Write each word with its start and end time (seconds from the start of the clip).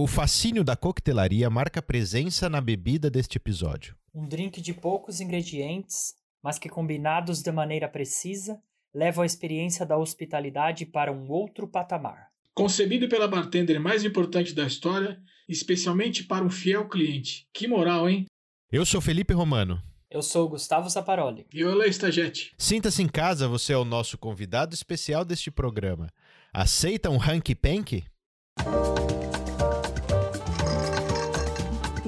O 0.00 0.06
fascínio 0.06 0.62
da 0.62 0.76
coquetelaria 0.76 1.50
marca 1.50 1.82
presença 1.82 2.48
na 2.48 2.60
bebida 2.60 3.10
deste 3.10 3.36
episódio. 3.36 3.96
Um 4.14 4.28
drink 4.28 4.60
de 4.60 4.72
poucos 4.72 5.20
ingredientes, 5.20 6.14
mas 6.40 6.56
que 6.56 6.68
combinados 6.68 7.42
de 7.42 7.50
maneira 7.50 7.88
precisa, 7.88 8.62
levam 8.94 9.24
a 9.24 9.26
experiência 9.26 9.84
da 9.84 9.98
hospitalidade 9.98 10.86
para 10.86 11.10
um 11.10 11.28
outro 11.28 11.66
patamar. 11.66 12.28
Concebido 12.54 13.08
pela 13.08 13.26
bartender 13.26 13.80
mais 13.80 14.04
importante 14.04 14.54
da 14.54 14.64
história, 14.64 15.20
especialmente 15.48 16.22
para 16.22 16.44
um 16.44 16.50
fiel 16.50 16.88
cliente. 16.88 17.48
Que 17.52 17.66
moral, 17.66 18.08
hein? 18.08 18.26
Eu 18.70 18.86
sou 18.86 19.00
Felipe 19.00 19.34
Romano. 19.34 19.82
Eu 20.08 20.22
sou 20.22 20.46
o 20.46 20.50
Gustavo 20.50 20.88
Saparoli. 20.88 21.44
E 21.52 21.58
eu, 21.58 21.74
Léo 21.74 21.90
Stagete. 21.90 22.54
Sinta-se 22.56 23.02
em 23.02 23.08
casa, 23.08 23.48
você 23.48 23.72
é 23.72 23.76
o 23.76 23.84
nosso 23.84 24.16
convidado 24.16 24.76
especial 24.76 25.24
deste 25.24 25.50
programa. 25.50 26.08
Aceita 26.52 27.10
um 27.10 27.20
hanky 27.20 27.56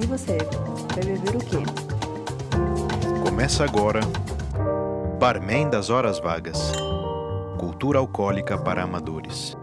E 0.01 0.05
você, 0.07 0.35
vai 0.95 1.03
beber 1.05 1.35
o 1.35 1.39
quê? 1.39 1.57
Começa 3.23 3.63
agora 3.63 3.99
Barman 5.19 5.69
das 5.69 5.91
Horas 5.91 6.19
Vagas 6.19 6.71
Cultura 7.59 7.99
Alcoólica 7.99 8.57
para 8.57 8.81
Amadores. 8.81 9.55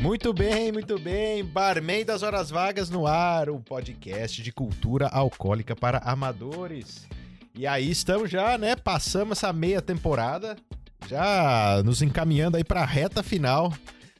Muito 0.00 0.32
bem, 0.32 0.70
muito 0.70 1.00
bem. 1.00 1.44
Barman 1.44 2.04
das 2.04 2.22
Horas 2.22 2.48
Vagas 2.48 2.88
no 2.88 3.08
ar, 3.08 3.50
um 3.50 3.60
podcast 3.60 4.40
de 4.40 4.52
cultura 4.52 5.08
alcoólica 5.08 5.74
para 5.74 5.98
amadores. 5.98 7.08
E 7.58 7.66
aí 7.66 7.90
estamos 7.90 8.30
já, 8.30 8.56
né? 8.56 8.76
Passamos 8.76 9.38
essa 9.38 9.52
meia 9.52 9.82
temporada, 9.82 10.56
já 11.08 11.82
nos 11.84 12.02
encaminhando 12.02 12.56
aí 12.56 12.62
para 12.62 12.82
a 12.82 12.86
reta 12.86 13.20
final 13.20 13.72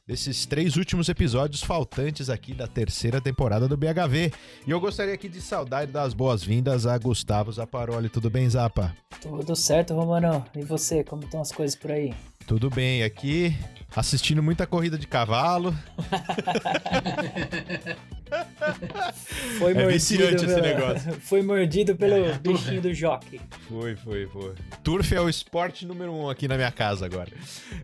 desses 0.04 0.44
três 0.44 0.76
últimos 0.76 1.08
episódios 1.08 1.62
faltantes 1.62 2.28
aqui 2.28 2.52
da 2.52 2.66
terceira 2.66 3.20
temporada 3.20 3.68
do 3.68 3.76
BHV. 3.76 4.32
E 4.66 4.70
eu 4.72 4.80
gostaria 4.80 5.14
aqui 5.14 5.28
de 5.28 5.40
saudar 5.40 5.84
e 5.84 5.86
dar 5.86 6.02
as 6.02 6.14
boas-vindas 6.14 6.84
a 6.84 6.98
Gustavo 6.98 7.52
Zaparoli. 7.52 8.08
Tudo 8.08 8.28
bem, 8.28 8.50
Zapa? 8.50 8.92
Tudo 9.22 9.54
certo, 9.54 9.94
Romano. 9.94 10.44
E 10.56 10.64
você, 10.64 11.04
como 11.04 11.22
estão 11.22 11.40
as 11.40 11.52
coisas 11.52 11.76
por 11.76 11.92
aí? 11.92 12.12
Tudo 12.44 12.68
bem 12.68 13.04
aqui, 13.04 13.56
assistindo 13.94 14.42
muita 14.42 14.66
corrida 14.66 14.98
de 14.98 15.06
cavalo. 15.06 15.72
Foi 19.58 19.72
É 19.72 19.74
mordido 19.74 19.92
viciante 19.92 20.34
esse 20.44 20.46
pela- 20.46 20.60
negócio. 20.60 21.12
Foi 21.20 21.42
mordido 21.42 21.96
pelo 21.96 22.14
É, 22.14 22.38
bichinho 22.38 22.80
do 22.80 22.92
jockey. 22.94 23.40
Foi, 23.68 23.96
foi, 23.96 24.26
foi. 24.26 24.54
Turf 24.82 25.12
é 25.14 25.20
o 25.20 25.28
esporte 25.28 25.86
número 25.86 26.12
um 26.12 26.28
aqui 26.28 26.46
na 26.48 26.56
minha 26.56 26.70
casa 26.72 27.06
agora. 27.06 27.30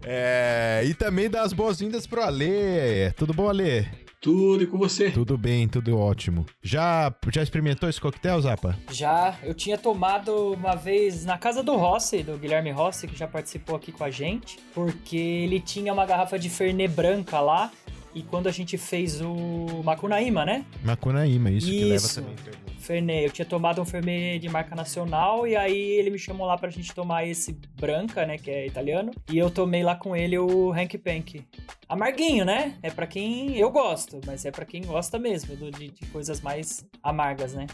É, 0.05 0.83
e 0.85 0.95
também 0.95 1.29
dar 1.31 1.43
as 1.43 1.53
boas-vindas 1.53 2.07
pro 2.07 2.23
Alê. 2.23 3.11
Tudo 3.13 3.33
bom, 3.33 3.49
Alê? 3.49 3.85
Tudo 4.21 4.63
e 4.65 4.67
com 4.67 4.79
você. 4.79 5.11
Tudo 5.11 5.37
bem, 5.37 5.69
tudo 5.69 5.99
ótimo. 5.99 6.47
Já, 6.63 7.15
já 7.31 7.43
experimentou 7.43 7.91
esse 7.91 8.01
coquetel, 8.01 8.41
Zapa? 8.41 8.75
Já 8.91 9.37
eu 9.43 9.53
tinha 9.53 9.77
tomado 9.77 10.53
uma 10.55 10.75
vez 10.75 11.27
na 11.27 11.37
casa 11.37 11.63
do 11.63 11.77
Rossi, 11.77 12.23
do 12.23 12.39
Guilherme 12.39 12.71
Rossi, 12.71 13.07
que 13.07 13.15
já 13.19 13.29
participou 13.29 13.77
aqui 13.77 13.93
com 13.93 14.03
a 14.03 14.11
gente, 14.11 14.59
porque 14.75 15.17
ele 15.19 15.61
tinha 15.61 15.93
uma 15.93 16.07
garrafa 16.07 16.39
de 16.39 16.49
Fernet 16.49 16.89
branca 16.91 17.39
lá. 17.39 17.71
E 18.15 18.23
quando 18.23 18.47
a 18.47 18.53
gente 18.53 18.79
fez 18.79 19.21
o 19.21 19.83
Macunaíma, 19.83 20.45
né? 20.45 20.65
Macunaíma, 20.85 21.51
isso, 21.51 21.67
que 21.67 21.85
leva 21.85 21.97
Isso. 21.97 22.21
também. 22.23 22.37
Fernet. 22.79 23.25
Eu 23.25 23.31
tinha 23.31 23.45
tomado 23.47 23.81
um 23.81 23.85
Fernet 23.85 24.39
de 24.39 24.49
marca 24.49 24.75
nacional 24.77 25.47
e 25.47 25.57
aí 25.57 25.77
ele 25.77 26.11
me 26.11 26.19
chamou 26.19 26.47
lá 26.47 26.57
pra 26.57 26.69
gente 26.71 26.95
tomar 26.95 27.27
esse 27.27 27.59
branca, 27.81 28.25
né, 28.27 28.37
que 28.39 28.51
é 28.51 28.67
italiano. 28.67 29.11
E 29.33 29.39
eu 29.39 29.51
tomei 29.51 29.83
lá 29.83 29.97
com 29.97 30.15
ele 30.15 30.39
o 30.39 30.71
Hank 30.73 30.97
Pank. 30.99 31.43
Amarguinho, 31.89 32.45
né? 32.45 32.75
É 32.83 32.91
pra 32.91 33.07
quem 33.07 33.57
eu 33.57 33.71
gosto, 33.71 34.21
mas 34.27 34.45
é 34.45 34.51
pra 34.51 34.65
quem 34.65 34.83
gosta 34.83 35.19
mesmo 35.19 35.57
do- 35.57 35.71
de, 35.71 35.89
de 35.89 36.07
coisas 36.07 36.41
mais 36.41 36.87
amargas, 37.03 37.55
né? 37.55 37.67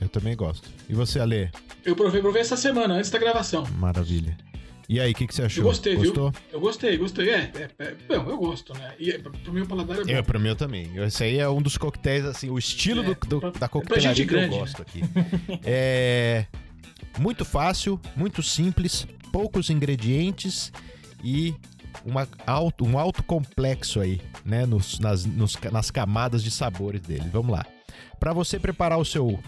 Eu 0.00 0.08
também 0.08 0.34
gosto. 0.36 0.70
E 0.88 0.94
você, 0.94 1.18
Alê? 1.20 1.48
Eu 1.84 1.94
provei, 1.94 2.20
provei 2.22 2.40
essa 2.40 2.56
semana, 2.56 2.94
antes 2.94 3.10
da 3.10 3.18
gravação. 3.18 3.64
Maravilha. 3.78 4.36
E 4.92 4.98
aí, 4.98 5.12
o 5.12 5.14
que, 5.14 5.24
que 5.24 5.32
você 5.32 5.42
achou? 5.42 5.62
Eu 5.62 5.68
gostei, 5.68 5.94
Gostou? 5.94 6.32
viu? 6.32 6.40
Eu 6.52 6.58
gostei, 6.60 6.96
gostei. 6.96 7.30
É, 7.30 7.52
é, 7.78 7.84
é 7.84 8.18
bom, 8.18 8.28
eu 8.28 8.36
gosto, 8.38 8.74
né? 8.74 8.92
E 8.98 9.12
é, 9.12 9.18
pro 9.20 9.52
meu 9.52 9.64
paladar 9.64 10.00
é 10.00 10.04
bom. 10.04 10.10
É, 10.10 10.20
pro 10.20 10.40
meu 10.40 10.56
também. 10.56 10.90
Esse 11.04 11.22
aí 11.22 11.38
é 11.38 11.48
um 11.48 11.62
dos 11.62 11.78
coquetéis, 11.78 12.24
assim, 12.24 12.50
o 12.50 12.58
estilo 12.58 13.02
É, 13.02 13.04
do, 13.14 13.14
do- 13.40 13.52
da 13.52 13.66
é 13.66 13.68
coquetelaria 13.68 14.14
que 14.14 14.22
eu 14.22 14.26
grande, 14.26 14.58
gosto 14.58 14.82
aqui. 14.82 15.00
É 15.64 16.44
muito 17.20 17.44
fácil, 17.44 18.00
muito 18.16 18.42
simples, 18.42 19.06
poucos 19.30 19.70
ingredientes 19.70 20.72
e 21.22 21.54
uma 22.04 22.26
alto, 22.44 22.84
um 22.84 22.98
alto 22.98 23.22
complexo 23.22 24.00
aí, 24.00 24.20
né, 24.44 24.66
nos- 24.66 24.98
nas, 24.98 25.24
nos- 25.24 25.56
nas 25.70 25.92
camadas 25.92 26.42
de 26.42 26.50
sabores 26.50 27.00
dele. 27.00 27.28
Vamos 27.32 27.52
lá. 27.52 27.64
Para 28.18 28.32
você 28.32 28.58
preparar 28.58 28.98
o 28.98 29.04
seu 29.04 29.38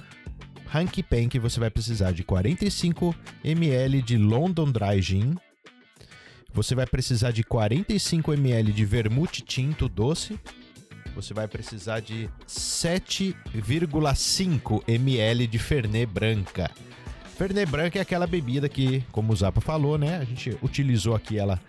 Hanky 0.75 1.03
Panky, 1.03 1.39
você 1.39 1.61
vai 1.61 1.69
precisar 1.69 2.13
de 2.13 2.25
45 2.25 3.15
ml 3.45 4.01
de 4.01 4.17
London 4.17 4.73
Dry 4.73 5.03
Gin. 5.03 5.35
Você 6.55 6.75
vai 6.75 6.87
precisar 6.87 7.31
de 7.31 7.45
45 7.45 8.33
ml 8.33 8.73
de 8.73 8.83
vermute 8.87 9.43
tinto 9.43 9.87
doce. 9.87 10.41
Você 11.15 11.35
vai 11.35 11.47
precisar 11.47 12.01
de 12.01 12.27
7,5 12.49 14.83
ml 14.89 15.47
de 15.47 15.59
Fernet 15.59 16.07
Branca. 16.07 16.71
Fernet 17.37 17.71
Branca 17.71 17.99
é 17.99 18.03
aquela 18.03 18.27
bebida 18.27 18.67
que, 18.67 19.05
como 19.13 19.31
o 19.33 19.37
Zapa 19.37 19.61
falou, 19.61 19.99
né? 19.99 20.17
A 20.17 20.25
gente 20.25 20.57
utilizou 20.63 21.15
aqui 21.15 21.39
ela 21.39 21.61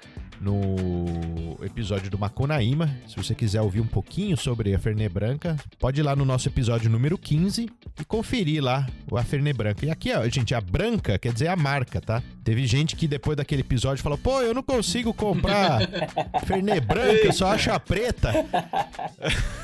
no 0.44 1.58
episódio 1.64 2.10
do 2.10 2.20
Macunaíma. 2.20 2.94
Se 3.08 3.16
você 3.16 3.34
quiser 3.34 3.62
ouvir 3.62 3.80
um 3.80 3.88
pouquinho 3.88 4.36
sobre 4.36 4.76
a 4.76 4.80
Fernet 4.80 5.12
Branca, 5.12 5.56
pode 5.80 6.02
ir 6.02 6.04
lá 6.04 6.16
no 6.16 6.26
nosso 6.26 6.50
episódio 6.50 6.90
número 6.90 7.18
15 7.18 7.70
e 8.00 8.06
conferir 8.06 8.62
lá 8.62 8.86
a 9.16 9.24
Fernet 9.24 9.58
Branca. 9.58 9.86
E 9.86 9.90
aqui, 9.90 10.12
ó, 10.12 10.28
gente, 10.28 10.54
a 10.54 10.60
branca 10.60 11.18
quer 11.18 11.32
dizer 11.32 11.48
a 11.48 11.56
marca, 11.56 12.02
tá? 12.02 12.22
Teve 12.44 12.68
gente 12.68 12.96
que 12.96 13.08
depois 13.08 13.38
daquele 13.38 13.62
episódio 13.62 14.04
falou: 14.04 14.18
pô, 14.18 14.42
eu 14.42 14.54
não 14.54 14.64
consigo 14.64 15.14
comprar 15.14 15.80
Fernet 16.46 16.82
Branca, 16.82 17.26
eu 17.26 17.34
só 17.34 17.48
acho 17.48 17.72
a 17.72 17.80
preta. 17.80 18.34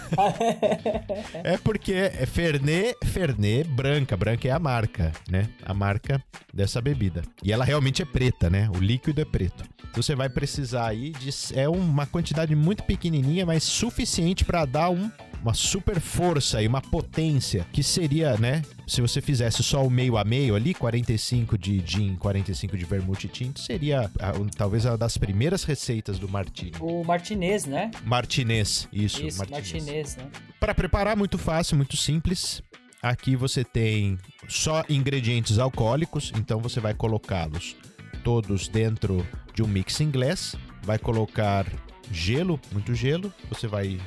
É 1.43 1.55
porque 1.57 1.93
é 1.93 2.25
Fernet, 2.25 2.97
Fernet 3.05 3.67
branca. 3.69 4.17
Branca 4.17 4.47
é 4.47 4.51
a 4.51 4.57
marca, 4.57 5.11
né? 5.29 5.47
A 5.63 5.71
marca 5.71 6.19
dessa 6.51 6.81
bebida. 6.81 7.21
E 7.43 7.51
ela 7.51 7.63
realmente 7.63 8.01
é 8.01 8.05
preta, 8.05 8.49
né? 8.49 8.69
O 8.75 8.79
líquido 8.79 9.21
é 9.21 9.25
preto. 9.25 9.63
Então 9.89 10.03
você 10.03 10.15
vai 10.15 10.29
precisar 10.29 10.68
aí 10.73 11.11
de. 11.11 11.29
É 11.53 11.67
uma 11.69 12.05
quantidade 12.05 12.55
muito 12.55 12.83
pequenininha, 12.83 13.45
mas 13.45 13.63
suficiente 13.63 14.43
para 14.45 14.65
dar 14.65 14.89
um, 14.89 15.09
uma 15.41 15.53
super 15.53 15.99
força 15.99 16.61
e 16.61 16.67
uma 16.67 16.81
potência. 16.81 17.65
Que 17.71 17.81
seria, 17.83 18.37
né? 18.37 18.61
Se 18.87 19.01
você 19.01 19.21
fizesse 19.21 19.61
só 19.63 19.85
o 19.85 19.89
meio 19.89 20.17
a 20.17 20.23
meio 20.23 20.55
ali, 20.55 20.73
45 20.73 21.57
de 21.57 21.81
gin, 21.85 22.15
45 22.15 22.77
de 22.77 22.85
vermute 22.85 23.27
tinto, 23.27 23.59
seria 23.59 24.09
um- 24.39 24.47
talvez 24.47 24.85
uma 24.85 24.97
das 24.97 25.17
primeiras 25.17 25.63
receitas 25.63 26.17
do 26.19 26.27
Martini. 26.27 26.73
O 26.79 27.03
Martinez, 27.03 27.65
né? 27.65 27.91
Martinez, 28.03 28.87
isso, 28.91 29.25
Isso, 29.25 29.39
Martinez, 29.49 30.15
né? 30.17 30.25
para 30.59 30.73
preparar, 30.75 31.15
muito 31.15 31.37
fácil, 31.37 31.77
muito 31.77 31.95
simples. 31.95 32.61
Aqui 33.01 33.33
você 33.35 33.63
tem 33.63 34.17
só 34.49 34.83
ingredientes 34.89 35.57
alcoólicos, 35.57 36.33
então 36.35 36.59
você 36.59 36.81
vai 36.81 36.93
colocá-los 36.93 37.75
todos 38.23 38.67
dentro 38.67 39.25
de 39.53 39.63
um 39.63 39.67
mixing 39.67 40.11
glass. 40.11 40.55
Vai 40.83 40.97
colocar 40.99 41.65
gelo, 42.11 42.59
muito 42.71 42.93
gelo. 42.93 43.31
Você 43.49 43.67
vai 43.67 43.99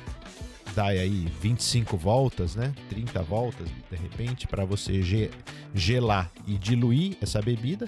dar 0.75 0.87
aí 0.87 1.29
25 1.41 1.97
voltas, 1.97 2.55
né? 2.57 2.73
30 2.89 3.23
voltas, 3.23 3.69
de 3.91 3.97
repente, 3.97 4.47
para 4.47 4.65
você 4.65 5.03
ge- 5.03 5.31
gelar 5.75 6.31
e 6.47 6.57
diluir 6.57 7.17
essa 7.21 7.43
bebida. 7.43 7.87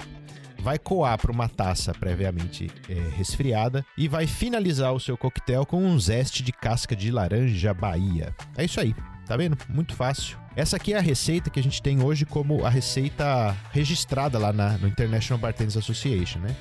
Vai 0.58 0.78
coar 0.78 1.18
para 1.18 1.30
uma 1.32 1.46
taça 1.48 1.92
previamente 1.92 2.70
eh, 2.88 2.94
resfriada 3.16 3.84
e 3.98 4.08
vai 4.08 4.26
finalizar 4.26 4.92
o 4.94 5.00
seu 5.00 5.14
coquetel 5.16 5.66
com 5.66 5.82
um 5.84 5.98
zeste 6.00 6.42
de 6.42 6.52
casca 6.52 6.96
de 6.96 7.10
laranja 7.10 7.74
Bahia. 7.74 8.34
É 8.56 8.64
isso 8.64 8.80
aí, 8.80 8.94
tá 9.26 9.36
vendo? 9.36 9.56
Muito 9.68 9.94
fácil. 9.94 10.36
Essa 10.56 10.76
aqui 10.76 10.92
é 10.94 10.98
a 10.98 11.00
receita 11.00 11.50
que 11.50 11.58
a 11.58 11.62
gente 11.62 11.82
tem 11.82 12.02
hoje 12.02 12.24
como 12.24 12.64
a 12.64 12.70
receita 12.70 13.56
registrada 13.72 14.38
lá 14.38 14.52
na, 14.52 14.78
no 14.78 14.86
International 14.86 15.38
Bartenders 15.40 15.76
Association, 15.76 16.38
né? 16.38 16.54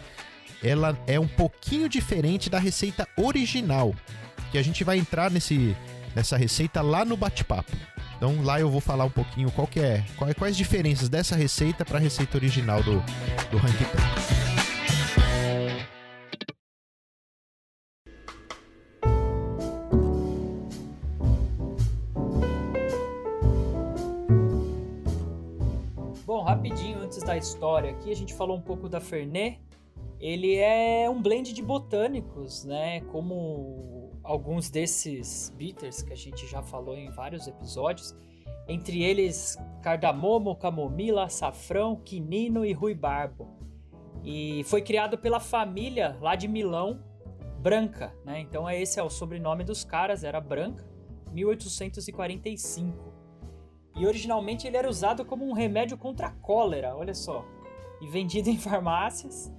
Ela 0.63 0.98
é 1.06 1.19
um 1.19 1.27
pouquinho 1.27 1.89
diferente 1.89 2.50
da 2.50 2.57
receita 2.57 3.07
original, 3.18 3.94
que 4.51 4.57
a 4.57 4.63
gente 4.63 4.83
vai 4.83 4.98
entrar 4.98 5.30
nesse, 5.30 5.75
nessa 6.15 6.38
receita 6.38 6.81
lá 6.81 7.04
no 7.04 7.18
bate-papo. 7.18 7.71
Então 8.15 8.42
lá 8.42 8.60
eu 8.60 8.69
vou 8.69 8.80
falar 8.80 9.04
um 9.06 9.10
pouquinho 9.10 9.51
qual 9.51 9.68
que 9.68 9.80
é, 9.81 10.04
qual- 10.15 10.33
quais 10.33 10.56
diferenças 10.56 11.10
dessa 11.10 11.36
receita 11.36 11.83
para 11.83 11.98
a 11.98 12.01
receita 12.01 12.38
original 12.38 12.81
do, 12.81 12.94
do 13.51 13.60
Panky. 13.60 14.33
Da 27.24 27.38
história 27.38 27.92
aqui, 27.92 28.12
a 28.12 28.16
gente 28.16 28.34
falou 28.34 28.58
um 28.58 28.62
pouco 28.62 28.90
da 28.90 29.00
Fernet. 29.00 29.62
Ele 30.20 30.56
é 30.56 31.10
um 31.10 31.22
blend 31.22 31.54
de 31.54 31.62
botânicos, 31.62 32.66
né? 32.66 33.02
Como 33.12 34.12
alguns 34.24 34.70
desses 34.70 35.54
bitters 35.56 36.02
que 36.02 36.14
a 36.14 36.16
gente 36.16 36.46
já 36.48 36.62
falou 36.62 36.96
em 36.96 37.10
vários 37.12 37.48
episódios. 37.48 38.16
Entre 38.68 39.04
eles, 39.04 39.58
cardamomo, 39.81 40.56
camomila, 40.56 41.25
açafrão, 41.25 41.96
quinino 41.96 42.66
e 42.66 42.74
ruibarbo. 42.74 43.58
E 44.24 44.64
foi 44.66 44.81
criado 44.81 45.18
pela 45.18 45.40
família 45.40 46.18
lá 46.22 46.36
de 46.36 46.48
Milão, 46.48 47.04
Branca, 47.60 48.14
né? 48.25 48.40
Então 48.40 48.70
esse 48.70 49.00
é 49.00 49.04
o 49.04 49.10
sobrenome 49.10 49.64
dos 49.64 49.84
caras, 49.84 50.24
era 50.24 50.40
Branca, 50.40 50.86
1845. 51.31 53.12
E 53.95 54.06
originalmente 54.07 54.68
ele 54.68 54.78
era 54.78 54.90
usado 54.90 55.24
como 55.25 55.45
um 55.45 55.54
remédio 55.54 55.98
contra 55.98 56.28
a 56.28 56.31
cólera, 56.31 56.95
olha 56.95 57.13
só. 57.13 57.45
E 58.01 58.07
vendido 58.07 58.50
em 58.51 58.57
farmácias. 58.57 59.54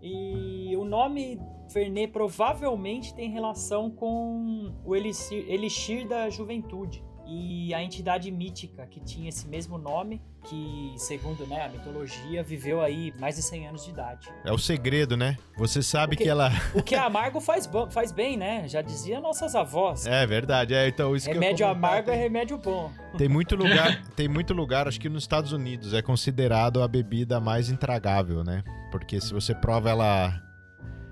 E 0.00 0.76
o 0.76 0.84
nome 0.84 1.40
Fernet 1.70 2.12
provavelmente 2.12 3.14
tem 3.14 3.30
relação 3.30 3.90
com 3.90 4.74
o 4.84 4.96
elixir, 4.96 5.48
elixir 5.48 6.08
da 6.08 6.28
juventude 6.28 7.04
e 7.32 7.72
a 7.72 7.82
entidade 7.82 8.30
mítica 8.30 8.86
que 8.86 9.00
tinha 9.00 9.28
esse 9.28 9.48
mesmo 9.48 9.78
nome, 9.78 10.20
que, 10.44 10.92
segundo 10.96 11.46
né, 11.46 11.64
a 11.64 11.68
mitologia, 11.68 12.42
viveu 12.42 12.82
aí 12.82 13.12
mais 13.18 13.36
de 13.36 13.42
100 13.42 13.68
anos 13.68 13.84
de 13.84 13.90
idade. 13.90 14.28
É 14.44 14.52
o 14.52 14.58
segredo, 14.58 15.16
né? 15.16 15.38
Você 15.56 15.82
sabe 15.82 16.16
que, 16.16 16.24
que, 16.24 16.28
ela. 16.28 16.50
o 16.74 16.82
que 16.82 16.94
é 16.94 16.98
amargo 17.00 17.40
faz, 17.40 17.68
faz 17.90 18.12
bem, 18.12 18.36
né? 18.36 18.68
Já 18.68 18.82
dizia 18.82 19.20
nossas 19.20 19.54
avós. 19.54 20.06
É 20.06 20.26
verdade. 20.26 20.74
É, 20.74 20.86
então, 20.88 21.16
isso 21.16 21.28
remédio 21.28 21.66
amargo 21.66 22.10
é 22.10 22.16
remédio 22.16 22.58
bom. 22.58 22.92
Tem 23.16 23.28
muito 23.28 23.54
lugar, 23.56 24.04
tem 24.14 24.28
muito 24.28 24.52
lugar, 24.52 24.86
acho 24.86 25.00
que 25.00 25.08
nos 25.08 25.22
Estados 25.22 25.52
Unidos 25.52 25.94
é 25.94 26.02
considerado 26.02 26.82
a 26.82 26.88
bebida 26.88 27.40
mais 27.40 27.70
intragável, 27.70 28.44
né? 28.44 28.62
Porque 28.90 29.20
se 29.20 29.32
você 29.32 29.54
prova 29.54 29.90
ela 29.90 30.51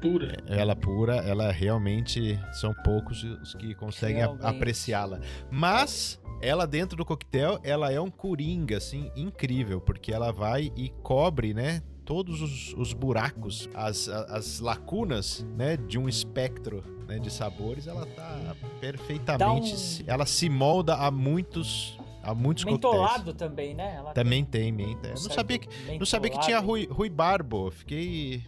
pura. 0.00 0.37
Ela 0.47 0.75
pura, 0.75 1.17
ela 1.17 1.50
realmente 1.50 2.38
são 2.52 2.75
poucos 2.85 3.23
os 3.23 3.55
que 3.55 3.75
conseguem 3.75 4.23
apreciá-la. 4.43 5.20
Mas 5.50 6.20
ela 6.41 6.67
dentro 6.67 6.97
do 6.97 7.05
coquetel, 7.05 7.61
ela 7.62 7.93
é 7.93 8.00
um 8.00 8.11
coringa 8.11 8.79
assim 8.79 9.11
incrível, 9.14 9.81
porque 9.81 10.12
ela 10.12 10.32
vai 10.32 10.73
e 10.75 10.88
cobre, 11.02 11.52
né, 11.52 11.82
todos 12.05 12.41
os, 12.41 12.75
os 12.75 12.93
buracos, 12.93 13.69
as, 13.75 14.08
as, 14.08 14.58
lacunas, 14.58 15.47
né, 15.56 15.76
de 15.76 15.99
um 15.99 16.08
espectro 16.08 16.82
né, 17.06 17.19
de 17.19 17.31
sabores, 17.31 17.87
ela 17.87 18.06
tá 18.06 18.56
perfeitamente, 18.81 20.02
um... 20.02 20.05
ela 20.06 20.26
se 20.26 20.49
molda 20.49 20.94
a 20.94 21.11
muitos 21.11 21.99
Há 22.23 22.35
muitos 22.35 22.64
Mentolado 22.64 23.25
coquetéis. 23.25 23.37
também, 23.37 23.75
né? 23.75 23.94
Ela 23.97 24.12
também 24.12 24.44
tem, 24.44 24.62
tem 24.64 24.73
menta. 24.73 25.08
Não 25.08 25.17
sabia, 25.17 25.58
que, 25.58 25.99
não 25.99 26.05
sabia 26.05 26.31
que 26.31 26.38
tinha 26.41 26.58
Rui, 26.58 26.87
Rui 26.91 27.08
Barbo. 27.08 27.70
Fiquei, 27.70 28.43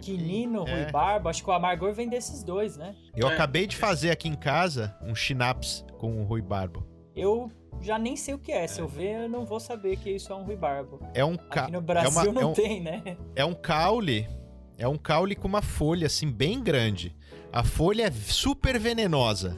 Quinino, 0.00 0.66
é. 0.66 0.82
Rui 0.82 0.92
Barba, 0.92 1.30
acho 1.30 1.42
que 1.42 1.50
o 1.50 1.52
amargor 1.52 1.92
vem 1.92 2.08
desses 2.08 2.42
dois, 2.42 2.76
né? 2.76 2.94
Eu 3.14 3.28
é. 3.28 3.34
acabei 3.34 3.66
de 3.66 3.76
fazer 3.76 4.10
aqui 4.10 4.28
em 4.28 4.34
casa 4.34 4.96
um 5.02 5.14
schnapps 5.14 5.84
com 5.98 6.22
o 6.22 6.24
Rui 6.24 6.42
Barbo. 6.42 6.86
Eu 7.14 7.50
já 7.80 7.98
nem 7.98 8.16
sei 8.16 8.34
o 8.34 8.38
que 8.38 8.50
é. 8.50 8.66
Se 8.66 8.80
eu 8.80 8.88
ver, 8.88 9.24
eu 9.24 9.28
não 9.28 9.44
vou 9.44 9.60
saber 9.60 9.96
que 9.96 10.10
isso 10.10 10.32
é 10.32 10.36
um 10.36 10.44
Rui 10.44 10.56
Barbo. 10.56 11.00
É 11.14 11.24
um 11.24 11.36
ca... 11.36 11.62
Aqui 11.62 11.72
no 11.72 11.80
Brasil 11.80 12.20
é 12.20 12.24
uma, 12.24 12.32
não 12.32 12.42
é 12.42 12.46
um, 12.46 12.52
tem, 12.52 12.82
né? 12.82 13.16
É 13.36 13.44
um 13.44 13.54
caule. 13.54 14.28
É 14.76 14.88
um 14.88 14.96
caule 14.96 15.36
com 15.36 15.46
uma 15.46 15.62
folha 15.62 16.06
assim 16.06 16.30
bem 16.30 16.62
grande. 16.62 17.14
A 17.52 17.62
folha 17.62 18.04
é 18.04 18.10
super 18.10 18.78
venenosa. 18.78 19.56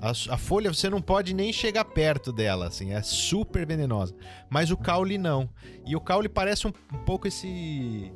A, 0.00 0.10
a, 0.34 0.38
folha 0.38 0.72
você 0.72 0.88
não 0.88 1.02
pode 1.02 1.34
nem 1.34 1.52
chegar 1.52 1.84
perto 1.84 2.32
dela, 2.32 2.68
assim, 2.68 2.92
é 2.92 3.02
super 3.02 3.66
venenosa. 3.66 4.14
Mas 4.48 4.70
o 4.70 4.76
caule 4.76 5.18
não. 5.18 5.50
E 5.84 5.96
o 5.96 6.00
caule 6.00 6.28
parece 6.28 6.66
um, 6.66 6.72
um 6.92 6.98
pouco 6.98 7.26
esse 7.26 8.12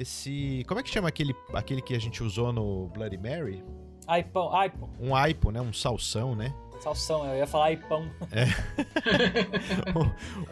esse. 0.00 0.64
Como 0.66 0.80
é 0.80 0.82
que 0.82 0.90
chama 0.90 1.08
aquele, 1.08 1.34
aquele 1.52 1.82
que 1.82 1.94
a 1.94 1.98
gente 1.98 2.22
usou 2.22 2.52
no 2.52 2.88
Bloody 2.88 3.18
Mary? 3.18 3.64
Aipão, 4.06 4.54
aipo. 4.54 4.88
Um 4.98 5.14
aipo, 5.14 5.50
né? 5.50 5.60
Um 5.60 5.72
salsão, 5.72 6.34
né? 6.34 6.54
Salsão, 6.80 7.26
eu 7.26 7.36
ia 7.36 7.46
falar 7.46 7.66
aipão. 7.66 8.10
É. 8.32 8.46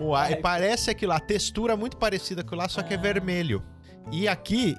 o, 0.01 0.11
o, 0.11 0.15
o 0.15 0.43
parece 0.43 0.91
aquilo 0.91 1.11
lá, 1.11 1.17
a 1.17 1.21
textura 1.21 1.73
é 1.73 1.77
muito 1.77 1.97
parecida 1.97 2.43
com 2.43 2.57
lá, 2.57 2.69
só 2.69 2.83
que 2.83 2.93
é 2.93 2.97
ah. 2.97 3.01
vermelho. 3.01 3.63
E 4.11 4.29
aqui, 4.29 4.77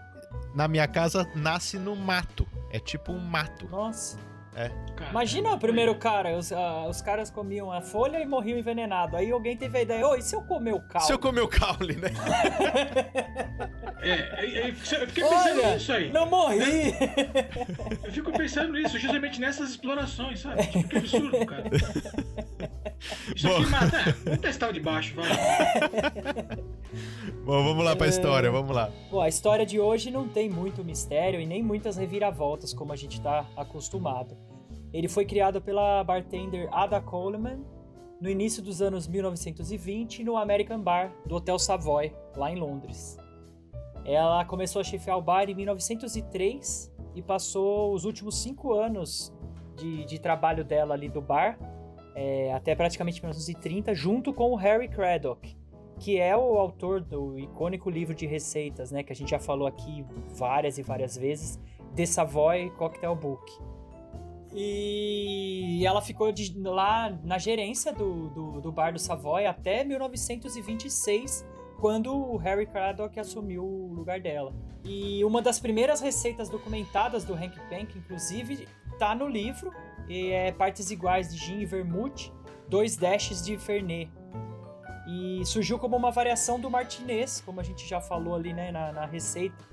na 0.54 0.68
minha 0.68 0.88
casa, 0.88 1.28
nasce 1.34 1.80
no 1.80 1.96
mato. 1.96 2.46
É 2.70 2.80
tipo 2.80 3.12
um 3.12 3.20
mato. 3.20 3.68
Nossa. 3.70 4.20
É. 4.58 4.72
Imagina 5.12 5.54
o 5.54 5.60
primeiro 5.60 5.94
cara, 5.94 6.36
os, 6.36 6.50
uh, 6.50 6.90
os 6.90 7.00
caras 7.00 7.30
comiam 7.30 7.72
a 7.72 7.80
folha 7.80 8.20
e 8.20 8.26
morriam 8.26 8.58
envenenados. 8.58 9.14
Aí 9.14 9.30
alguém 9.30 9.56
teve 9.56 9.78
a 9.78 9.82
ideia, 9.84 10.08
ô, 10.08 10.16
e 10.16 10.22
se 10.24 10.36
eu 10.36 10.42
comer 10.42 10.74
o 10.74 10.82
caule? 10.82 11.06
Se 11.06 11.14
eu 11.14 11.20
comer 11.20 11.42
o 11.42 11.48
caule, 11.48 11.96
né? 11.96 12.10
é, 14.02 14.10
é, 14.10 14.60
é, 14.62 14.70
eu 14.70 14.74
fiquei 14.74 15.24
pensando 15.24 15.60
Olha, 15.60 15.74
nisso 15.76 15.94
aí. 15.94 16.12
Não 16.12 16.26
morri! 16.26 16.92
Eu 18.04 18.12
fico 18.12 18.32
pensando 18.32 18.74
nisso, 18.74 18.98
justamente 18.98 19.40
nessas 19.40 19.70
explorações, 19.70 20.40
sabe? 20.40 20.66
Tipo, 20.66 20.88
que 20.90 20.98
absurdo, 20.98 21.46
cara. 21.46 21.64
Isso 23.36 23.48
Bom. 23.48 23.58
aqui 23.58 23.70
mata. 23.70 24.18
Vamos 24.26 24.40
testar 24.40 24.70
o 24.70 24.74
de 24.74 24.80
baixo, 24.80 25.14
vai. 25.16 25.28
Bom, 27.46 27.64
vamos 27.64 27.86
lá 27.86 27.96
pra 27.96 28.08
história, 28.08 28.50
vamos 28.50 28.76
lá. 28.76 28.90
Bom, 29.12 29.22
a 29.22 29.30
história 29.30 29.66
de 29.66 29.80
hoje 29.80 30.10
não 30.10 30.28
tem 30.28 30.50
muito 30.50 30.84
mistério 30.84 31.40
e 31.40 31.46
nem 31.46 31.62
muitas 31.62 31.96
reviravoltas 31.96 32.74
como 32.74 32.92
a 32.92 32.96
gente 32.96 33.22
tá 33.22 33.46
acostumado. 33.56 34.47
Ele 34.98 35.08
foi 35.08 35.26
criado 35.26 35.62
pela 35.62 36.04
bartender 36.04 36.68
Ada 36.72 37.00
Coleman 37.00 37.64
no 38.20 38.28
início 38.28 38.64
dos 38.64 38.82
anos 38.82 39.08
1920 39.08 40.24
no 40.24 40.36
American 40.36 40.82
Bar 40.82 41.14
do 41.24 41.36
Hotel 41.36 41.60
Savoy, 41.60 42.16
lá 42.36 42.52
em 42.52 42.56
Londres. 42.56 43.16
Ela 44.04 44.44
começou 44.46 44.80
a 44.80 44.84
chefiar 44.84 45.16
o 45.16 45.22
bar 45.22 45.48
em 45.52 45.54
1903 45.54 46.92
e 47.14 47.22
passou 47.22 47.94
os 47.94 48.06
últimos 48.06 48.42
cinco 48.42 48.74
anos 48.74 49.32
de, 49.76 50.04
de 50.06 50.20
trabalho 50.20 50.66
dela 50.66 50.96
ali 50.96 51.10
do 51.10 51.22
bar, 51.22 51.60
é, 52.16 52.52
até 52.52 52.74
praticamente 52.74 53.22
1930, 53.22 53.94
junto 53.94 54.34
com 54.34 54.50
o 54.52 54.56
Harry 54.56 54.88
Craddock, 54.88 55.56
que 56.00 56.20
é 56.20 56.36
o 56.36 56.58
autor 56.58 57.02
do 57.02 57.38
icônico 57.38 57.92
livro 57.92 58.16
de 58.16 58.26
receitas, 58.26 58.92
né, 58.92 59.04
que 59.04 59.14
a 59.14 59.16
gente 59.16 59.30
já 59.30 59.40
falou 59.40 59.68
aqui 59.68 60.04
várias 60.30 60.80
e 60.80 60.82
várias 60.82 61.16
vezes, 61.16 61.60
The 61.96 62.08
Savoy 62.08 62.72
Cocktail 62.72 63.16
Book. 63.16 63.77
E 64.60 65.86
ela 65.86 66.02
ficou 66.02 66.32
de, 66.32 66.52
lá 66.58 67.16
na 67.24 67.38
gerência 67.38 67.94
do, 67.94 68.28
do, 68.30 68.60
do, 68.60 68.72
bar 68.72 68.92
do 68.92 68.98
Savoy 68.98 69.46
até 69.46 69.84
1926, 69.84 71.46
quando 71.80 72.12
o 72.12 72.38
Harry 72.38 72.66
Craddock 72.66 73.20
assumiu 73.20 73.64
o 73.64 73.94
lugar 73.94 74.20
dela. 74.20 74.52
E 74.84 75.24
uma 75.24 75.44
das 75.44 75.60
primeiras 75.60 76.02
receitas 76.02 76.50
documentadas 76.50 77.24
do 77.24 77.36
Hank 77.36 77.56
Pank, 77.70 77.96
inclusive, 77.96 78.68
tá 78.98 79.14
no 79.14 79.28
livro, 79.28 79.72
e 80.10 80.32
é 80.32 80.52
partes 80.52 80.90
iguais 80.90 81.32
de 81.32 81.38
gin 81.38 81.60
e 81.60 81.66
vermouth, 81.68 82.34
dois 82.68 82.98
dashes 82.98 83.46
de 83.46 83.60
Fernet. 83.60 84.12
E 85.08 85.46
surgiu 85.46 85.78
como 85.78 85.96
uma 85.96 86.10
variação 86.10 86.60
do 86.60 86.68
martinez, 86.68 87.42
como 87.42 87.60
a 87.62 87.64
gente 87.64 87.88
já 87.88 88.02
falou 88.02 88.34
ali 88.34 88.54
né, 88.54 88.72
na, 88.72 88.92
na 88.92 89.06
receita 89.06 89.64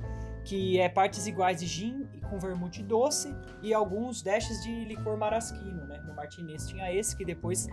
que 0.44 0.78
é 0.78 0.88
partes 0.88 1.26
iguais 1.26 1.60
de 1.60 1.66
gin 1.66 2.06
com 2.28 2.38
vermute 2.38 2.82
doce 2.82 3.34
e 3.62 3.72
alguns 3.72 4.22
dashes 4.22 4.62
de 4.62 4.84
licor 4.84 5.16
marasquino, 5.16 5.86
né? 5.86 6.02
No 6.06 6.14
Martinez 6.14 6.66
tinha 6.68 6.92
esse 6.92 7.16
que 7.16 7.24
depois 7.24 7.66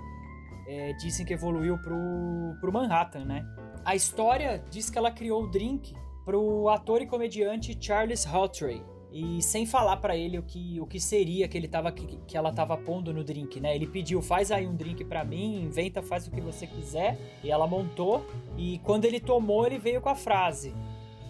é, 0.68 0.94
dizem 0.94 1.26
que 1.26 1.34
evoluiu 1.34 1.78
pro, 1.78 2.56
pro 2.60 2.72
Manhattan, 2.72 3.26
né? 3.26 3.46
A 3.84 3.96
história 3.96 4.64
diz 4.70 4.90
que 4.90 4.98
ela 4.98 5.12
criou 5.12 5.44
o 5.44 5.48
drink 5.48 5.94
pro 6.24 6.70
ator 6.70 7.02
e 7.02 7.08
comediante 7.08 7.78
Charles 7.80 8.26
Hawtrey. 8.26 8.82
E 9.12 9.42
sem 9.42 9.66
falar 9.66 9.98
para 9.98 10.16
ele 10.16 10.40
o 10.40 10.44
que, 10.44 10.80
o 10.80 10.86
que 10.86 10.98
seria 10.98 11.46
que 11.46 11.58
ele 11.58 11.68
tava 11.68 11.92
que, 11.92 12.18
que 12.26 12.38
ela 12.38 12.54
tava 12.54 12.78
pondo 12.78 13.14
no 13.14 13.26
drink, 13.26 13.60
né? 13.60 13.76
Ele 13.76 13.86
pediu: 13.86 14.22
"Faz 14.22 14.52
aí 14.52 14.66
um 14.66 14.74
drink 14.74 15.04
para 15.04 15.26
mim, 15.26 15.64
inventa, 15.64 16.02
faz 16.02 16.28
o 16.28 16.32
que 16.32 16.40
você 16.40 16.66
quiser". 16.66 17.18
E 17.44 17.52
ela 17.52 17.68
montou 17.68 18.26
e 18.58 18.80
quando 18.80 19.04
ele 19.04 19.20
tomou, 19.20 19.66
ele 19.66 19.78
veio 19.78 20.00
com 20.00 20.08
a 20.08 20.16
frase: 20.16 20.74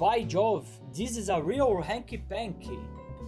By 0.01 0.25
Jove, 0.27 0.65
this 0.91 1.15
is 1.15 1.29
a 1.29 1.39
real 1.39 1.79
hanky 1.79 2.17
panky. 2.17 2.79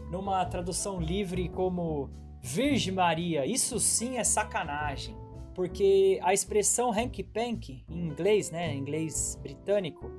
Numa 0.09 0.43
tradução 0.43 0.99
livre 0.99 1.47
como 1.49 2.09
Virgem 2.41 2.95
Maria, 2.95 3.45
isso 3.45 3.79
sim 3.79 4.17
é 4.17 4.23
sacanagem. 4.23 5.15
Porque 5.53 6.19
a 6.23 6.33
expressão 6.33 6.91
hanky 6.91 7.21
panky, 7.21 7.85
em 7.87 8.07
inglês, 8.07 8.49
né, 8.49 8.73
em 8.73 8.79
inglês 8.79 9.39
britânico, 9.39 10.09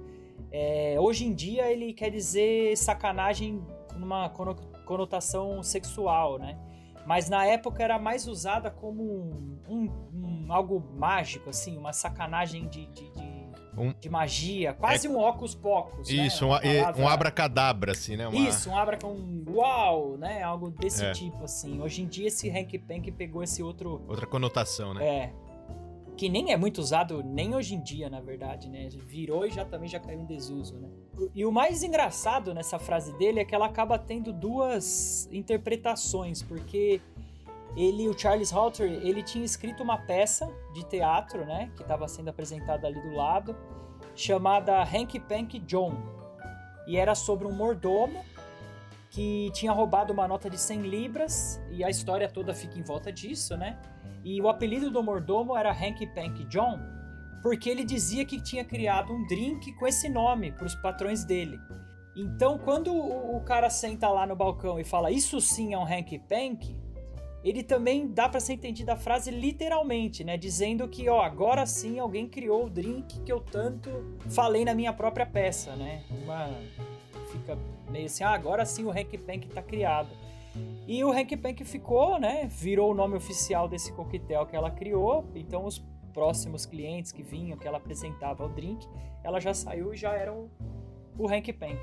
é, 0.53 0.95
hoje 1.01 1.27
em 1.27 1.35
dia 1.35 1.69
ele 1.73 1.93
quer 1.93 2.11
dizer 2.11 2.77
sacanagem 2.77 3.61
numa 3.97 4.31
conotação 4.87 5.61
sexual, 5.61 6.39
né? 6.39 6.57
Mas 7.05 7.29
na 7.29 7.45
época 7.45 7.83
era 7.83 7.99
mais 7.99 8.29
usada 8.29 8.71
como 8.71 9.03
um, 9.03 9.59
um, 9.69 9.91
um 10.47 10.53
algo 10.53 10.81
mágico, 10.97 11.51
assim, 11.51 11.77
uma 11.77 11.93
sacanagem 11.93 12.69
de, 12.69 12.87
de, 12.93 13.11
de 13.11 13.34
um, 13.77 13.93
de 13.93 14.09
magia, 14.09 14.75
quase 14.75 15.07
é, 15.07 15.11
um 15.11 15.19
óculos 15.19 15.55
pocos. 15.55 16.09
Né? 16.09 16.27
Isso, 16.27 16.47
né? 16.47 16.55
um, 16.55 16.81
palavra... 16.81 17.03
um 17.03 17.09
abracadabra, 17.09 17.93
assim, 17.93 18.17
né? 18.17 18.29
Uma... 18.29 18.49
Isso, 18.49 18.71
um 18.71 18.77
abra 18.77 18.97
com 18.97 19.45
uau, 19.49 20.17
né? 20.17 20.43
Algo 20.43 20.71
desse 20.71 21.05
é. 21.05 21.13
tipo, 21.13 21.45
assim. 21.45 21.81
Hoje 21.81 22.03
em 22.03 22.07
dia 22.07 22.29
esse 22.29 22.51
Hank 22.51 22.79
Pank 22.79 23.11
pegou 23.13 23.43
esse 23.43 23.63
outro. 23.63 24.03
Outra 24.09 24.27
conotação, 24.27 24.95
né? 24.95 25.07
É. 25.07 25.33
que 26.17 26.29
nem 26.29 26.53
é 26.53 26.57
muito 26.57 26.79
usado 26.79 27.23
nem 27.25 27.55
hoje 27.55 27.75
em 27.75 27.83
dia, 27.83 28.09
na 28.09 28.21
verdade, 28.21 28.69
né? 28.69 28.89
Virou 28.91 29.47
e 29.47 29.51
já 29.51 29.65
também 29.65 29.89
já 29.89 29.99
caiu 29.99 30.21
em 30.21 30.25
desuso, 30.25 30.77
né? 30.79 30.89
E 31.35 31.45
o 31.45 31.53
mais 31.53 31.83
engraçado 31.83 32.53
nessa 32.55 32.79
frase 32.79 33.13
dele 33.19 33.41
é 33.41 33.45
que 33.45 33.55
ela 33.55 33.67
acaba 33.67 33.99
tendo 33.99 34.33
duas 34.33 35.29
interpretações, 35.33 36.43
porque 36.43 37.01
ele, 37.77 38.09
o 38.09 38.19
Charles 38.19 38.53
Halter, 38.53 38.91
ele 38.91 39.23
tinha 39.23 39.45
escrito 39.45 39.83
uma 39.83 39.99
peça 39.99 40.51
de 40.73 40.85
teatro, 40.85 41.45
né, 41.45 41.71
que 41.77 41.83
estava 41.83 42.07
sendo 42.07 42.29
apresentada 42.29 42.87
ali 42.87 43.01
do 43.01 43.15
lado, 43.15 43.57
chamada 44.15 44.83
Hanky 44.83 45.19
Panky 45.19 45.59
John. 45.61 45.95
E 46.87 46.97
era 46.97 47.15
sobre 47.15 47.47
um 47.47 47.53
mordomo 47.53 48.25
que 49.11 49.51
tinha 49.53 49.73
roubado 49.73 50.13
uma 50.13 50.27
nota 50.27 50.51
de 50.51 50.59
100 50.59 50.83
libras, 50.83 51.63
e 51.71 51.85
a 51.85 51.89
história 51.89 52.29
toda 52.29 52.53
fica 52.53 52.79
em 52.79 52.83
volta 52.83 53.13
disso, 53.13 53.57
né? 53.57 53.79
E 54.25 54.41
o 54.41 54.49
apelido 54.49 54.91
do 54.91 55.03
mordomo 55.03 55.57
era 55.57 55.71
Hanky 55.71 56.07
Panky 56.09 56.45
John, 56.47 56.81
porque 57.43 57.69
ele 57.69 57.85
dizia 57.85 58.25
que 58.25 58.41
tinha 58.41 58.65
criado 58.65 59.13
um 59.13 59.27
drink 59.27 59.73
com 59.75 59.87
esse 59.87 60.09
nome 60.09 60.51
para 60.51 60.67
os 60.67 60.75
patrões 60.75 61.25
dele. 61.25 61.61
Então, 62.17 62.59
quando 62.59 62.95
o 62.95 63.41
cara 63.43 63.69
senta 63.69 64.09
lá 64.09 64.27
no 64.27 64.35
balcão 64.37 64.79
e 64.79 64.85
fala 64.85 65.11
isso 65.11 65.41
sim 65.41 65.75
é 65.75 65.79
um 65.79 65.85
Hanky 65.85 66.19
Panky, 66.19 66.77
ele 67.45 67.63
também 67.63 68.09
dá 68.09 68.27
para 68.27 68.41
ser 68.41 68.55
entendida 68.55 68.95
a 68.95 68.97
frase 68.97 69.31
literalmente, 69.31 70.25
né? 70.25 70.39
Dizendo 70.39 70.89
que, 70.89 71.09
ó, 71.11 71.21
agora 71.21 71.67
sim 71.67 71.99
alguém 71.99 72.27
criou 72.27 72.65
o 72.65 72.71
drink 72.71 73.21
que 73.21 73.31
eu 73.31 73.39
tanto 73.39 73.91
falei 74.31 74.65
na 74.65 74.75
minha 74.75 74.93
própria 74.95 75.27
peça, 75.27 75.77
né? 75.77 76.03
Uma 76.11 76.51
fica 77.31 77.59
meio 77.91 78.07
assim, 78.07 78.25
ah, 78.25 78.31
agora 78.31 78.65
sim 78.65 78.85
o 78.85 78.91
Hank 78.91 79.19
Pank 79.19 79.49
tá 79.49 79.61
criado. 79.61 80.09
E 80.87 81.03
o 81.05 81.13
Hank 81.13 81.37
Pank 81.37 81.65
ficou, 81.65 82.19
né? 82.19 82.47
Virou 82.51 82.93
o 82.93 82.95
nome 82.95 83.17
oficial 83.17 83.69
desse 83.69 83.93
coquetel 83.93 84.47
que 84.47 84.57
ela 84.57 84.71
criou. 84.71 85.29
Então 85.35 85.67
os 85.67 85.85
próximos 86.13 86.65
clientes 86.65 87.13
que 87.13 87.23
vinham, 87.23 87.59
que 87.59 87.67
ela 87.67 87.79
apresentava 87.79 88.47
o 88.47 88.49
drink, 88.49 88.87
ela 89.23 89.41
já 89.41 89.53
saiu 89.53 89.93
e 89.93 89.97
já 89.97 90.15
era 90.15 90.33
o, 90.33 90.49
o 91.19 91.29
Hank 91.29 91.53
Pank. 91.53 91.81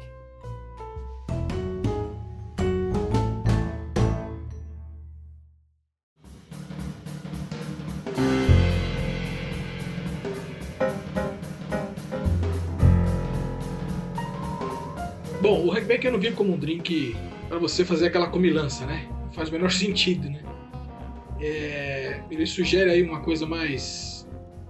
Bom, 15.52 15.66
o 15.66 15.70
Hackback 15.70 16.06
eu 16.06 16.14
não 16.14 16.20
vi 16.20 16.32
como 16.32 16.54
um 16.54 16.58
drink 16.58 17.14
para 17.50 17.60
você 17.60 17.84
fazer 17.84 18.08
aquela 18.08 18.28
comilança, 18.28 18.86
né? 18.86 19.06
Faz 19.34 19.50
o 19.50 19.52
menor 19.52 19.70
sentido, 19.84 20.30
né? 20.30 20.42
É, 21.42 22.22
ele 22.32 22.46
sugere 22.46 22.90
aí 22.90 23.04
uma 23.04 23.20
coisa 23.20 23.46
mais. 23.46 24.26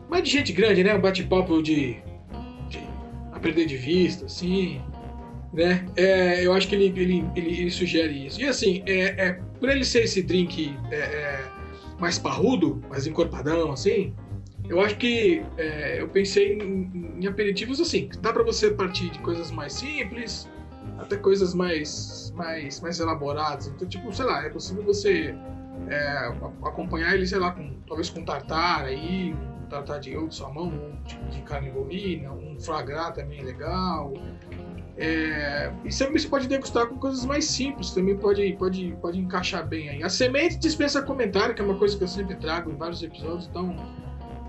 mais 0.10 0.24
de 0.24 0.32
gente 0.32 0.52
grande, 0.52 0.84
né? 0.84 0.96
Um 0.96 1.00
bate-papo 1.00 1.62
de, 1.62 1.98
de 2.68 2.80
aprender 3.32 3.66
de 3.66 3.78
vista, 3.78 4.26
assim. 4.26 4.82
Né? 5.54 5.86
É, 5.96 6.44
eu 6.44 6.52
acho 6.52 6.68
que 6.68 6.74
ele, 6.74 6.86
ele, 7.00 7.26
ele, 7.36 7.62
ele, 7.62 7.70
sugere 7.70 8.26
isso. 8.26 8.42
E 8.42 8.46
assim, 8.46 8.82
é, 8.88 9.28
é, 9.28 9.34
por 9.60 9.70
ele 9.70 9.86
ser 9.86 10.06
esse 10.06 10.24
drink 10.24 10.76
é, 10.90 10.96
é 10.96 11.52
mais 12.00 12.18
parrudo, 12.18 12.84
mais 12.90 13.06
encorpadão, 13.06 13.72
assim, 13.72 14.16
eu 14.68 14.82
acho 14.82 14.98
que 14.98 15.44
é, 15.60 16.02
eu 16.02 16.08
pensei 16.08 16.54
em, 16.58 17.20
em, 17.20 17.28
aperitivos 17.28 17.80
assim. 17.80 18.10
Dá 18.20 18.34
para 18.34 18.42
você 18.42 18.72
partir 18.72 19.12
de 19.12 19.20
coisas 19.20 19.52
mais 19.52 19.74
simples, 19.74 20.50
até 21.02 21.18
coisas 21.18 21.54
mais, 21.54 22.32
mais, 22.36 22.80
mais 22.82 23.00
elaboradas. 23.00 23.68
Então, 23.68 23.88
tipo, 23.88 24.14
sei 24.14 24.26
lá, 24.26 24.46
é 24.46 24.50
possível 24.50 24.84
você 24.84 25.36
é, 25.88 26.34
acompanhar 26.64 27.14
ele, 27.14 27.26
sei 27.26 27.40
lá, 27.40 27.52
com, 27.52 27.76
talvez 27.88 28.10
com 28.10 28.24
tartar 28.24 28.86
aí, 28.86 29.34
um 29.34 29.66
tartar 29.68 30.00
de 30.00 30.16
ou 30.16 30.28
de 30.28 30.36
salmão, 30.36 30.68
um 30.68 31.04
tipo 31.04 31.26
de 31.30 31.42
carne 31.42 31.70
bovina, 31.72 32.32
um 32.32 32.60
flagrar 32.60 33.14
também 33.14 33.40
é 33.40 33.44
legal. 33.44 34.14
É, 34.98 35.72
e 35.84 35.92
sempre 35.92 36.20
você 36.20 36.28
pode 36.28 36.48
degustar 36.48 36.88
com 36.88 36.98
coisas 36.98 37.26
mais 37.26 37.46
simples, 37.46 37.92
também 37.92 38.16
pode, 38.18 38.54
pode, 38.54 38.96
pode 39.02 39.20
encaixar 39.20 39.68
bem 39.68 39.90
aí. 39.90 40.04
A 40.04 40.10
semente 40.10 40.58
dispensa 40.58 41.02
comentário, 41.02 41.56
que 41.56 41.62
é 41.62 41.66
uma 41.66 41.78
coisa 41.78 41.98
que 41.98 42.04
eu 42.04 42.08
sempre 42.08 42.36
trago 42.36 42.70
em 42.70 42.76
vários 42.76 43.02
episódios, 43.02 43.48
então 43.48 43.76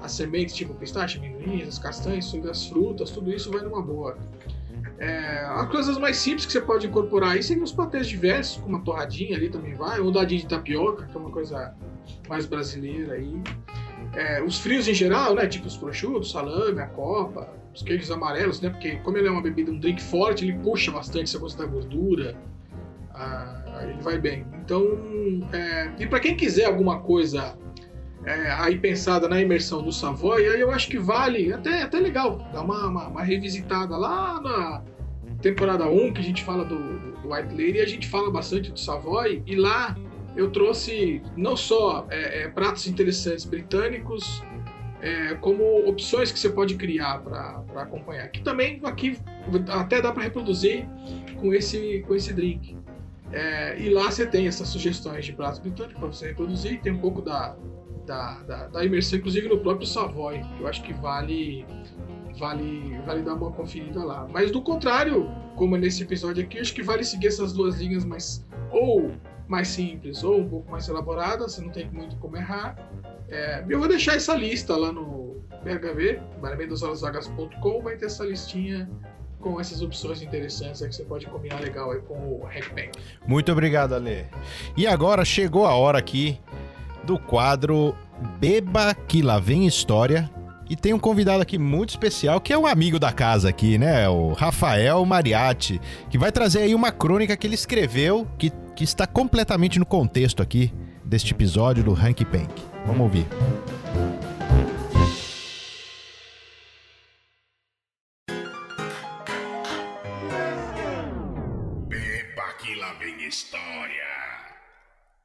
as 0.02 0.12
sementes 0.12 0.54
tipo 0.54 0.74
pistache, 0.74 1.18
amendoim, 1.18 1.62
as 1.62 1.78
castanhas, 1.78 2.34
as 2.50 2.66
frutas, 2.66 3.10
tudo 3.10 3.32
isso 3.32 3.50
vai 3.50 3.62
numa 3.62 3.80
boa. 3.80 4.18
É, 5.02 5.44
as 5.48 5.68
coisas 5.68 5.98
mais 5.98 6.16
simples 6.16 6.46
que 6.46 6.52
você 6.52 6.60
pode 6.60 6.86
incorporar 6.86 7.32
aí 7.32 7.42
seriam 7.42 7.64
os 7.64 7.72
patês 7.72 8.06
diversos, 8.06 8.62
com 8.62 8.68
uma 8.68 8.78
torradinha 8.82 9.36
ali 9.36 9.48
também 9.48 9.74
vai, 9.74 9.98
ou 9.98 10.12
dadinho 10.12 10.42
de 10.42 10.46
tapioca, 10.46 11.06
que 11.06 11.16
é 11.16 11.18
uma 11.20 11.32
coisa 11.32 11.74
mais 12.28 12.46
brasileira 12.46 13.14
aí. 13.14 13.42
É, 14.14 14.40
os 14.40 14.60
frios 14.60 14.86
em 14.86 14.94
geral, 14.94 15.34
né? 15.34 15.48
Tipo 15.48 15.66
os 15.66 15.76
prosciuttos, 15.76 16.30
salame, 16.30 16.78
a 16.78 16.86
copa, 16.86 17.52
os 17.74 17.82
queijos 17.82 18.12
amarelos, 18.12 18.60
né? 18.60 18.70
Porque 18.70 18.94
como 18.98 19.18
ele 19.18 19.26
é 19.26 19.30
uma 19.32 19.42
bebida, 19.42 19.72
um 19.72 19.78
drink 19.80 20.00
forte, 20.00 20.44
ele 20.44 20.56
puxa 20.58 20.92
bastante 20.92 21.24
essa 21.24 21.38
coisa 21.40 21.58
da 21.58 21.66
gordura. 21.66 22.36
Ah, 23.12 23.80
ele 23.82 24.00
vai 24.00 24.18
bem. 24.18 24.46
Então, 24.64 24.86
é, 25.52 25.90
e 25.98 26.06
para 26.06 26.20
quem 26.20 26.36
quiser 26.36 26.66
alguma 26.66 27.00
coisa 27.00 27.58
é, 28.24 28.52
aí 28.52 28.78
pensada 28.78 29.28
na 29.28 29.40
imersão 29.40 29.82
do 29.82 29.90
Savoy, 29.90 30.46
aí 30.46 30.60
eu 30.60 30.70
acho 30.70 30.88
que 30.88 30.96
vale, 30.96 31.52
até, 31.52 31.82
até 31.82 31.98
legal, 31.98 32.38
dar 32.52 32.62
uma, 32.62 32.86
uma, 32.86 33.08
uma 33.08 33.22
revisitada 33.24 33.96
lá 33.96 34.40
na 34.40 34.91
temporada 35.42 35.86
1, 35.86 36.12
que 36.12 36.20
a 36.20 36.24
gente 36.24 36.42
fala 36.42 36.64
do, 36.64 36.76
do, 36.76 37.32
White 37.32 37.50
Lady, 37.50 37.80
a 37.80 37.86
gente 37.86 38.08
fala 38.08 38.30
bastante 38.30 38.70
do 38.70 38.78
Savoy, 38.78 39.42
e 39.46 39.56
lá 39.56 39.96
eu 40.34 40.50
trouxe 40.50 41.20
não 41.36 41.56
só 41.56 42.06
é, 42.08 42.42
é, 42.42 42.48
pratos 42.48 42.86
interessantes 42.86 43.44
britânicos, 43.44 44.42
é, 45.02 45.34
como 45.34 45.64
opções 45.88 46.30
que 46.30 46.38
você 46.38 46.48
pode 46.48 46.76
criar 46.76 47.18
para 47.18 47.82
acompanhar. 47.82 48.28
Que 48.28 48.40
também 48.40 48.80
aqui 48.84 49.18
até 49.68 50.00
dá 50.00 50.12
para 50.12 50.22
reproduzir 50.22 50.88
com 51.40 51.52
esse, 51.52 52.04
com 52.06 52.14
esse 52.14 52.32
drink. 52.32 52.76
É, 53.32 53.78
e 53.80 53.90
lá 53.90 54.10
você 54.10 54.26
tem 54.26 54.46
essas 54.46 54.68
sugestões 54.68 55.24
de 55.24 55.32
pratos 55.32 55.58
britânicos 55.58 55.98
para 55.98 56.08
você 56.08 56.28
reproduzir, 56.28 56.80
tem 56.80 56.92
um 56.92 56.98
pouco 56.98 57.20
da, 57.20 57.56
da, 58.06 58.34
da, 58.42 58.66
da, 58.68 58.84
imersão, 58.84 59.18
inclusive 59.18 59.48
no 59.48 59.58
próprio 59.58 59.86
Savoy, 59.86 60.40
que 60.40 60.60
eu 60.60 60.68
acho 60.68 60.82
que 60.82 60.92
vale, 60.92 61.64
vale, 62.38 62.98
vale 63.06 63.22
dar 63.22 63.34
uma 63.34 63.50
conferida 63.50 64.04
lá. 64.04 64.26
Mas 64.30 64.50
do 64.50 64.62
contrário, 64.62 65.30
como 65.56 65.76
nesse 65.76 66.02
episódio 66.02 66.42
aqui, 66.42 66.58
acho 66.58 66.74
que 66.74 66.82
vale 66.82 67.04
seguir 67.04 67.28
essas 67.28 67.52
duas 67.52 67.80
linhas 67.80 68.04
mais 68.04 68.44
ou 68.70 69.10
mais 69.48 69.68
simples 69.68 70.24
ou 70.24 70.40
um 70.40 70.48
pouco 70.48 70.70
mais 70.70 70.88
elaboradas, 70.88 71.52
você 71.52 71.62
não 71.62 71.70
tem 71.70 71.90
muito 71.90 72.16
como 72.16 72.36
errar. 72.36 72.76
É, 73.28 73.64
eu 73.68 73.78
vou 73.78 73.88
deixar 73.88 74.14
essa 74.14 74.34
lista 74.34 74.76
lá 74.76 74.92
no 74.92 75.42
BHV, 75.62 76.20
baramendosolosvagas.com, 76.40 77.82
vai 77.82 77.96
ter 77.96 78.06
essa 78.06 78.24
listinha 78.24 78.88
com 79.40 79.60
essas 79.60 79.82
opções 79.82 80.22
interessantes 80.22 80.80
que 80.80 80.94
você 80.94 81.04
pode 81.04 81.26
combinar 81.26 81.60
legal 81.60 81.90
aí 81.90 82.00
com 82.00 82.14
o 82.14 82.44
Hackbank. 82.44 82.92
Muito 83.26 83.50
obrigado, 83.50 83.94
Ale. 83.94 84.26
E 84.76 84.86
agora 84.86 85.24
chegou 85.24 85.66
a 85.66 85.74
hora 85.74 85.98
aqui 85.98 86.38
do 87.04 87.18
quadro 87.18 87.94
Beba 88.38 88.94
que 88.94 89.20
lá 89.20 89.38
vem 89.38 89.66
história. 89.66 90.30
E 90.68 90.76
tem 90.76 90.94
um 90.94 90.98
convidado 90.98 91.42
aqui 91.42 91.58
muito 91.58 91.90
especial, 91.90 92.40
que 92.40 92.52
é 92.52 92.58
um 92.58 92.66
amigo 92.66 92.98
da 92.98 93.12
casa 93.12 93.48
aqui, 93.48 93.76
né? 93.78 94.08
O 94.08 94.32
Rafael 94.32 95.04
Mariatti, 95.04 95.80
que 96.08 96.16
vai 96.16 96.32
trazer 96.32 96.60
aí 96.60 96.74
uma 96.74 96.90
crônica 96.90 97.36
que 97.36 97.46
ele 97.46 97.54
escreveu, 97.54 98.26
que, 98.38 98.50
que 98.74 98.84
está 98.84 99.06
completamente 99.06 99.78
no 99.78 99.86
contexto 99.86 100.42
aqui 100.42 100.72
deste 101.04 101.32
episódio 101.32 101.84
do 101.84 101.92
Hanky 101.92 102.24
Pank. 102.24 102.62
Vamos 102.86 103.02
ouvir. 103.02 103.26
Beba 103.28 104.21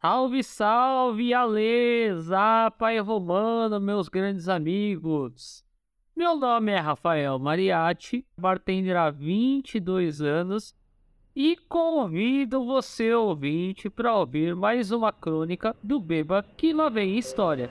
Salve, 0.08 0.42
salve, 0.42 1.34
Ale, 1.34 2.16
Zapa 2.22 2.94
e 2.94 2.98
Romano, 2.98 3.78
meus 3.78 4.08
grandes 4.08 4.48
amigos. 4.48 5.66
Meu 6.16 6.34
nome 6.34 6.72
é 6.72 6.80
Rafael 6.80 7.38
Mariatti, 7.38 8.26
bartender 8.40 8.96
há 8.96 9.10
22 9.10 10.22
anos 10.22 10.74
e 11.36 11.58
convido 11.68 12.66
você, 12.66 13.14
ouvinte, 13.14 13.90
para 13.90 14.16
ouvir 14.16 14.56
mais 14.56 14.92
uma 14.92 15.12
crônica 15.12 15.76
do 15.84 16.00
Beba 16.00 16.42
que 16.56 16.72
lá 16.72 16.88
vem 16.88 17.18
história. 17.18 17.70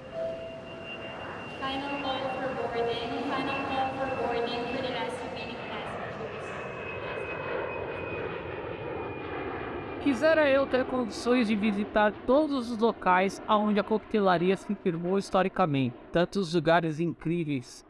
Quisera 10.06 10.48
eu 10.48 10.64
ter 10.68 10.84
condições 10.84 11.48
de 11.48 11.56
visitar 11.56 12.12
todos 12.24 12.70
os 12.70 12.78
locais 12.78 13.42
aonde 13.44 13.80
a 13.80 13.82
coquetelaria 13.82 14.56
se 14.56 14.72
firmou 14.76 15.18
historicamente, 15.18 15.96
tantos 16.12 16.54
lugares 16.54 17.00
incríveis. 17.00 17.84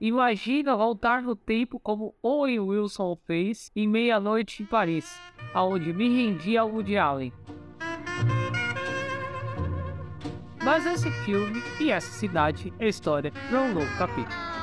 Imagina 0.00 0.74
voltar 0.74 1.20
no 1.20 1.36
tempo 1.36 1.78
como 1.78 2.14
Owen 2.22 2.58
Wilson 2.60 3.14
fez 3.26 3.70
em 3.76 3.86
Meia-Noite 3.86 4.62
em 4.62 4.66
Paris, 4.66 5.20
aonde 5.52 5.92
me 5.92 6.08
rendi 6.08 6.56
ao 6.56 6.70
Woody 6.70 6.96
Allen. 6.96 7.34
Mas 10.64 10.86
esse 10.86 11.10
filme 11.26 11.62
e 11.78 11.90
essa 11.90 12.10
cidade 12.10 12.72
é 12.78 12.88
história 12.88 13.30
para 13.50 13.60
um 13.60 13.74
novo 13.74 13.98
capítulo. 13.98 14.57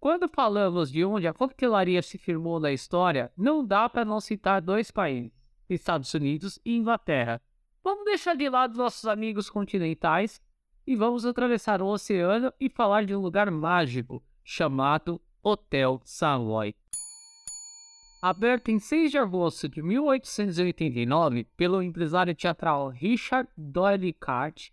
Quando 0.00 0.30
falamos 0.30 0.90
de 0.90 1.04
onde 1.04 1.28
a 1.28 1.34
coquetelaria 1.34 2.00
se 2.00 2.16
firmou 2.16 2.58
na 2.58 2.72
história, 2.72 3.30
não 3.36 3.62
dá 3.62 3.86
para 3.86 4.02
não 4.02 4.18
citar 4.18 4.62
dois 4.62 4.90
países, 4.90 5.30
Estados 5.68 6.14
Unidos 6.14 6.58
e 6.64 6.74
Inglaterra. 6.74 7.38
Vamos 7.84 8.06
deixar 8.06 8.34
de 8.34 8.48
lado 8.48 8.78
nossos 8.78 9.04
amigos 9.04 9.50
continentais 9.50 10.40
e 10.86 10.96
vamos 10.96 11.26
atravessar 11.26 11.82
o 11.82 11.86
oceano 11.86 12.50
e 12.58 12.70
falar 12.70 13.04
de 13.04 13.14
um 13.14 13.20
lugar 13.20 13.50
mágico 13.50 14.24
chamado 14.42 15.20
Hotel 15.42 16.00
Savoy. 16.02 16.74
Aberto 18.22 18.70
em 18.70 18.78
6 18.78 19.10
de 19.10 19.18
agosto 19.18 19.68
de 19.68 19.82
1889 19.82 21.44
pelo 21.58 21.82
empresário 21.82 22.34
teatral 22.34 22.88
Richard 22.88 23.50
Doyle 23.54 24.14
Cart, 24.14 24.70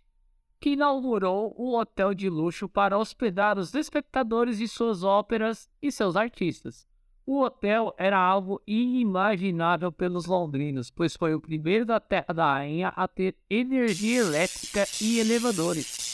que 0.60 0.70
inaugurou 0.70 1.54
um 1.58 1.74
hotel 1.74 2.14
de 2.14 2.28
luxo 2.28 2.68
para 2.68 2.98
hospedar 2.98 3.58
os 3.58 3.74
espectadores 3.74 4.58
de 4.58 4.66
suas 4.66 5.02
óperas 5.02 5.68
e 5.80 5.92
seus 5.92 6.16
artistas. 6.16 6.86
O 7.26 7.42
hotel 7.42 7.94
era 7.98 8.18
algo 8.18 8.60
inimaginável 8.66 9.92
pelos 9.92 10.24
londrinos, 10.24 10.90
pois 10.90 11.14
foi 11.14 11.34
o 11.34 11.40
primeiro 11.40 11.84
da 11.84 12.00
Terra 12.00 12.32
da 12.34 12.54
Rainha 12.54 12.88
a 12.88 13.06
ter 13.06 13.36
energia 13.50 14.20
elétrica 14.20 14.86
e 15.00 15.20
elevadores 15.20 16.07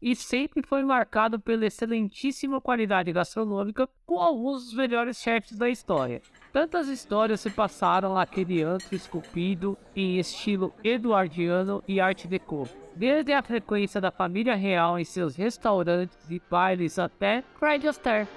e 0.00 0.14
sempre 0.14 0.62
foi 0.62 0.82
marcado 0.84 1.38
pela 1.40 1.66
excelentíssima 1.66 2.60
qualidade 2.60 3.12
gastronômica 3.12 3.88
com 4.04 4.18
alguns 4.20 4.64
dos 4.64 4.74
melhores 4.74 5.18
chefes 5.18 5.56
da 5.56 5.68
história. 5.68 6.22
Tantas 6.52 6.88
histórias 6.88 7.40
se 7.40 7.50
passaram 7.50 8.14
naquele 8.14 8.62
antro 8.62 8.94
esculpido 8.94 9.76
em 9.94 10.18
estilo 10.18 10.74
eduardiano 10.82 11.82
e 11.86 12.00
arte 12.00 12.26
deco, 12.26 12.68
desde 12.94 13.32
a 13.32 13.42
frequência 13.42 14.00
da 14.00 14.10
família 14.10 14.54
real 14.54 14.98
em 14.98 15.04
seus 15.04 15.36
restaurantes 15.36 16.30
e 16.30 16.40
bailes 16.50 16.98
até 16.98 17.42
Fred 17.58 17.86
Astaire, 17.86 18.28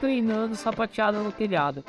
treinando 0.00 0.54
sapateado 0.54 1.22
no 1.22 1.32
telhado. 1.32 1.84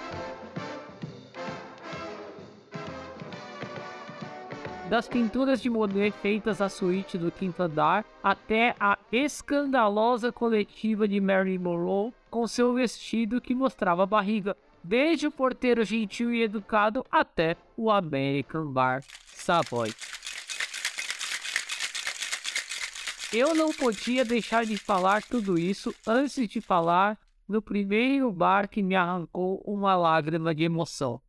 Das 4.89 5.07
pinturas 5.07 5.61
de 5.61 5.69
Monet 5.69 6.11
feitas 6.19 6.59
à 6.59 6.67
suíte 6.67 7.15
do 7.15 7.31
quinto 7.31 7.61
andar, 7.61 8.03
até 8.23 8.75
a 8.79 8.97
escandalosa 9.11 10.31
coletiva 10.31 11.07
de 11.07 11.21
Marilyn 11.21 11.59
Monroe 11.59 12.11
com 12.29 12.47
seu 12.47 12.73
vestido 12.73 13.39
que 13.39 13.53
mostrava 13.53 14.03
a 14.03 14.07
barriga, 14.07 14.57
desde 14.83 15.27
o 15.27 15.31
porteiro 15.31 15.83
gentil 15.85 16.33
e 16.33 16.41
educado 16.41 17.05
até 17.11 17.55
o 17.77 17.91
American 17.91 18.71
Bar 18.71 19.03
Savoy. 19.27 19.93
Eu 23.31 23.53
não 23.53 23.71
podia 23.71 24.25
deixar 24.25 24.65
de 24.65 24.75
falar 24.75 25.21
tudo 25.21 25.59
isso 25.59 25.93
antes 26.07 26.49
de 26.49 26.59
falar 26.59 27.15
no 27.47 27.61
primeiro 27.61 28.31
bar 28.31 28.67
que 28.67 28.81
me 28.81 28.95
arrancou 28.95 29.61
uma 29.63 29.95
lágrima 29.95 30.53
de 30.55 30.63
emoção. 30.63 31.21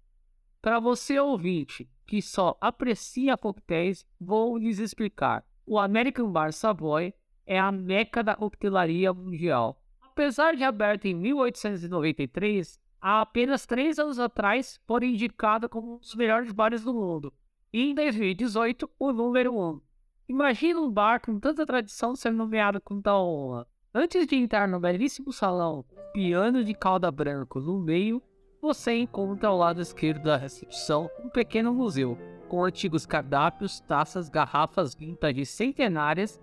Para 0.62 0.80
você 0.80 1.18
ouvinte, 1.18 1.86
que 2.10 2.20
só 2.20 2.58
aprecia 2.60 3.36
coquetéis, 3.36 4.04
vou 4.20 4.58
lhes 4.58 4.80
explicar. 4.80 5.44
O 5.64 5.78
American 5.78 6.28
Bar 6.28 6.52
Savoy 6.52 7.14
é 7.46 7.56
a 7.56 7.70
meca 7.70 8.20
da 8.20 8.34
coquetelaria 8.34 9.14
mundial. 9.14 9.80
Apesar 10.02 10.56
de 10.56 10.64
aberto 10.64 11.04
em 11.04 11.14
1893, 11.14 12.80
há 13.00 13.20
apenas 13.20 13.64
três 13.64 13.96
anos 13.96 14.18
atrás 14.18 14.80
foi 14.88 15.06
indicado 15.06 15.68
como 15.68 15.94
um 15.94 15.98
dos 15.98 16.16
melhores 16.16 16.50
bares 16.50 16.82
do 16.82 16.92
mundo. 16.92 17.32
E 17.72 17.90
em 17.90 17.94
2018, 17.94 18.90
o 18.98 19.12
número 19.12 19.54
1. 19.54 19.60
Um. 19.60 19.80
Imagina 20.28 20.80
um 20.80 20.90
bar 20.90 21.20
com 21.20 21.38
tanta 21.38 21.64
tradição 21.64 22.16
ser 22.16 22.32
nomeado 22.32 22.80
com 22.80 23.00
tal 23.00 23.24
honra. 23.24 23.68
Antes 23.94 24.26
de 24.26 24.34
entrar 24.34 24.66
no 24.66 24.80
belíssimo 24.80 25.32
salão, 25.32 25.84
piano 26.12 26.64
de 26.64 26.74
calda 26.74 27.08
branco 27.08 27.60
no 27.60 27.78
meio 27.78 28.20
você 28.60 28.94
encontra 28.94 29.48
ao 29.48 29.56
lado 29.56 29.80
esquerdo 29.80 30.24
da 30.24 30.36
recepção 30.36 31.10
um 31.24 31.30
pequeno 31.30 31.72
museu, 31.72 32.18
com 32.48 32.62
antigos 32.62 33.06
cardápios, 33.06 33.80
taças, 33.80 34.28
garrafas 34.28 34.94
vintage 34.94 35.46
centenárias, 35.46 36.38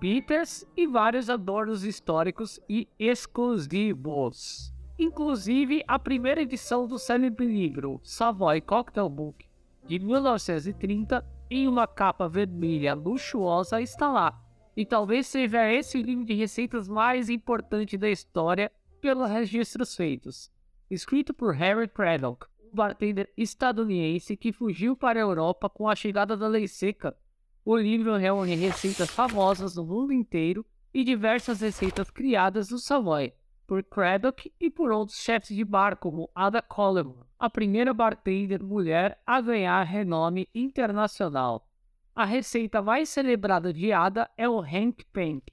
bitters 0.00 0.66
e 0.76 0.86
vários 0.86 1.30
adornos 1.30 1.84
históricos 1.84 2.58
e 2.68 2.88
exclusivos. 2.98 4.72
Inclusive 4.98 5.84
a 5.86 5.98
primeira 5.98 6.42
edição 6.42 6.86
do 6.86 6.98
célebre 6.98 7.46
livro 7.46 8.00
Savoy 8.02 8.60
Cocktail 8.60 9.08
Book, 9.08 9.46
de 9.86 9.98
1930, 9.98 11.24
em 11.48 11.68
uma 11.68 11.86
capa 11.86 12.28
vermelha 12.28 12.94
luxuosa 12.94 13.80
está 13.80 14.10
lá. 14.10 14.42
E 14.76 14.84
talvez 14.84 15.26
seja 15.26 15.70
esse 15.70 15.98
o 15.98 16.02
livro 16.02 16.24
de 16.24 16.34
receitas 16.34 16.88
mais 16.88 17.28
importante 17.28 17.96
da 17.96 18.08
história 18.08 18.70
pelos 19.00 19.30
registros 19.30 19.94
feitos 19.94 20.50
escrito 20.90 21.32
por 21.32 21.54
Harry 21.54 21.86
Craddock, 21.86 22.46
um 22.60 22.74
bartender 22.74 23.32
estadunidense 23.36 24.36
que 24.36 24.52
fugiu 24.52 24.96
para 24.96 25.18
a 25.18 25.22
Europa 25.22 25.70
com 25.70 25.88
a 25.88 25.94
chegada 25.94 26.36
da 26.36 26.48
lei 26.48 26.66
seca. 26.66 27.16
O 27.64 27.76
livro 27.76 28.16
reúne 28.16 28.56
receitas 28.56 29.10
famosas 29.10 29.74
do 29.74 29.84
mundo 29.84 30.12
inteiro 30.12 30.66
e 30.92 31.04
diversas 31.04 31.60
receitas 31.60 32.10
criadas 32.10 32.70
no 32.70 32.78
Savoy 32.78 33.32
por 33.70 33.84
Craddock 33.84 34.52
e 34.58 34.68
por 34.68 34.90
outros 34.90 35.18
chefes 35.18 35.56
de 35.56 35.64
bar 35.64 35.96
como 35.96 36.28
Ada 36.34 36.60
Coleman, 36.60 37.24
a 37.38 37.48
primeira 37.48 37.94
bartender 37.94 38.60
mulher 38.60 39.16
a 39.24 39.40
ganhar 39.40 39.84
renome 39.84 40.48
internacional. 40.52 41.68
A 42.12 42.24
receita 42.24 42.82
mais 42.82 43.08
celebrada 43.08 43.72
de 43.72 43.92
Ada 43.92 44.28
é 44.36 44.48
o 44.48 44.60
Hank 44.60 45.04
Pank, 45.12 45.44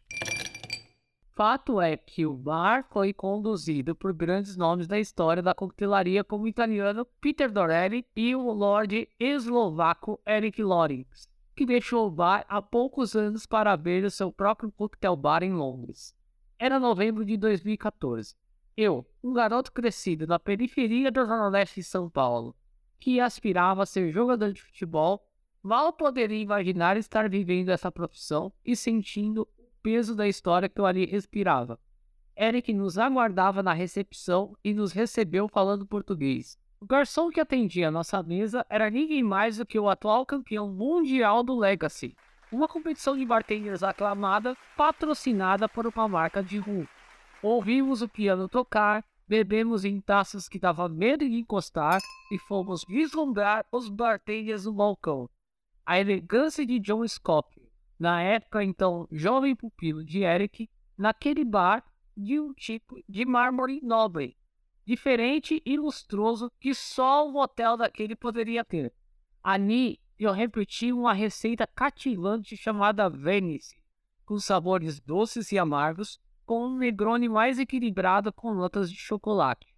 Fato 1.38 1.80
é 1.80 1.96
que 1.96 2.26
o 2.26 2.34
bar 2.34 2.84
foi 2.90 3.14
conduzido 3.14 3.94
por 3.94 4.12
grandes 4.12 4.58
nomes 4.58 4.88
da 4.88 4.98
história 4.98 5.44
da 5.44 5.54
coquetelaria 5.54 6.24
como 6.24 6.46
o 6.46 6.48
italiano 6.48 7.06
Peter 7.22 7.52
Dorelli 7.52 8.04
e 8.16 8.36
o 8.36 8.52
lord 8.52 9.08
eslovaco 9.20 10.20
Eric 10.28 10.64
Lawrence, 10.64 11.28
que 11.56 11.64
deixou 11.64 12.08
o 12.08 12.10
bar 12.10 12.44
há 12.50 12.60
poucos 12.60 13.16
anos 13.16 13.46
para 13.46 13.72
abrir 13.72 14.04
o 14.04 14.10
seu 14.10 14.32
próprio 14.32 14.72
coquetel 14.72 15.16
bar 15.16 15.44
em 15.44 15.54
Londres. 15.54 16.12
Era 16.58 16.80
novembro 16.80 17.24
de 17.24 17.38
2014. 17.38 18.36
Eu, 18.76 19.06
um 19.24 19.32
garoto 19.32 19.72
crescido 19.72 20.26
na 20.26 20.40
periferia 20.40 21.12
do 21.12 21.24
Zona 21.24 21.50
Leste 21.50 21.82
de 21.82 21.84
São 21.84 22.10
Paulo, 22.10 22.56
que 23.00 23.20
aspirava 23.20 23.84
a 23.84 23.86
ser 23.86 24.12
jogador 24.12 24.52
de 24.54 24.64
futebol, 24.64 25.24
mal 25.62 25.94
poderia 25.94 26.42
imaginar 26.42 26.98
estar 26.98 27.30
vivendo 27.30 27.70
essa 27.70 27.92
profissão 27.92 28.52
e 28.66 28.76
sentindo 28.76 29.48
peso 29.88 30.14
da 30.14 30.28
história 30.28 30.68
que 30.68 30.82
eu 30.82 30.86
ali 30.86 31.06
respirava. 31.06 31.80
Eric 32.38 32.74
nos 32.74 32.98
aguardava 32.98 33.64
na 33.64 33.72
recepção 33.72 34.54
e 34.62 34.74
nos 34.74 34.92
recebeu 34.92 35.48
falando 35.48 35.88
português. 35.88 36.60
O 36.82 36.86
garçom 36.86 37.30
que 37.30 37.40
atendia 37.40 37.90
nossa 37.90 38.22
mesa 38.22 38.66
era 38.70 38.90
ninguém 38.90 39.24
mais 39.24 39.56
do 39.56 39.66
que 39.66 39.80
o 39.80 39.88
atual 39.88 40.26
campeão 40.26 40.70
mundial 40.70 41.42
do 41.42 41.58
Legacy, 41.58 42.18
uma 42.52 42.68
competição 42.68 43.16
de 43.16 43.24
bartenders 43.24 43.82
aclamada, 43.82 44.58
patrocinada 44.76 45.70
por 45.70 45.88
uma 45.88 46.06
marca 46.06 46.44
de 46.44 46.58
rum. 46.58 46.86
Ouvimos 47.42 48.02
o 48.02 48.10
piano 48.10 48.50
tocar, 48.50 49.06
bebemos 49.26 49.86
em 49.86 50.02
taças 50.02 50.50
que 50.50 50.60
dava 50.60 50.90
medo 50.90 51.24
de 51.30 51.38
encostar 51.38 52.02
e 52.30 52.38
fomos 52.38 52.84
vislumbrar 52.86 53.66
os 53.72 53.88
bartenders 53.88 54.66
no 54.66 54.74
balcão. 54.74 55.30
A 55.86 55.98
elegância 55.98 56.66
de 56.66 56.78
John 56.78 57.08
Scott, 57.08 57.48
na 58.00 58.22
época 58.22 58.64
então 58.64 59.08
jovem 59.12 59.56
pupilo 59.56 60.04
de 60.04 60.24
Eric, 60.24 60.70
naquele 60.98 61.44
bar 61.44 61.84
de 62.16 62.40
um 62.40 62.54
tipo 62.54 63.00
de 63.08 63.26
mármore 63.26 63.80
nobre, 63.84 64.38
diferente 64.86 65.62
e 65.66 65.78
lustroso 65.78 66.52
que 66.60 66.74
só 66.74 67.28
um 67.28 67.38
hotel 67.38 67.78
daquele 67.78 68.16
poderia 68.16 68.64
ter. 68.64 68.94
Ali 69.44 70.00
eu 70.18 70.32
repeti 70.32 70.92
uma 70.92 71.14
receita 71.14 71.68
cativante 71.68 72.58
chamada 72.58 73.10
Venice, 73.10 73.76
com 74.26 74.40
sabores 74.40 75.00
doces 75.00 75.52
e 75.52 75.60
amargos, 75.60 76.20
com 76.46 76.66
um 76.66 76.78
Negroni 76.78 77.30
mais 77.30 77.60
equilibrado 77.60 78.32
com 78.34 78.54
notas 78.54 78.90
de 78.90 78.98
chocolate. 78.98 79.76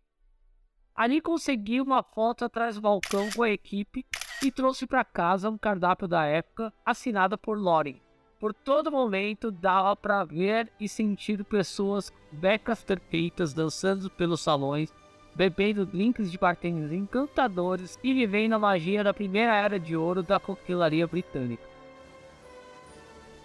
Ali 0.96 1.22
consegui 1.22 1.82
uma 1.82 2.04
foto 2.04 2.46
atrás 2.46 2.76
do 2.76 2.82
balcão 2.82 3.30
com 3.36 3.44
a 3.44 3.50
equipe 3.50 4.06
e 4.44 4.52
trouxe 4.52 4.86
para 4.86 5.04
casa 5.04 5.50
um 5.50 5.58
cardápio 5.58 6.08
da 6.08 6.26
época 6.26 6.74
assinado 6.86 7.38
por 7.38 7.60
Lauren. 7.60 8.00
Por 8.40 8.54
todo 8.54 8.90
momento 8.90 9.52
dava 9.52 9.94
para 9.98 10.24
ver 10.24 10.72
e 10.80 10.88
sentir 10.88 11.44
pessoas 11.44 12.14
becas 12.32 12.82
perfeitas 12.82 13.54
dançando 13.54 14.10
pelos 14.10 14.40
salões, 14.40 14.94
bebendo 15.36 15.86
drinks 15.86 16.32
de 16.32 16.38
bartenders 16.38 16.94
encantadores 16.94 18.00
e 18.02 18.14
vivendo 18.14 18.54
a 18.54 18.60
magia 18.60 19.04
da 19.04 19.14
primeira 19.14 19.54
era 19.54 19.78
de 19.78 19.94
ouro 19.94 20.24
da 20.24 20.40
coquetelaria 20.40 21.06
britânica. 21.06 21.68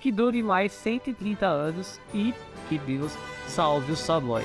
Que 0.01 0.13
dure 0.13 0.43
mais 0.45 0.71
130 0.71 1.45
anos 1.45 2.01
e 2.13 2.33
que 2.69 2.79
Deus 2.79 3.13
salve 3.49 3.91
o 3.91 3.97
Savoy. 3.97 4.45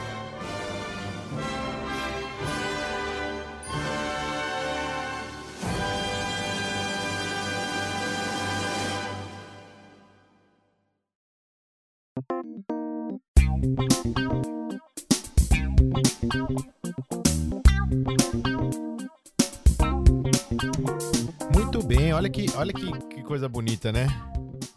Olha 22.30 22.32
que, 22.32 22.46
olha 22.56 22.74
que, 22.74 23.16
que 23.16 23.24
coisa 23.24 23.50
bonita, 23.50 23.92
né? 23.92 24.08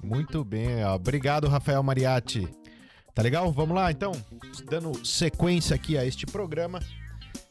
Muito 0.02 0.44
bem, 0.44 0.82
ó. 0.84 0.94
obrigado 0.94 1.48
Rafael 1.48 1.82
Mariatti. 1.82 2.48
Tá 3.14 3.20
legal? 3.20 3.52
Vamos 3.52 3.76
lá 3.76 3.92
então, 3.92 4.12
dando 4.70 5.04
sequência 5.06 5.76
aqui 5.76 5.98
a 5.98 6.04
este 6.04 6.24
programa. 6.24 6.80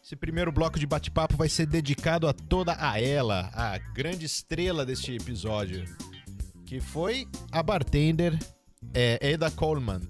Esse 0.04 0.16
primeiro 0.16 0.52
bloco 0.52 0.80
de 0.80 0.88
bate-papo 0.88 1.38
vai 1.38 1.48
ser 1.48 1.68
dedicado 1.68 2.28
a 2.28 2.34
toda 2.34 2.76
a 2.80 3.00
ela, 3.00 3.52
a 3.54 3.78
grande 3.94 4.26
estrela 4.26 4.84
deste 4.84 5.16
episódio, 5.16 5.86
que 6.66 6.80
foi 6.80 7.28
a 7.52 7.62
bartender 7.62 8.38
é, 8.94 9.20
Coleman. 9.56 10.02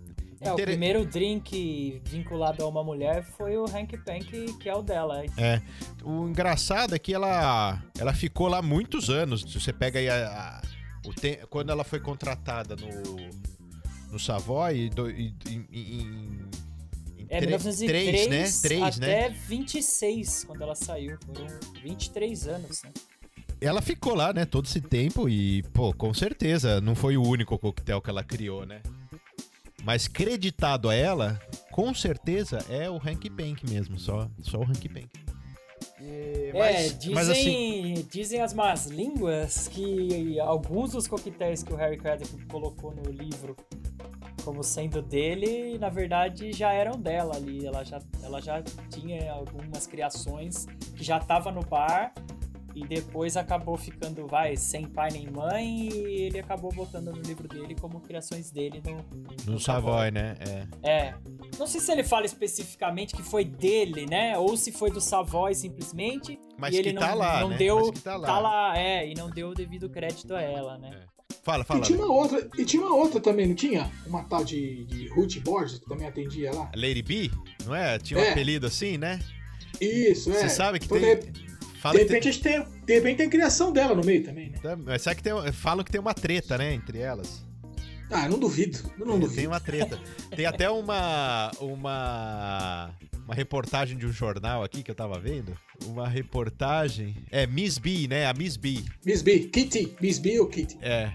É, 0.41 0.49
o 0.49 0.54
Inter- 0.54 0.65
primeiro 0.65 1.06
drink 1.06 2.01
vinculado 2.06 2.63
a 2.63 2.67
uma 2.67 2.84
mulher 2.84 3.23
foi 3.23 3.56
o 3.58 3.65
Hank 3.65 3.95
Pank, 3.99 4.54
que 4.60 4.67
é 4.67 4.75
o 4.75 4.82
dela. 4.82 5.23
É. 5.38 5.62
O 6.04 6.27
engraçado 6.27 6.95
é 6.95 6.99
que 6.99 7.13
ela, 7.13 7.80
ela 7.97 8.12
ficou 8.13 8.47
lá 8.47 8.60
muitos 8.62 9.10
anos. 9.10 9.41
Se 9.41 9.60
você 9.60 9.71
pega 9.71 9.99
aí 9.99 10.10
a, 10.10 10.27
a- 10.27 10.62
o 11.08 11.13
te- 11.13 11.39
quando 11.49 11.69
ela 11.71 11.84
foi 11.84 11.99
contratada 11.99 12.75
no, 12.75 12.88
no 14.12 14.19
Savoy, 14.19 14.89
do, 14.89 15.10
em, 15.12 15.36
em- 15.47 15.65
em- 15.71 16.39
em 17.19 17.25
É, 17.30 17.38
tre- 17.38 17.47
1903 17.47 18.25
três, 18.25 18.27
né? 18.27 18.60
Três, 18.67 18.97
até 18.97 19.30
né? 19.30 19.36
26, 19.47 20.43
quando 20.45 20.63
ela 20.63 20.75
saiu. 20.75 21.17
Foram 21.23 21.47
23 21.84 22.47
anos, 22.47 22.82
né? 22.84 22.89
Ela 23.62 23.80
ficou 23.80 24.15
lá, 24.15 24.34
né, 24.34 24.43
todo 24.43 24.65
esse 24.65 24.82
tempo 24.82 25.30
e, 25.30 25.62
pô, 25.71 25.93
com 25.93 26.12
certeza, 26.15 26.82
não 26.82 26.95
foi 26.95 27.15
o 27.15 27.21
único 27.21 27.60
coquetel 27.60 28.01
que 28.01 28.10
ela 28.10 28.23
criou, 28.23 28.65
né? 28.65 28.82
Mas 29.84 30.08
creditado 30.08 30.89
a 30.89 30.96
ela, 30.96 31.39
com 31.72 31.94
certeza, 31.94 32.60
é 32.70 32.89
o 32.89 32.96
Hank 32.96 33.30
Pank 33.30 33.67
mesmo, 33.70 33.98
só, 33.98 34.30
só 34.41 34.60
o 34.60 34.63
Hank 34.63 34.88
Pank. 34.89 35.10
É, 36.00 36.52
mas- 36.54 36.98
dizem, 36.98 37.13
mas 37.13 37.30
assim, 37.30 38.08
dizem 38.10 38.41
as 38.41 38.54
más 38.54 38.88
línguas 38.88 39.67
que 39.67 40.39
alguns 40.39 40.91
dos 40.91 41.08
coquetéis 41.08 41.63
que 41.63 41.72
o 41.74 41.76
Harry 41.76 41.98
Craddock 41.98 42.46
colocou 42.48 42.94
no 42.94 43.12
livro 43.12 43.56
como 44.44 44.63
sendo 44.63 45.02
dele, 45.02 45.78
na 45.78 45.89
verdade 45.89 46.52
já 46.52 46.74
eram 46.74 47.00
dela 47.00 47.36
ali. 47.36 47.65
Ela 47.65 47.84
já, 47.84 48.02
ela 48.24 48.41
já 48.41 48.63
tinha 48.89 49.32
algumas 49.32 49.86
criações 49.86 50.65
que 50.96 51.04
já 51.04 51.20
tava 51.20 51.52
no 51.52 51.62
bar 51.62 52.12
e 52.75 52.86
depois 52.88 53.36
acabou 53.38 53.77
ficando, 53.77 54.25
vai, 54.27 54.55
sem 54.55 54.86
pai 54.88 55.10
nem 55.12 55.29
mãe 55.29 55.89
e 55.89 56.21
ele 56.23 56.39
acabou 56.39 56.71
botando 56.71 57.12
no 57.12 57.21
livro 57.21 57.47
dele 57.47 57.75
como 57.75 57.99
criações 57.99 58.49
dele 58.51 58.81
no, 58.86 59.53
no 59.53 59.60
Savoy, 59.60 60.12
né? 60.12 60.36
É. 60.84 60.89
é. 60.89 61.15
Não 61.60 61.67
sei 61.67 61.81
se 61.81 61.91
ele 61.91 62.03
fala 62.03 62.25
especificamente 62.25 63.15
que 63.15 63.23
foi 63.23 63.43
dele, 63.45 64.05
né? 64.05 64.38
Ou 64.38 64.55
se 64.55 64.71
foi 64.71 64.89
do 64.91 65.01
Savoy 65.01 65.53
simplesmente. 65.53 66.39
Mas 66.57 66.73
e 66.73 66.77
ele 66.77 66.89
que 66.89 66.93
não, 66.95 67.01
tá 67.01 67.13
lá, 67.13 67.41
não 67.41 67.49
né? 67.49 67.57
deu. 67.57 67.77
Mas 67.79 67.89
que 67.91 67.99
tá 68.01 68.15
lá. 68.15 68.77
é, 68.77 69.10
e 69.10 69.13
não 69.15 69.29
deu 69.29 69.49
o 69.49 69.53
devido 69.53 69.89
crédito 69.89 70.34
a 70.36 70.41
ela, 70.41 70.77
né? 70.77 71.03
Fala, 71.43 71.63
E 71.63 71.65
fala. 71.65 71.81
tinha 71.81 71.97
uma 71.97 72.13
outra, 72.13 72.47
e 72.57 72.63
tinha 72.65 72.84
uma 72.86 72.95
outra 72.95 73.19
também, 73.19 73.47
não 73.47 73.55
tinha? 73.55 73.89
Uma 74.05 74.23
tal 74.25 74.43
de, 74.45 74.86
de 74.86 75.07
Ruth 75.07 75.38
Borges, 75.39 75.79
que 75.79 75.86
também 75.88 76.07
atendia 76.07 76.53
lá. 76.53 76.69
Lady 76.75 77.01
B, 77.01 77.31
não 77.65 77.73
é? 77.75 77.97
Tinha 77.97 78.19
um 78.19 78.23
É. 78.23 78.31
apelido 78.31 78.67
assim, 78.67 78.97
né? 78.97 79.19
Isso, 79.79 80.29
é. 80.31 80.34
Você 80.36 80.49
sabe 80.49 80.79
que 80.79 80.86
Então, 80.86 80.99
tem. 80.99 81.19
De, 81.31 81.50
Fala 81.82 81.96
de 81.96 82.04
repente, 82.04 82.28
a 82.28 82.32
gente 82.32 82.44
tem, 82.44 82.63
de 82.86 82.94
repente 82.94 83.17
tem 83.17 83.30
criação 83.30 83.74
dela 83.74 83.96
no 83.96 84.04
meio 84.04 84.24
também, 84.24 84.52
né? 84.52 84.60
tem, 84.62 84.76
mas 84.76 85.02
sabe 85.02 85.15
que 85.15 85.24
tem, 85.24 85.34
falam 85.52 85.84
que 85.84 85.91
tem 85.91 86.00
uma 86.00 86.13
treta, 86.13 86.58
né, 86.58 86.74
entre 86.76 87.00
elas. 87.00 87.44
Ah, 88.12 88.30
não 88.30 88.38
duvido. 88.38 88.78
Eu 89.00 89.06
não 89.06 89.13
tem, 89.13 89.22
duvido. 89.22 89.36
tem 89.38 89.48
uma 89.48 89.60
treta. 89.60 90.00
Tem 90.36 90.46
até 90.46 90.70
uma 90.70 91.50
uma 91.60 92.91
uma 93.26 93.34
reportagem 93.34 93.98
de 93.98 94.06
um 94.06 94.12
jornal 94.12 94.63
aqui 94.63 94.84
que 94.84 94.91
eu 94.91 94.96
tava 94.96 95.17
vendo, 95.20 95.58
uma 95.86 96.08
reportagem, 96.08 97.15
é 97.32 97.48
Miss 97.48 97.78
B, 97.78 98.08
né? 98.08 98.26
A 98.28 98.34
Miss 98.34 98.58
B. 98.58 98.84
Miss 99.06 99.22
B, 99.22 99.39
Kitty, 99.39 99.96
Miss 100.02 100.20
B 100.20 100.39
ou 100.39 100.48
Kitty? 100.48 100.78
É. 100.82 101.12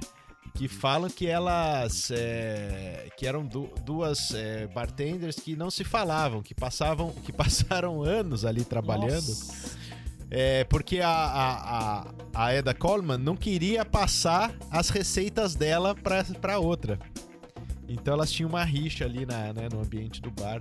Que 0.54 0.68
falam 0.68 1.10
que 1.10 1.26
elas. 1.26 2.10
é, 2.10 3.08
que 3.18 3.26
eram 3.26 3.44
du- 3.44 3.68
duas 3.84 4.30
é, 4.32 4.66
bartenders 4.68 5.36
que 5.36 5.54
não 5.54 5.70
se 5.70 5.84
falavam, 5.84 6.42
que 6.42 6.54
passavam. 6.54 7.12
que 7.12 7.30
passaram 7.32 8.02
anos 8.02 8.44
ali 8.46 8.64
trabalhando. 8.64 9.12
Nossa. 9.28 9.75
É, 10.30 10.64
porque 10.64 11.00
a, 11.00 11.08
a, 11.08 11.78
a, 11.78 12.14
a 12.34 12.52
Eda 12.52 12.74
Coleman 12.74 13.18
não 13.18 13.36
queria 13.36 13.84
passar 13.84 14.54
as 14.70 14.88
receitas 14.88 15.54
dela 15.54 15.94
pra 15.94 16.58
outra. 16.58 16.98
Então 17.88 18.14
elas 18.14 18.32
tinham 18.32 18.48
uma 18.48 18.64
rixa 18.64 19.04
ali 19.04 19.24
na, 19.24 19.52
né, 19.52 19.68
no 19.72 19.80
ambiente 19.80 20.20
do 20.20 20.30
bar. 20.30 20.60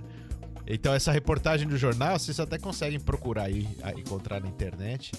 Então 0.66 0.94
essa 0.94 1.12
reportagem 1.12 1.66
do 1.68 1.76
jornal, 1.76 2.18
vocês 2.18 2.38
até 2.38 2.58
conseguem 2.58 3.00
procurar 3.00 3.44
aí, 3.44 3.68
encontrar 3.96 4.40
na 4.40 4.48
internet. 4.48 5.12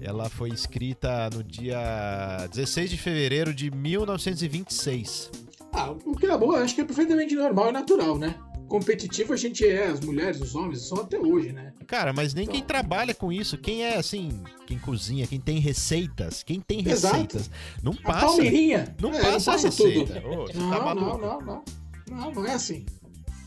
Ela 0.00 0.28
foi 0.28 0.48
escrita 0.50 1.28
no 1.30 1.44
dia 1.44 2.48
16 2.50 2.90
de 2.90 2.96
fevereiro 2.96 3.52
de 3.52 3.70
1926. 3.70 5.30
Ah, 5.72 5.90
o 5.90 6.16
que 6.16 6.26
é 6.26 6.36
bom, 6.36 6.52
acho 6.52 6.74
que 6.74 6.80
é 6.80 6.84
perfeitamente 6.84 7.34
normal 7.34 7.68
e 7.68 7.72
natural, 7.72 8.18
né? 8.18 8.34
Competitivo 8.70 9.32
a 9.32 9.36
gente 9.36 9.66
é, 9.66 9.88
as 9.88 9.98
mulheres, 9.98 10.40
os 10.40 10.54
homens 10.54 10.82
são 10.82 10.98
até 10.98 11.18
hoje, 11.18 11.50
né? 11.52 11.72
Cara, 11.88 12.12
mas 12.12 12.32
nem 12.34 12.46
quem 12.46 12.62
trabalha 12.62 13.12
com 13.12 13.32
isso, 13.32 13.58
quem 13.58 13.82
é 13.82 13.96
assim, 13.96 14.44
quem 14.64 14.78
cozinha, 14.78 15.26
quem 15.26 15.40
tem 15.40 15.58
receitas, 15.58 16.44
quem 16.44 16.60
tem 16.60 16.88
Exato. 16.88 17.16
receitas, 17.16 17.50
não 17.82 17.92
A 18.04 18.06
passa. 18.12 18.26
palmeirinha. 18.26 18.94
Não 19.00 19.12
é, 19.12 19.20
passa, 19.20 19.54
a 19.54 19.56
receita. 19.56 20.20
tudo. 20.20 20.28
Ô, 20.28 20.36
Não, 20.54 20.70
tá 20.70 20.78
não, 20.78 20.84
maluco? 20.84 21.18
não, 21.18 21.40
não. 21.40 21.64
Não, 22.08 22.30
não 22.30 22.46
é 22.46 22.52
assim. 22.54 22.86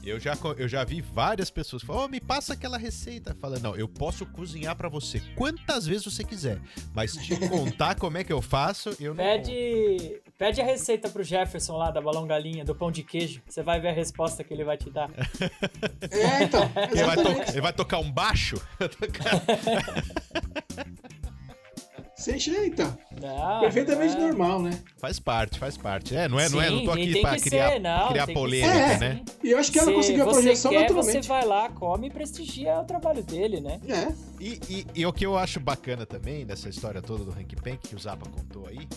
Eu 0.06 0.20
já, 0.20 0.34
eu 0.58 0.68
já 0.68 0.84
vi 0.84 1.00
várias 1.00 1.50
pessoas 1.50 1.82
falando, 1.82 2.06
oh, 2.06 2.08
me 2.10 2.20
passa 2.20 2.54
aquela 2.54 2.78
receita. 2.78 3.34
Falando, 3.40 3.64
não, 3.64 3.76
eu 3.76 3.88
posso 3.88 4.26
cozinhar 4.26 4.76
pra 4.76 4.90
você 4.90 5.22
quantas 5.36 5.88
vezes 5.88 6.04
você 6.04 6.26
quiser, 6.26 6.60
mas 6.94 7.14
te 7.14 7.36
contar 7.48 7.96
como 7.96 8.18
é 8.18 8.24
que 8.24 8.34
eu 8.34 8.42
faço, 8.42 8.90
eu 9.00 9.14
não 9.14 9.24
conto. 9.24 9.48
Pede, 9.48 10.22
pede 10.38 10.62
a 10.62 10.66
receita 10.66 11.10
pro 11.10 11.24
Jefferson 11.24 11.78
lá 11.78 11.90
da 11.90 12.02
balão 12.02 12.28
galinha, 12.28 12.66
do 12.66 12.76
pão 12.76 12.92
de 12.92 13.02
queijo. 13.02 13.42
Você 13.48 13.64
vai 13.64 13.80
ver 13.80 13.90
a 13.90 13.94
resposta 13.94 14.44
que 14.44 14.54
ele 14.54 14.66
vai 14.66 14.78
te 14.78 14.90
dar. 14.90 15.10
É, 16.12 16.44
então. 16.44 16.70
Ele 16.92 17.04
vai, 17.04 17.50
ele 17.50 17.62
vai 17.62 17.74
tocar 17.74 18.00
um 18.00 18.12
baixo? 18.12 18.62
Sem 22.24 22.40
jeito. 22.40 22.82
Não, 23.22 23.60
Perfeitamente 23.60 24.14
não 24.16 24.24
é. 24.24 24.28
normal, 24.28 24.62
né? 24.62 24.82
faz 24.98 25.20
parte, 25.20 25.60
faz 25.60 25.78
parte. 25.78 26.16
É, 26.16 26.28
não 26.30 26.40
é, 26.40 26.48
não 26.48 26.62
é, 26.62 26.70
não 26.70 26.86
tô 26.86 26.94
Sim, 26.94 27.02
aqui 27.04 27.22
pra 27.22 27.38
criar, 27.38 27.72
ser, 27.72 27.80
não, 27.80 28.08
criar 28.10 28.28
polêmica, 28.28 28.90
ser. 28.90 29.00
né? 29.00 29.22
E 29.44 29.52
eu 29.52 29.58
acho 29.58 29.72
que 29.72 29.78
ela 29.80 29.90
Se 29.90 29.94
conseguiu 29.94 30.24
a 30.24 30.26
você 30.26 30.42
projeção 30.42 30.72
quer, 30.72 30.82
naturalmente. 30.82 31.22
Você 31.24 31.28
vai 31.28 31.46
lá, 31.46 31.70
come 31.70 32.08
e 32.08 32.10
prestigia 32.10 32.80
o 32.80 32.86
trabalho 32.86 33.22
dele, 33.24 33.60
né? 33.60 33.80
É. 33.88 34.14
E, 34.40 34.60
e- 34.70 34.86
e 34.96 35.06
o 35.06 35.12
que 35.12 35.26
eu 35.26 35.38
acho 35.38 35.60
bacana 35.60 36.06
também 36.06 36.46
dessa 36.46 36.70
história 36.70 37.02
toda 37.02 37.26
do 37.26 37.32
Hank 37.32 37.56
Pank, 37.58 37.88
que 37.90 37.96
o 37.96 38.00
Zappa 38.00 38.30
contou 38.30 38.68
aí, 38.68 38.88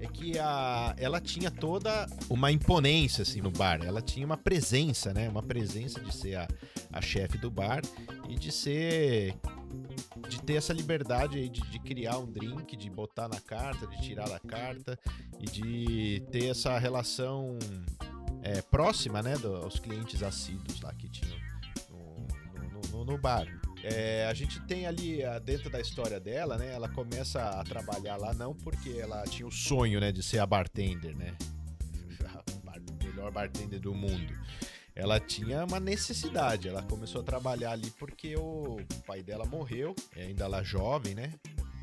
é 0.00 0.06
que 0.06 0.38
a, 0.38 0.94
ela 0.98 1.20
tinha 1.20 1.50
toda 1.50 2.06
uma 2.28 2.50
imponência 2.50 3.22
assim 3.22 3.40
no 3.40 3.50
bar. 3.50 3.80
Ela 3.84 4.02
tinha 4.02 4.26
uma 4.26 4.36
presença, 4.36 5.12
né? 5.14 5.28
Uma 5.28 5.42
presença 5.42 6.00
de 6.00 6.12
ser 6.14 6.34
a, 6.36 6.48
a 6.92 7.00
chefe 7.00 7.38
do 7.38 7.50
bar 7.50 7.82
e 8.28 8.34
de 8.34 8.50
ser. 8.50 9.34
De 10.28 10.42
ter 10.42 10.54
essa 10.54 10.72
liberdade 10.72 11.38
aí 11.38 11.48
de, 11.48 11.60
de 11.60 11.78
criar 11.78 12.18
um 12.18 12.26
drink, 12.26 12.76
de 12.76 12.90
botar 12.90 13.28
na 13.28 13.40
carta, 13.40 13.86
de 13.86 14.00
tirar 14.02 14.28
da 14.28 14.38
carta 14.40 14.98
e 15.38 15.44
de 15.46 16.22
ter 16.30 16.46
essa 16.46 16.78
relação 16.78 17.58
é, 18.42 18.60
próxima, 18.62 19.20
né? 19.22 19.36
do- 19.36 19.56
aos 19.56 19.78
clientes 19.78 20.22
assíduos 20.22 20.80
lá 20.80 20.92
que 20.94 21.08
tinham 21.08 21.36
no- 21.90 22.70
no- 22.70 22.98
no- 22.98 23.04
no 23.12 23.18
bar. 23.18 23.46
É, 23.82 24.26
a 24.26 24.34
gente 24.34 24.60
tem 24.66 24.86
ali 24.86 25.20
dentro 25.44 25.70
da 25.70 25.80
história 25.80 26.18
dela, 26.18 26.58
né? 26.58 26.72
Ela 26.72 26.88
começa 26.88 27.40
a 27.40 27.62
trabalhar 27.62 28.16
lá 28.16 28.34
não 28.34 28.52
porque 28.54 28.90
ela 28.98 29.22
tinha 29.24 29.46
o 29.46 29.52
sonho, 29.52 30.00
né, 30.00 30.10
de 30.10 30.20
ser 30.22 30.40
a 30.40 30.46
bartender, 30.46 31.16
né? 31.16 31.36
A 32.66 33.04
melhor 33.04 33.30
bartender 33.32 33.80
do 33.80 33.94
mundo. 33.94 34.32
Ela 34.98 35.20
tinha 35.20 35.64
uma 35.64 35.78
necessidade. 35.80 36.68
Ela 36.68 36.82
começou 36.82 37.20
a 37.20 37.24
trabalhar 37.24 37.70
ali 37.72 37.90
porque 37.92 38.34
o 38.36 38.78
pai 39.06 39.22
dela 39.22 39.44
morreu, 39.46 39.94
é, 40.16 40.24
ainda 40.24 40.44
ela 40.44 40.62
jovem, 40.62 41.14
né? 41.14 41.32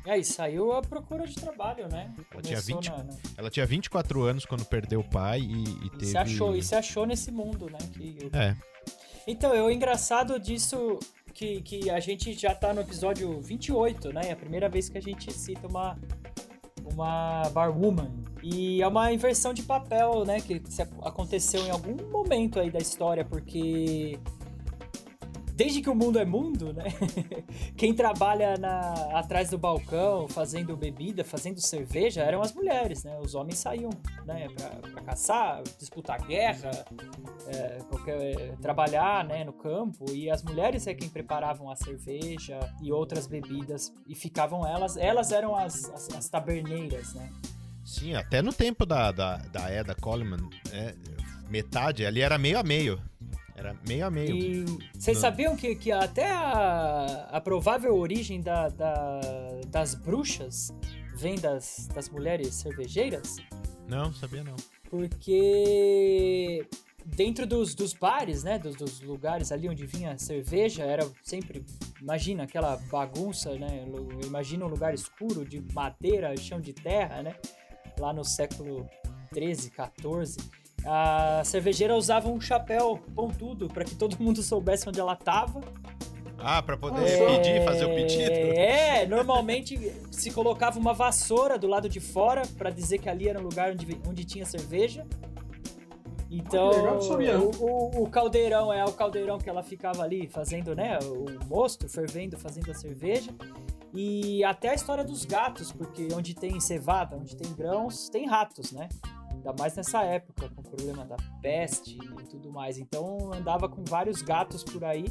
E 0.04 0.10
aí 0.10 0.22
saiu 0.24 0.72
a 0.72 0.82
procura 0.82 1.26
de 1.26 1.34
trabalho, 1.34 1.88
né? 1.88 2.14
Ela 2.30 2.42
tinha 2.42 2.60
Começou 2.62 2.76
20 2.76 2.90
na- 2.90 3.02
na- 3.04 3.12
Ela 3.36 3.50
tinha 3.50 3.66
24 3.66 4.22
anos 4.22 4.44
quando 4.44 4.64
perdeu 4.64 5.00
o 5.00 5.08
pai 5.08 5.40
e, 5.40 5.64
e 5.64 5.86
E 5.86 5.90
teve. 5.90 6.06
se 6.06 6.16
achou, 6.18 6.54
e 6.54 6.62
se 6.62 6.74
achou 6.76 7.04
nesse 7.06 7.32
mundo, 7.32 7.66
né? 7.70 7.78
Que 7.92 8.30
É, 8.32 8.54
Então, 9.26 9.52
é 9.52 9.60
o 9.60 9.68
engraçado 9.70 10.38
disso 10.38 10.98
que, 11.34 11.60
que 11.62 11.90
a 11.90 11.98
gente 11.98 12.34
já 12.34 12.54
tá 12.54 12.72
no 12.72 12.82
episódio 12.82 13.40
28, 13.40 14.12
né? 14.12 14.28
É 14.28 14.32
a 14.32 14.36
primeira 14.36 14.68
vez 14.68 14.88
que 14.88 14.96
a 14.98 15.02
gente 15.02 15.32
cita 15.32 15.66
uma, 15.66 15.98
uma 16.92 17.42
barwoman. 17.50 18.10
E 18.42 18.80
é 18.80 18.86
uma 18.86 19.12
inversão 19.12 19.52
de 19.52 19.62
papel, 19.62 20.24
né? 20.24 20.40
Que 20.40 20.62
aconteceu 21.02 21.62
em 21.62 21.70
algum 21.70 21.96
momento 22.10 22.60
aí 22.60 22.70
da 22.70 22.78
história, 22.78 23.24
porque 23.24 24.18
desde 25.56 25.80
que 25.80 25.88
o 25.88 25.94
mundo 25.94 26.18
é 26.18 26.24
mundo, 26.24 26.72
né? 26.72 26.84
Quem 27.76 27.94
trabalha 27.94 28.56
na, 28.58 28.92
atrás 29.18 29.48
do 29.48 29.56
balcão, 29.56 30.28
fazendo 30.28 30.76
bebida, 30.76 31.24
fazendo 31.24 31.60
cerveja, 31.60 32.22
eram 32.22 32.42
as 32.42 32.52
mulheres, 32.52 33.02
né? 33.02 33.18
Os 33.20 33.34
homens 33.34 33.58
saíam, 33.58 33.90
né, 34.26 34.48
pra, 34.54 34.90
pra 34.90 35.02
caçar, 35.02 35.62
disputar 35.78 36.24
guerra, 36.26 36.70
é, 37.48 37.78
trabalhar, 38.60 39.24
né, 39.24 39.44
no 39.44 39.52
campo, 39.52 40.04
e 40.12 40.30
as 40.30 40.42
mulheres 40.42 40.86
é 40.86 40.94
quem 40.94 41.08
preparavam 41.08 41.70
a 41.70 41.76
cerveja 41.76 42.58
e 42.82 42.92
outras 42.92 43.26
bebidas, 43.26 43.92
e 44.06 44.14
ficavam 44.14 44.66
elas, 44.66 44.96
elas 44.96 45.32
eram 45.32 45.54
as, 45.56 45.84
as, 45.90 46.08
as 46.14 46.28
taberneiras, 46.28 47.14
né? 47.14 47.30
Sim, 47.84 48.14
até 48.14 48.42
no 48.42 48.52
tempo 48.52 48.84
da, 48.84 49.12
da, 49.12 49.36
da 49.36 49.70
Eda 49.70 49.94
Coleman, 49.94 50.48
é, 50.72 50.94
metade 51.48 52.04
ali 52.04 52.20
era 52.20 52.36
meio 52.36 52.58
a 52.58 52.62
meio. 52.62 53.00
Era 53.54 53.74
meio 53.88 54.06
a 54.06 54.10
meio. 54.10 54.34
E 54.36 54.64
vocês 54.92 55.16
sabiam 55.16 55.56
que, 55.56 55.74
que 55.76 55.90
até 55.90 56.30
a, 56.30 57.28
a 57.30 57.40
provável 57.40 57.96
origem 57.96 58.40
da, 58.42 58.68
da- 58.68 59.20
das 59.68 59.94
bruxas 59.94 60.70
vem 61.14 61.36
das, 61.36 61.88
das 61.94 62.10
mulheres 62.10 62.54
cervejeiras? 62.54 63.36
Não, 63.88 64.12
sabia 64.12 64.44
não. 64.44 64.56
Porque 64.90 66.66
dentro 67.06 67.46
dos, 67.46 67.74
dos 67.74 67.92
bares, 67.94 68.42
né, 68.42 68.58
dos, 68.58 68.74
dos 68.74 69.00
lugares 69.00 69.52
ali 69.52 69.68
onde 69.68 69.86
vinha 69.86 70.18
cerveja, 70.18 70.82
era 70.82 71.08
sempre, 71.22 71.64
imagina 72.00 72.42
aquela 72.42 72.76
bagunça, 72.90 73.54
né, 73.54 73.86
imagina 74.24 74.64
um 74.66 74.68
lugar 74.68 74.92
escuro 74.92 75.44
de 75.44 75.62
madeira, 75.72 76.36
chão 76.36 76.60
de 76.60 76.72
terra, 76.72 77.22
né, 77.22 77.36
lá 77.98 78.12
no 78.12 78.24
século 78.24 78.88
13, 79.30 79.70
14. 79.70 80.38
A 80.84 81.42
cervejeira 81.44 81.96
usava 81.96 82.28
um 82.28 82.40
chapéu 82.40 83.00
pontudo 83.14 83.68
para 83.68 83.84
que 83.84 83.94
todo 83.94 84.16
mundo 84.20 84.42
soubesse 84.42 84.88
onde 84.88 85.00
ela 85.00 85.16
tava. 85.16 85.60
Ah, 86.38 86.62
pra 86.62 86.76
poder 86.76 87.08
É, 87.08 87.36
pedir, 87.38 87.64
fazer 87.64 87.86
o 87.86 87.94
pedido? 87.94 88.30
É, 88.30 89.06
normalmente 89.06 89.92
se 90.12 90.30
colocava 90.30 90.78
uma 90.78 90.92
vassoura 90.92 91.58
do 91.58 91.66
lado 91.66 91.88
de 91.88 91.98
fora 91.98 92.42
pra 92.58 92.70
dizer 92.70 92.98
que 92.98 93.08
ali 93.08 93.28
era 93.28 93.40
um 93.40 93.42
lugar 93.42 93.72
onde, 93.72 93.98
onde 94.06 94.24
tinha 94.24 94.44
cerveja. 94.44 95.04
Então, 96.30 96.70
Ah, 97.36 97.40
o, 97.40 97.50
o- 98.00 98.02
o 98.04 98.10
caldeirão 98.10 98.72
é 98.72 98.84
o 98.84 98.92
caldeirão 98.92 99.38
que 99.38 99.48
ela 99.48 99.62
ficava 99.62 100.02
ali 100.02 100.26
fazendo, 100.28 100.74
né? 100.74 100.98
O 101.00 101.44
mosto 101.46 101.88
fervendo, 101.88 102.36
fazendo 102.38 102.70
a 102.70 102.74
cerveja. 102.74 103.32
E 103.94 104.42
até 104.44 104.70
a 104.70 104.74
história 104.74 105.04
dos 105.04 105.24
gatos, 105.24 105.72
porque 105.72 106.08
onde 106.12 106.34
tem 106.34 106.58
cevada, 106.60 107.16
onde 107.16 107.36
tem 107.36 107.52
grãos, 107.54 108.08
tem 108.08 108.26
ratos, 108.26 108.72
né? 108.72 108.88
Ainda 109.30 109.54
mais 109.58 109.74
nessa 109.76 110.02
época, 110.02 110.48
com 110.50 110.60
o 110.60 110.64
problema 110.64 111.04
da 111.04 111.16
peste 111.40 111.96
e 111.96 112.24
tudo 112.24 112.50
mais. 112.52 112.76
Então 112.78 113.32
andava 113.32 113.68
com 113.68 113.84
vários 113.84 114.20
gatos 114.20 114.64
por 114.64 114.84
aí 114.84 115.06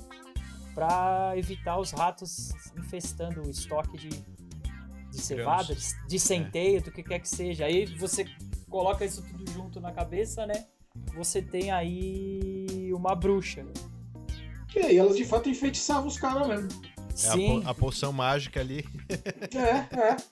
para 0.73 1.33
evitar 1.37 1.79
os 1.79 1.91
ratos 1.91 2.49
infestando 2.77 3.41
o 3.41 3.49
estoque 3.49 3.97
de, 3.97 4.09
de 4.09 5.21
cevada, 5.21 5.73
de, 5.73 6.07
de 6.07 6.19
centeio, 6.19 6.81
do 6.83 6.91
que 6.91 7.01
quer 7.01 7.19
que 7.19 7.29
seja. 7.29 7.65
Aí 7.65 7.85
você 7.97 8.25
coloca 8.69 9.05
isso 9.05 9.23
tudo 9.23 9.49
junto 9.51 9.79
na 9.79 9.93
cabeça, 9.93 10.45
né? 10.45 10.65
Você 11.15 11.41
tem 11.41 11.71
aí 11.71 12.91
uma 12.93 13.15
bruxa. 13.15 13.65
E 14.75 14.79
aí, 14.79 14.97
elas 14.97 15.15
de 15.15 15.23
fato 15.23 15.49
enfeitiçavam 15.49 16.07
os 16.07 16.17
caras 16.17 16.47
mesmo. 16.47 16.69
É 17.23 17.29
a, 17.29 17.31
Sim, 17.31 17.61
po- 17.61 17.69
a 17.69 17.73
poção 17.73 18.11
mágica 18.11 18.59
ali. 18.59 18.83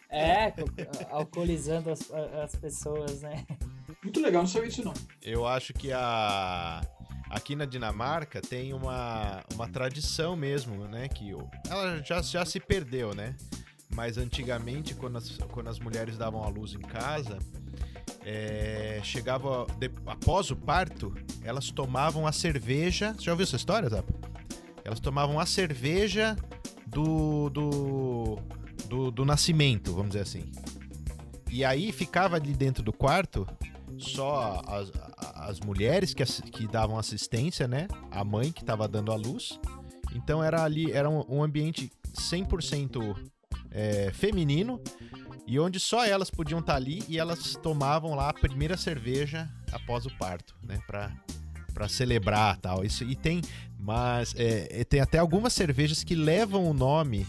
É, 0.09 0.19
é. 0.19 0.45
é, 0.47 0.51
co- 0.51 0.69
alcoolizando 1.09 1.89
as, 1.89 2.11
as 2.11 2.55
pessoas, 2.55 3.21
né? 3.21 3.45
Muito 4.03 4.19
legal, 4.19 4.41
não 4.43 4.47
sabia 4.49 4.67
disso 4.67 4.83
não. 4.83 4.93
Eu 5.21 5.47
acho 5.47 5.73
que 5.73 5.91
a 5.93 6.81
aqui 7.29 7.55
na 7.55 7.65
Dinamarca 7.65 8.41
tem 8.41 8.73
uma, 8.73 9.43
uma 9.53 9.67
tradição 9.69 10.35
mesmo, 10.35 10.85
né? 10.87 11.07
Que 11.07 11.31
ela 11.69 12.03
já, 12.03 12.21
já 12.21 12.45
se 12.45 12.59
perdeu, 12.59 13.15
né? 13.15 13.35
Mas 13.95 14.17
antigamente, 14.17 14.93
quando 14.93 15.17
as, 15.17 15.37
quando 15.51 15.69
as 15.69 15.79
mulheres 15.79 16.17
davam 16.17 16.43
à 16.43 16.47
luz 16.49 16.73
em 16.73 16.79
casa, 16.81 17.39
é, 18.25 18.99
chegava 19.03 19.65
de- 19.77 19.91
após 20.05 20.49
o 20.51 20.55
parto, 20.55 21.13
elas 21.43 21.69
tomavam 21.71 22.25
a 22.25 22.31
cerveja. 22.31 23.13
Você 23.13 23.23
já 23.23 23.31
ouviu 23.31 23.43
essa 23.43 23.55
história, 23.55 23.89
Zapa? 23.89 24.13
Elas 24.83 24.99
tomavam 24.99 25.39
a 25.39 25.45
cerveja 25.45 26.35
do, 26.85 27.49
do, 27.49 28.39
do, 28.87 29.11
do 29.11 29.25
nascimento, 29.25 29.93
vamos 29.93 30.09
dizer 30.09 30.21
assim. 30.21 30.51
E 31.49 31.63
aí 31.63 31.91
ficava 31.91 32.35
ali 32.35 32.53
dentro 32.53 32.83
do 32.83 32.91
quarto 32.91 33.47
só 33.97 34.61
as, 34.67 34.91
as 35.35 35.59
mulheres 35.59 36.13
que, 36.13 36.23
que 36.23 36.67
davam 36.67 36.97
assistência, 36.97 37.67
né? 37.67 37.87
A 38.11 38.23
mãe 38.23 38.51
que 38.51 38.61
estava 38.61 38.87
dando 38.87 39.11
a 39.11 39.15
luz. 39.15 39.59
Então 40.15 40.43
era 40.43 40.63
ali, 40.63 40.91
era 40.91 41.09
um, 41.09 41.23
um 41.29 41.43
ambiente 41.43 41.91
100% 42.13 43.15
é, 43.71 44.11
feminino 44.13 44.79
e 45.47 45.59
onde 45.59 45.79
só 45.79 46.05
elas 46.05 46.29
podiam 46.29 46.59
estar 46.59 46.75
ali 46.75 47.03
e 47.07 47.17
elas 47.19 47.55
tomavam 47.61 48.15
lá 48.15 48.29
a 48.29 48.33
primeira 48.33 48.77
cerveja 48.77 49.49
após 49.71 50.05
o 50.05 50.17
parto, 50.17 50.55
né? 50.63 50.79
Pra, 50.87 51.11
pra 51.73 51.87
celebrar 51.87 52.57
tal. 52.57 52.83
Isso, 52.85 53.03
e 53.03 53.15
tem, 53.15 53.41
mas 53.79 54.33
é, 54.37 54.83
tem 54.85 54.99
até 54.99 55.17
algumas 55.17 55.53
cervejas 55.53 56.03
que 56.03 56.15
levam 56.15 56.69
o 56.69 56.73
nome 56.73 57.25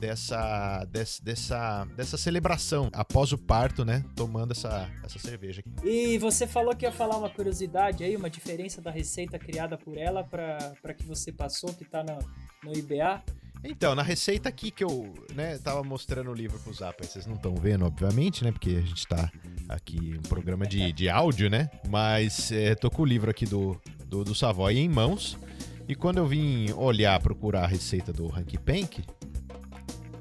dessa, 0.00 0.84
des- 0.90 1.20
dessa, 1.20 1.84
dessa 1.96 2.16
celebração 2.16 2.88
após 2.92 3.32
o 3.32 3.38
parto, 3.38 3.84
né? 3.84 4.02
Tomando 4.16 4.52
essa, 4.52 4.88
essa 5.04 5.18
cerveja. 5.18 5.62
E 5.84 6.16
você 6.18 6.46
falou 6.46 6.74
que 6.74 6.86
ia 6.86 6.92
falar 6.92 7.18
uma 7.18 7.28
curiosidade 7.28 8.02
aí, 8.02 8.16
uma 8.16 8.30
diferença 8.30 8.80
da 8.80 8.90
receita 8.90 9.38
criada 9.38 9.76
por 9.76 9.98
ela 9.98 10.24
para 10.24 10.94
que 10.94 11.04
você 11.04 11.30
passou, 11.30 11.74
que 11.74 11.84
tá 11.84 12.02
no, 12.02 12.18
no 12.64 12.76
IBA. 12.78 13.22
Então, 13.62 13.94
na 13.94 14.02
receita 14.02 14.48
aqui 14.48 14.70
que 14.70 14.82
eu, 14.82 15.12
né, 15.34 15.58
tava 15.58 15.82
mostrando 15.82 16.30
o 16.30 16.34
livro 16.34 16.58
pro 16.58 16.72
Zapa, 16.72 17.04
vocês 17.04 17.26
não 17.26 17.34
estão 17.34 17.54
vendo, 17.54 17.84
obviamente, 17.84 18.42
né, 18.42 18.52
porque 18.52 18.70
a 18.70 18.80
gente 18.80 19.06
tá 19.06 19.30
aqui 19.68 20.14
um 20.18 20.28
programa 20.28 20.66
de, 20.66 20.92
de 20.92 21.08
áudio, 21.08 21.50
né, 21.50 21.70
mas 21.88 22.50
é, 22.50 22.74
tô 22.74 22.90
com 22.90 23.02
o 23.02 23.04
livro 23.04 23.30
aqui 23.30 23.44
do, 23.44 23.78
do, 24.06 24.24
do 24.24 24.34
Savoy 24.34 24.78
em 24.78 24.88
mãos, 24.88 25.36
e 25.86 25.94
quando 25.94 26.18
eu 26.18 26.26
vim 26.26 26.72
olhar, 26.72 27.20
procurar 27.20 27.64
a 27.64 27.66
receita 27.66 28.12
do 28.12 28.26
Hanky 28.34 28.58
Pank, 28.58 29.04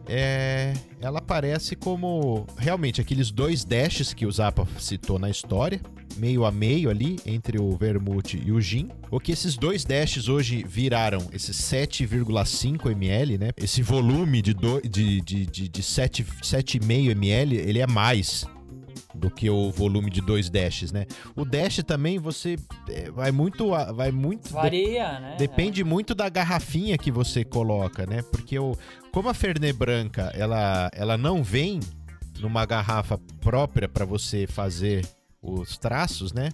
é, 0.10 0.74
ela 1.00 1.20
aparece 1.20 1.76
como 1.76 2.48
realmente 2.58 3.00
aqueles 3.00 3.30
dois 3.30 3.64
dashes 3.64 4.14
que 4.14 4.26
o 4.26 4.32
Zappa 4.32 4.68
citou 4.80 5.20
na 5.20 5.30
história, 5.30 5.80
meio 6.18 6.46
a 6.46 6.52
meio 6.52 6.90
ali 6.90 7.18
entre 7.26 7.60
o 7.60 7.78
vermute 7.78 8.42
e 8.44 8.52
o 8.52 8.60
gin. 8.60 8.90
O 9.12 9.20
que 9.20 9.32
esses 9.32 9.56
dois 9.56 9.86
dashes 9.86 10.28
hoje 10.28 10.66
viraram 10.68 11.20
esses 11.32 11.56
7,5 11.58 12.92
ml, 12.92 13.38
né? 13.38 13.52
Esse 13.56 13.84
volume 13.84 14.42
de, 14.42 14.54
de, 14.54 15.22
de, 15.22 15.46
de, 15.46 15.70
de 15.70 15.84
7 15.84 16.24
7,5 16.24 17.12
ml, 17.12 17.56
ele 17.56 17.80
é 17.80 17.88
mais 17.88 18.46
do 19.16 19.30
que 19.30 19.50
o 19.50 19.72
volume 19.72 20.10
de 20.12 20.22
dois 20.22 20.50
dashes, 20.50 20.92
né? 20.92 21.06
O 21.36 21.44
dash 21.44 21.78
também 21.84 22.20
você 22.20 22.58
é, 22.88 23.10
vai 23.10 23.32
muito 23.32 23.70
vai 23.96 24.12
muito 24.12 24.50
Varia, 24.54 25.20
né? 25.20 25.36
Depende 25.38 25.84
muito 25.84 26.14
da 26.14 26.30
garrafinha 26.30 26.98
que 26.98 27.12
você 27.12 27.44
coloca, 27.44 28.06
né? 28.06 28.22
Porque 28.32 28.60
o, 28.60 28.78
como 29.12 29.28
a 29.30 29.34
Fernet 29.34 29.74
Branca, 29.74 30.32
ela, 30.36 30.92
ela 30.94 31.18
não 31.18 31.44
vem 31.44 31.80
numa 32.40 32.66
garrafa 32.66 33.18
própria 33.42 33.90
para 33.90 34.06
você 34.06 34.46
fazer 34.46 35.06
os 35.42 35.78
traços, 35.78 36.32
né? 36.32 36.50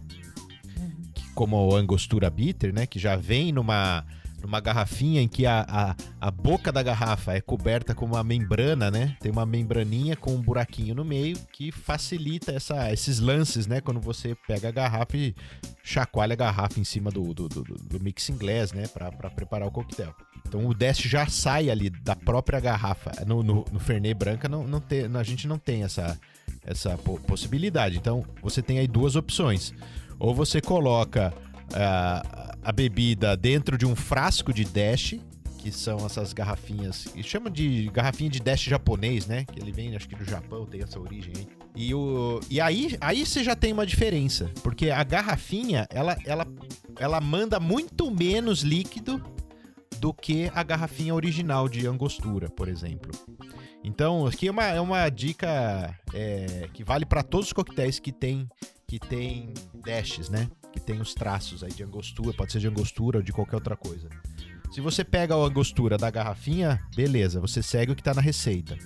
Que- 1.14 1.30
Como 1.34 1.58
o 1.58 1.76
Angostura 1.76 2.30
Bitter, 2.30 2.74
né? 2.74 2.86
Que 2.86 2.98
já 3.00 3.16
vem 3.18 3.52
numa, 3.52 4.06
numa 4.46 4.60
garrafinha 4.60 5.22
em 5.22 5.28
que 5.28 5.46
a, 5.46 5.66
a, 5.68 5.96
a 6.22 6.32
boca 6.32 6.72
da 6.72 6.82
garrafa 6.84 7.34
é 7.34 7.42
coberta 7.42 7.94
com 7.94 8.06
uma 8.06 8.24
membrana, 8.24 8.90
né? 8.92 9.18
Tem 9.20 9.32
uma 9.32 9.46
membraninha 9.46 10.16
com 10.16 10.36
um 10.36 10.42
buraquinho 10.42 10.96
no 10.96 11.04
meio 11.04 11.38
que 11.52 11.72
facilita 11.72 12.52
essa, 12.52 12.92
esses 12.92 13.20
lances, 13.20 13.68
né? 13.68 13.82
Quando 13.82 14.00
você 14.00 14.36
pega 14.48 14.70
a 14.70 14.72
garrafa 14.72 15.18
e 15.18 15.36
chacoalha 15.84 16.34
a 16.34 16.38
garrafa 16.38 16.80
em 16.80 16.84
cima 16.84 17.12
do, 17.12 17.34
do, 17.34 17.50
do, 17.50 17.64
do 17.64 18.00
mixing 18.00 18.38
glass, 18.38 18.72
né? 18.72 18.88
Pra 18.88 19.12
preparar 19.30 19.68
o 19.68 19.72
coquetel. 19.72 20.14
Então 20.48 20.66
o 20.68 20.74
Dash 20.74 21.00
já 21.00 21.26
sai 21.28 21.70
ali 21.70 21.90
da 21.90 22.16
própria 22.16 22.60
garrafa. 22.60 23.12
No, 23.26 23.42
no, 23.42 23.66
no 23.72 23.80
Fernet 23.80 24.14
Branca 24.14 24.48
não, 24.48 24.68
não 24.68 24.80
tem, 24.80 25.06
a 25.06 25.24
gente 25.24 25.48
não 25.48 25.58
tem 25.58 25.84
essa, 25.84 26.20
essa 26.64 26.98
po- 26.98 27.20
possibilidade. 27.22 27.98
Então 27.98 28.24
você 28.42 28.62
tem 28.62 28.78
aí 28.80 28.88
duas 28.88 29.16
opções. 29.16 29.74
Ou 30.20 30.34
você 30.34 30.62
coloca 30.62 31.34
ah, 31.74 32.56
a 32.64 32.72
bebida 32.72 33.36
dentro 33.36 33.78
de 33.78 33.86
um 33.86 33.96
frasco 33.96 34.54
de 34.54 34.64
Dash, 34.66 35.16
que 35.58 35.72
são 35.72 36.06
essas 36.06 36.34
garrafinhas, 36.34 37.06
que 37.06 37.24
chama 37.24 37.50
de 37.50 37.90
garrafinha 37.92 38.30
de 38.30 38.40
Dash 38.40 38.62
japonês, 38.62 39.26
né? 39.26 39.46
Que 39.46 39.60
ele 39.60 39.72
vem, 39.72 39.96
acho 39.96 40.08
que 40.08 40.16
do 40.16 40.26
Japão, 40.26 40.66
tem 40.66 40.82
essa 40.82 41.00
origem 41.00 41.34
aí. 41.36 41.48
E, 41.76 41.94
o, 41.94 42.40
e 42.50 42.62
aí, 42.62 42.96
aí 43.02 43.26
você 43.26 43.44
já 43.44 43.56
tem 43.56 43.74
uma 43.74 43.86
diferença, 43.86 44.52
porque 44.64 44.90
a 44.90 45.04
garrafinha, 45.04 45.88
ela, 45.90 46.18
ela, 46.26 46.48
ela 47.00 47.20
manda 47.20 47.60
muito 47.60 48.10
menos 48.12 48.62
líquido 48.62 49.22
do 50.00 50.14
que 50.14 50.52
a 50.54 50.64
garrafinha 50.64 51.14
original 51.14 51.68
de 51.68 51.88
angostura, 51.88 52.50
por 52.50 52.68
exemplo. 52.68 53.12
Então, 53.84 54.26
aqui 54.26 54.48
é 54.48 54.52
uma, 54.52 54.64
é 54.64 54.82
uma 54.82 55.10
dica 55.10 55.98
é, 56.14 56.70
que 56.74 56.84
vale 56.84 57.06
para 57.06 57.24
todos 57.24 57.48
os 57.48 57.54
coquetéis 57.54 58.00
que 58.00 58.12
tem 58.12 58.48
que 58.88 59.00
tem 59.00 59.54
dashes, 59.74 60.30
né? 60.30 60.48
Que 60.76 60.82
tem 60.82 61.02
os 61.02 61.14
traços 61.14 61.64
aí 61.64 61.72
de 61.72 61.84
angostura, 61.84 62.36
pode 62.36 62.52
ser 62.52 62.60
de 62.60 62.68
angostura 62.68 63.18
ou 63.18 63.24
de 63.24 63.34
qualquer 63.34 63.56
outra 63.56 63.76
coisa. 63.76 64.10
Se 64.72 64.82
você 64.82 65.04
pega 65.04 65.34
a 65.34 65.38
angostura 65.38 65.98
da 65.98 66.12
garrafinha, 66.12 66.82
beleza, 66.96 67.40
você 67.40 67.64
segue 67.64 67.94
o 67.94 67.96
que 67.96 68.04
tá 68.04 68.14
na 68.14 68.22
receita. 68.22 68.78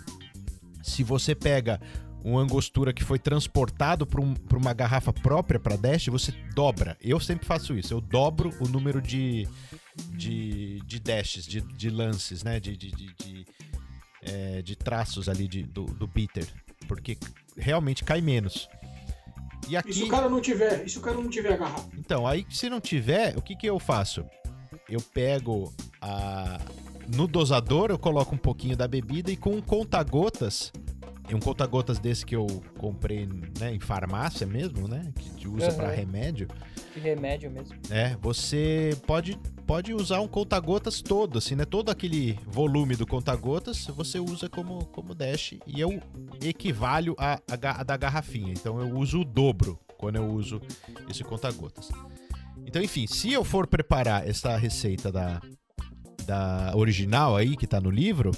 Se 0.84 1.04
você 1.04 1.34
pega 1.34 1.82
uma 2.24 2.42
angostura 2.42 2.94
que 2.94 3.04
foi 3.04 3.18
transportado 3.18 4.06
para 4.06 4.22
um, 4.22 4.36
uma 4.54 4.74
garrafa 4.74 5.12
própria 5.14 5.60
para 5.60 5.76
Dash, 5.76 6.08
você 6.08 6.32
dobra. 6.54 6.98
Eu 7.02 7.20
sempre 7.20 7.46
faço 7.46 7.74
isso, 7.78 7.94
eu 7.94 8.02
dobro 8.02 8.54
o 8.60 8.68
número 8.68 9.02
de, 9.02 9.48
de, 10.12 10.80
de 10.86 11.00
dashes, 11.00 11.46
de, 11.46 11.62
de 11.62 11.90
lances, 11.90 12.44
né? 12.44 12.60
De, 12.60 12.76
de, 12.76 12.92
de, 12.92 13.16
de, 13.16 13.46
é, 14.22 14.62
de 14.62 14.76
traços 14.76 15.30
ali 15.30 15.48
de, 15.48 15.64
do, 15.64 15.86
do 15.86 16.08
bitter. 16.08 16.48
Porque 16.88 17.18
realmente 17.58 18.04
cai 18.04 18.22
menos. 18.22 18.70
E 19.68 19.78
aqui... 19.78 19.90
E 19.90 19.94
se 19.94 20.04
o 20.04 20.08
cara 20.08 20.30
não 20.30 20.42
tiver, 20.42 20.86
e 20.86 20.90
se 20.90 20.98
o 20.98 21.02
cara 21.02 21.18
não 21.18 21.30
tiver 21.30 21.54
a 21.54 21.58
garrafa? 21.58 21.90
Então, 21.98 22.26
aí 22.26 22.46
se 22.50 22.70
não 22.70 22.80
tiver, 22.80 23.38
o 23.38 23.42
que, 23.42 23.56
que 23.56 23.68
eu 23.68 23.80
faço? 23.80 24.26
Eu 24.88 25.02
pego 25.02 25.74
a. 26.02 26.60
No 27.16 27.28
dosador, 27.28 27.90
eu 27.90 27.98
coloco 27.98 28.36
um 28.36 28.38
pouquinho 28.38 28.78
da 28.78 28.88
bebida 28.88 29.32
e 29.32 29.38
com 29.38 29.52
um 29.52 29.62
conta-gotas. 29.62 30.72
Um 31.36 31.40
conta-gotas 31.40 32.00
desse 32.00 32.26
que 32.26 32.36
eu 32.36 32.48
comprei 32.78 33.28
né, 33.60 33.74
em 33.74 33.80
farmácia 33.80 34.48
mesmo, 34.48 34.88
né? 34.88 35.12
Que 35.16 35.30
te 35.32 35.48
usa 35.48 35.70
Uhum. 35.70 35.76
pra 35.76 35.92
remédio. 35.92 36.48
Que 36.94 37.00
remédio 37.00 37.52
mesmo. 37.52 37.76
É, 37.90 38.18
você 38.22 38.98
pode, 39.06 39.38
pode 39.68 39.94
usar 39.94 40.22
um 40.22 40.28
conta-gotas 40.28 41.02
todo, 41.02 41.38
assim, 41.38 41.56
né? 41.56 41.66
Todo 41.66 41.90
aquele 41.92 42.40
volume 42.48 42.96
do 42.96 43.06
conta-gotas 43.06 43.86
você 43.88 44.18
usa 44.20 44.50
como, 44.50 44.86
como 44.88 45.14
dash 45.14 45.54
e 45.68 45.80
eu 45.80 46.02
equivalho 46.44 47.16
a, 47.18 47.34
a, 47.36 47.82
a 47.82 47.84
da 47.84 47.96
garrafinha. 47.96 48.52
Então 48.54 48.80
eu 48.80 48.98
uso 48.98 49.22
o 49.22 49.26
dobro 49.26 49.80
quando 49.98 50.16
eu 50.16 50.26
uso 50.26 50.60
esse 51.10 51.24
conta-gotas. 51.24 51.90
Então, 52.66 52.82
enfim, 52.82 53.06
se 53.08 53.32
eu 53.32 53.44
for 53.44 53.68
preparar 53.68 54.28
essa 54.28 54.56
receita 54.58 55.12
da, 55.12 55.42
da 56.26 56.72
original 56.76 57.36
aí, 57.36 57.56
que 57.56 57.66
tá 57.68 57.80
no 57.80 57.90
livro, 57.90 58.32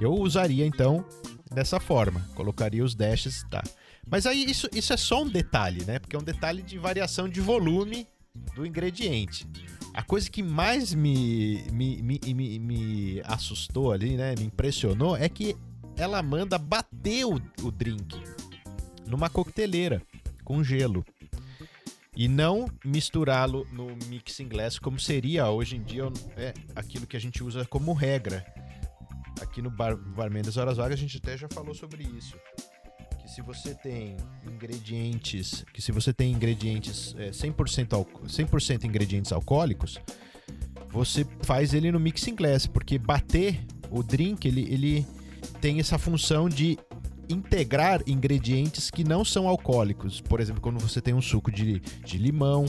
eu 0.00 0.12
usaria 0.14 0.66
então 0.66 1.04
dessa 1.50 1.80
forma. 1.80 2.28
Colocaria 2.34 2.84
os 2.84 2.94
dashes, 2.94 3.44
tá. 3.50 3.62
Mas 4.08 4.26
aí 4.26 4.44
isso, 4.44 4.68
isso 4.72 4.92
é 4.92 4.96
só 4.96 5.22
um 5.22 5.28
detalhe, 5.28 5.84
né? 5.84 5.98
Porque 5.98 6.16
é 6.16 6.18
um 6.18 6.24
detalhe 6.24 6.62
de 6.62 6.78
variação 6.78 7.28
de 7.28 7.40
volume 7.40 8.06
do 8.54 8.64
ingrediente. 8.64 9.46
A 9.92 10.02
coisa 10.02 10.30
que 10.30 10.42
mais 10.42 10.92
me, 10.92 11.62
me, 11.72 12.02
me, 12.02 12.20
me, 12.34 12.58
me 12.58 13.22
assustou 13.24 13.92
ali, 13.92 14.16
né? 14.16 14.34
Me 14.38 14.44
impressionou 14.44 15.16
é 15.16 15.28
que 15.28 15.56
ela 15.96 16.22
manda 16.22 16.58
bater 16.58 17.24
o, 17.24 17.40
o 17.62 17.70
drink 17.70 18.22
numa 19.06 19.30
coqueteleira 19.30 20.02
com 20.44 20.62
gelo. 20.62 21.04
E 22.14 22.28
não 22.28 22.66
misturá-lo 22.84 23.66
no 23.72 23.94
mixing 24.08 24.48
glass 24.48 24.78
como 24.78 24.98
seria 24.98 25.50
hoje 25.50 25.76
em 25.76 25.82
dia 25.82 26.04
é 26.36 26.54
aquilo 26.74 27.06
que 27.06 27.16
a 27.16 27.20
gente 27.20 27.42
usa 27.42 27.64
como 27.66 27.92
regra. 27.92 28.44
Aqui 29.40 29.60
no 29.60 29.70
Bar 29.70 29.96
Barman 29.96 30.42
das 30.42 30.56
Horas 30.56 30.76
Vagas 30.76 30.98
a 30.98 31.00
gente 31.00 31.18
até 31.18 31.36
já 31.36 31.48
falou 31.48 31.74
sobre 31.74 32.04
isso. 32.04 32.36
Que 33.20 33.30
se 33.30 33.42
você 33.42 33.74
tem 33.74 34.16
ingredientes, 34.46 35.64
que 35.72 35.82
se 35.82 35.92
você 35.92 36.12
tem 36.12 36.32
ingredientes 36.32 37.14
é, 37.18 37.30
100%, 37.30 37.92
alco 37.92 38.28
100 38.28 38.46
ingredientes 38.84 39.32
alcoólicos, 39.32 39.98
você 40.90 41.26
faz 41.42 41.74
ele 41.74 41.90
no 41.92 42.00
mixing 42.00 42.34
glass, 42.34 42.66
porque 42.66 42.98
bater 42.98 43.60
o 43.90 44.02
drink, 44.02 44.46
ele, 44.46 44.62
ele 44.72 45.06
tem 45.60 45.80
essa 45.80 45.98
função 45.98 46.48
de 46.48 46.78
integrar 47.28 48.02
ingredientes 48.06 48.90
que 48.90 49.04
não 49.04 49.24
são 49.24 49.48
alcoólicos. 49.48 50.20
Por 50.20 50.40
exemplo, 50.40 50.60
quando 50.60 50.78
você 50.78 51.00
tem 51.00 51.14
um 51.14 51.22
suco 51.22 51.50
de, 51.50 51.80
de 51.80 52.18
limão 52.18 52.66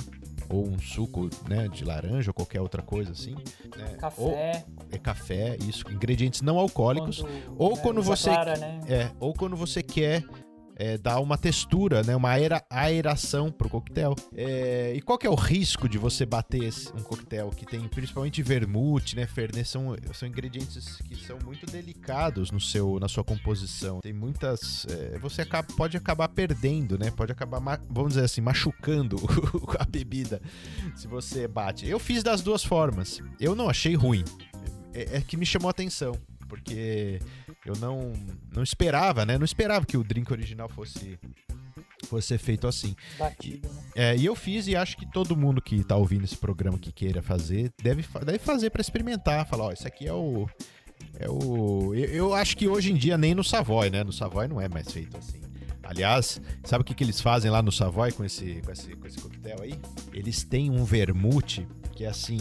ou 0.49 0.67
um 0.67 0.79
suco 0.79 1.29
né, 1.47 1.67
de 1.67 1.83
laranja 1.83 2.29
ou 2.29 2.33
qualquer 2.33 2.61
outra 2.61 2.81
coisa 2.81 3.11
assim. 3.11 3.35
Né? 3.75 3.91
Ou 3.91 3.97
Café. 4.31 4.65
é 4.91 4.97
café, 4.97 5.57
isso, 5.67 5.83
ingredientes 5.91 6.41
não 6.41 6.57
alcoólicos. 6.57 7.21
quando, 7.21 7.55
ou 7.57 7.75
né, 7.75 7.81
quando 7.81 8.01
você- 8.03 8.29
Clara, 8.29 8.57
né? 8.57 8.79
É, 8.87 9.11
ou 9.19 9.33
quando 9.33 9.55
você 9.55 9.81
quer 9.83 10.23
é, 10.79 10.95
dar 10.97 11.19
uma 11.19 11.37
textura, 11.37 12.03
né, 12.03 12.15
uma 12.15 12.29
aera, 12.29 12.63
aeração 12.69 13.51
pro 13.51 13.67
coquetel. 13.67 14.15
É, 14.35 14.93
e 14.95 15.01
qual 15.01 15.17
que 15.17 15.25
é 15.25 15.29
o 15.29 15.35
risco 15.35 15.89
de 15.89 15.97
você 15.97 16.25
bater 16.25 16.71
um 16.95 17.01
coquetel 17.01 17.49
que 17.49 17.65
tem 17.65 17.87
principalmente 17.87 18.43
vermute, 18.43 19.15
né, 19.15 19.25
Fernet, 19.25 19.67
são, 19.67 19.95
são 20.13 20.27
ingredientes 20.27 20.97
que 20.97 21.15
são 21.15 21.39
muito 21.43 21.65
delicados 21.65 22.51
no 22.51 22.61
seu, 22.61 22.99
na 22.99 23.07
sua 23.07 23.23
composição. 23.23 23.99
Tem 24.01 24.13
muitas, 24.13 24.85
é, 24.89 25.17
você 25.17 25.41
acaba- 25.41 25.67
pode 25.75 25.97
acabar 25.97 26.27
perdendo, 26.29 26.97
né, 26.97 27.09
pode 27.09 27.31
acabar, 27.31 27.59
vamos 27.89 28.09
dizer 28.13 28.25
assim, 28.25 28.41
machucando 28.41 29.17
a 29.79 29.85
bebida 29.85 30.39
se 30.95 31.07
você 31.07 31.47
bate. 31.47 31.87
Eu 31.87 31.97
fiz 31.99 32.21
das 32.21 32.41
duas 32.41 32.63
formas. 32.63 33.19
Eu 33.39 33.55
não 33.55 33.67
achei 33.69 33.95
ruim. 33.95 34.23
É, 34.93 35.17
é 35.17 35.21
que 35.21 35.35
me 35.37 35.45
chamou 35.45 35.67
a 35.69 35.71
atenção, 35.71 36.13
porque 36.47 37.19
eu 37.67 37.75
não, 37.77 38.13
não 38.53 38.63
esperava, 38.63 39.25
né? 39.25 39.37
Não 39.37 39.45
esperava 39.45 39.85
que 39.85 39.97
o 39.97 40.03
drink 40.03 40.31
original 40.31 40.69
fosse 40.69 41.19
fosse 42.05 42.27
ser 42.27 42.37
feito 42.37 42.67
assim. 42.67 42.95
Batido, 43.17 43.67
né? 43.67 43.81
É, 43.95 44.15
e 44.15 44.25
eu 44.25 44.35
fiz 44.35 44.67
e 44.67 44.75
acho 44.75 44.95
que 44.95 45.05
todo 45.05 45.35
mundo 45.35 45.61
que 45.61 45.83
tá 45.83 45.95
ouvindo 45.95 46.23
esse 46.23 46.37
programa 46.37 46.77
que 46.77 46.91
queira 46.91 47.21
fazer 47.21 47.71
deve, 47.81 48.05
deve 48.23 48.39
fazer 48.39 48.69
pra 48.69 48.81
experimentar, 48.81 49.45
falar, 49.47 49.65
ó, 49.65 49.71
isso 49.71 49.87
aqui 49.87 50.07
é 50.07 50.13
o 50.13 50.47
é 51.19 51.29
o 51.29 51.93
eu, 51.93 52.05
eu 52.05 52.33
acho 52.33 52.55
que 52.55 52.67
hoje 52.67 52.91
em 52.91 52.95
dia 52.95 53.17
nem 53.17 53.35
no 53.35 53.43
Savoy, 53.43 53.89
né? 53.89 54.03
No 54.03 54.13
Savoy 54.13 54.47
não 54.47 54.61
é 54.61 54.69
mais 54.69 54.91
feito 54.91 55.17
assim. 55.17 55.41
Aliás, 55.83 56.41
sabe 56.65 56.81
o 56.81 56.85
que, 56.85 56.93
que 56.93 57.03
eles 57.03 57.21
fazem 57.21 57.49
lá 57.49 57.61
no 57.61 57.71
Savoy 57.71 58.11
com 58.11 58.25
esse, 58.25 58.61
com 58.65 58.71
esse, 58.71 58.93
com 58.95 59.07
esse 59.07 59.19
coquetel 59.19 59.61
aí? 59.61 59.79
Eles 60.13 60.43
têm 60.43 60.69
um 60.69 60.83
vermute 60.83 61.65
que 61.93 62.03
é 62.03 62.09
assim. 62.09 62.39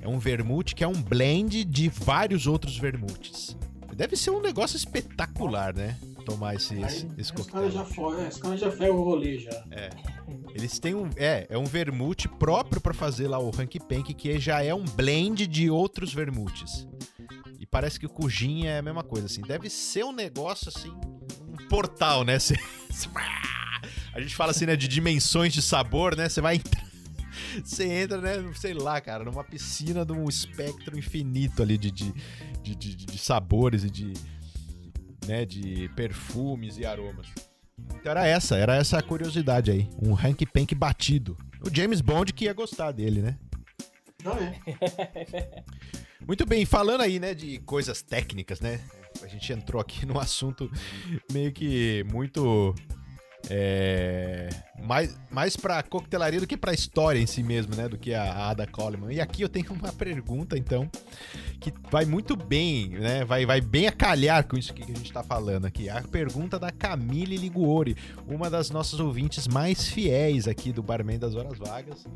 É 0.00 0.06
um 0.06 0.18
vermute 0.18 0.74
que 0.74 0.84
é 0.84 0.88
um 0.88 1.02
blend 1.02 1.64
de 1.64 1.88
vários 1.88 2.46
outros 2.46 2.76
vermutes. 2.76 3.56
Deve 3.98 4.16
ser 4.16 4.30
um 4.30 4.40
negócio 4.40 4.76
espetacular, 4.76 5.74
né? 5.74 5.98
Tomar 6.24 6.54
esse, 6.54 6.80
esse, 6.80 7.04
Aí, 7.04 7.10
esse 7.18 7.32
coquetel. 7.32 7.68
já 7.68 7.80
é, 7.80 8.28
os 8.28 8.36
caras 8.36 8.60
já 8.60 8.70
ferram 8.70 8.96
o 8.96 9.02
rolê 9.02 9.38
já. 9.40 9.64
Eles 10.54 10.78
têm 10.78 10.94
um. 10.94 11.10
É, 11.16 11.48
é 11.50 11.58
um 11.58 11.64
vermute 11.64 12.28
próprio 12.28 12.80
pra 12.80 12.94
fazer 12.94 13.26
lá 13.26 13.40
o 13.40 13.48
Hanky 13.48 13.80
Panky, 13.80 14.14
que 14.14 14.38
já 14.38 14.62
é 14.62 14.72
um 14.72 14.84
blend 14.84 15.48
de 15.48 15.68
outros 15.68 16.14
vermutes. 16.14 16.86
E 17.58 17.66
parece 17.66 17.98
que 17.98 18.06
o 18.06 18.08
Cujin 18.08 18.66
é 18.66 18.78
a 18.78 18.82
mesma 18.82 19.02
coisa, 19.02 19.26
assim. 19.26 19.42
Deve 19.42 19.68
ser 19.68 20.04
um 20.04 20.12
negócio 20.12 20.68
assim. 20.68 20.90
Um 21.48 21.66
portal, 21.68 22.22
né? 22.22 22.38
Cê- 22.38 22.54
a 24.14 24.20
gente 24.20 24.36
fala 24.36 24.52
assim, 24.52 24.64
né? 24.64 24.76
De 24.76 24.86
dimensões 24.86 25.52
de 25.52 25.60
sabor, 25.60 26.16
né? 26.16 26.28
Você 26.28 26.40
vai. 26.40 26.54
entrar- 26.56 26.86
Você 27.64 27.84
entra, 27.84 28.20
né? 28.20 28.52
Sei 28.54 28.74
lá, 28.74 29.00
cara, 29.00 29.24
numa 29.24 29.42
piscina 29.44 30.04
de 30.04 30.12
um 30.12 30.28
espectro 30.28 30.96
infinito 30.98 31.62
ali 31.62 31.76
de, 31.78 31.90
de, 31.90 32.12
de, 32.74 32.94
de- 32.94 33.06
de 33.06 33.18
sabores 33.18 33.84
e 33.84 33.90
de. 33.90 34.12
Né, 35.26 35.44
de 35.44 35.90
perfumes 35.94 36.78
e 36.78 36.86
aromas. 36.86 37.26
Então 37.96 38.10
era 38.10 38.26
essa, 38.26 38.56
era 38.56 38.76
essa 38.76 38.98
a 38.98 39.02
curiosidade 39.02 39.70
aí. 39.70 39.88
Um 40.02 40.14
Hank 40.14 40.46
Pank 40.46 40.74
batido. 40.74 41.36
O 41.60 41.74
James 41.74 42.00
Bond 42.00 42.32
que 42.32 42.46
ia 42.46 42.52
gostar 42.54 42.92
dele, 42.92 43.20
né? 43.20 43.38
Não 44.24 44.32
é. 44.32 44.58
Muito 46.26 46.44
bem, 46.46 46.64
falando 46.64 47.02
aí, 47.02 47.18
né, 47.18 47.34
de 47.34 47.58
coisas 47.60 48.02
técnicas, 48.02 48.60
né? 48.60 48.80
A 49.22 49.26
gente 49.26 49.52
entrou 49.52 49.80
aqui 49.80 50.04
num 50.06 50.18
assunto 50.18 50.70
meio 51.32 51.52
que 51.52 52.04
muito. 52.10 52.74
É, 53.50 54.48
mais, 54.82 55.18
mais 55.30 55.56
pra 55.56 55.82
coquetelaria 55.82 56.38
do 56.38 56.46
que 56.46 56.56
pra 56.56 56.72
história 56.72 57.18
em 57.18 57.26
si 57.26 57.42
mesmo, 57.42 57.74
né? 57.74 57.88
Do 57.88 57.96
que 57.96 58.12
a, 58.12 58.48
Ada 58.50 58.66
Coleman. 58.66 59.12
E 59.12 59.20
aqui 59.20 59.42
eu 59.42 59.48
tenho 59.48 59.72
uma 59.72 59.92
pergunta, 59.92 60.56
então, 60.56 60.90
que 61.60 61.72
vai 61.90 62.04
muito 62.04 62.36
bem, 62.36 62.90
né? 62.90 63.24
Vai, 63.24 63.46
vai 63.46 63.60
bem 63.60 63.86
a 63.86 63.92
calhar 63.92 64.46
com 64.46 64.56
isso 64.56 64.74
que 64.74 64.82
a 64.82 64.86
gente 64.86 65.12
tá 65.12 65.22
falando 65.22 65.64
aqui. 65.64 65.88
A 65.88 66.02
pergunta 66.02 66.58
da 66.58 66.70
Camille 66.70 67.36
Liguori, 67.36 67.96
uma 68.26 68.50
das 68.50 68.70
nossas 68.70 69.00
ouvintes 69.00 69.48
mais 69.48 69.88
fiéis 69.88 70.46
aqui 70.46 70.72
do 70.72 70.82
Barman 70.82 71.18
das 71.18 71.34
Horas 71.34 71.58
Vagas 71.58 72.06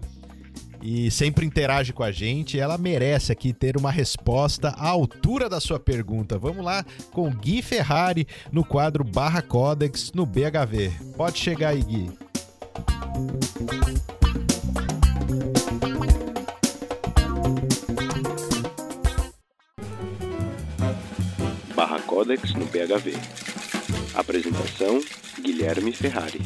e 0.83 1.11
sempre 1.11 1.47
interage 1.47 1.92
com 1.92 2.03
a 2.03 2.11
gente. 2.11 2.59
Ela 2.59 2.77
merece 2.77 3.31
aqui 3.31 3.53
ter 3.53 3.77
uma 3.77 3.90
resposta 3.90 4.71
à 4.71 4.88
altura 4.88 5.49
da 5.49 5.61
sua 5.61 5.79
pergunta. 5.79 6.37
Vamos 6.37 6.64
lá 6.64 6.85
com 7.12 7.31
Gui 7.31 7.62
Ferrari 7.62 8.27
no 8.51 8.64
quadro 8.64 9.05
Barra 9.05 9.40
Codex 9.40 10.12
no 10.12 10.27
BHV. 10.27 10.90
Pode 11.16 11.38
chegar 11.38 11.68
aí, 11.68 11.83
Gui. 11.83 12.11
Barra 21.75 22.00
Codex 22.00 22.52
no 22.54 22.67
BHV. 22.67 23.15
Apresentação: 24.15 25.00
Guilherme 25.40 25.92
Ferrari. 25.92 26.40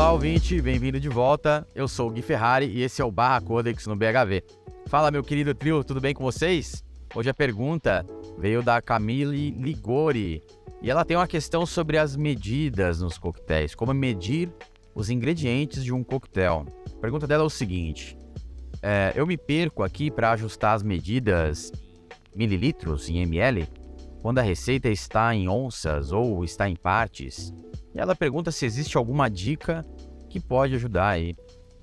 Olá, 0.00 0.12
ouvinte, 0.12 0.62
bem-vindo 0.62 0.98
de 0.98 1.10
volta. 1.10 1.68
Eu 1.74 1.86
sou 1.86 2.08
o 2.08 2.10
Gui 2.10 2.22
Ferrari 2.22 2.64
e 2.64 2.80
esse 2.80 3.02
é 3.02 3.04
o 3.04 3.10
Barra 3.10 3.38
Codex 3.42 3.86
no 3.86 3.94
BHV. 3.94 4.42
Fala, 4.86 5.10
meu 5.10 5.22
querido 5.22 5.54
trio, 5.54 5.84
tudo 5.84 6.00
bem 6.00 6.14
com 6.14 6.24
vocês? 6.24 6.82
Hoje 7.14 7.28
a 7.28 7.34
pergunta 7.34 8.06
veio 8.38 8.62
da 8.62 8.80
Camille 8.80 9.50
Ligori. 9.50 10.42
E 10.80 10.90
ela 10.90 11.04
tem 11.04 11.18
uma 11.18 11.26
questão 11.26 11.66
sobre 11.66 11.98
as 11.98 12.16
medidas 12.16 13.02
nos 13.02 13.18
coquetéis, 13.18 13.74
como 13.74 13.92
medir 13.92 14.50
os 14.94 15.10
ingredientes 15.10 15.84
de 15.84 15.92
um 15.92 16.02
coquetel. 16.02 16.64
A 16.96 16.98
pergunta 16.98 17.26
dela 17.26 17.42
é 17.42 17.46
o 17.46 17.50
seguinte: 17.50 18.16
é, 18.82 19.12
eu 19.14 19.26
me 19.26 19.36
perco 19.36 19.82
aqui 19.82 20.10
para 20.10 20.30
ajustar 20.30 20.76
as 20.76 20.82
medidas 20.82 21.70
mililitros 22.34 23.06
em 23.10 23.20
ml 23.20 23.68
quando 24.22 24.38
a 24.38 24.42
receita 24.42 24.88
está 24.88 25.34
em 25.34 25.48
onças 25.48 26.12
ou 26.12 26.44
está 26.44 26.68
em 26.68 26.76
partes. 26.76 27.52
E 27.94 27.98
ela 27.98 28.14
pergunta 28.14 28.50
se 28.50 28.66
existe 28.66 28.96
alguma 28.96 29.28
dica 29.28 29.84
que 30.28 30.38
pode 30.38 30.74
ajudar 30.74 31.08
aí. 31.08 31.34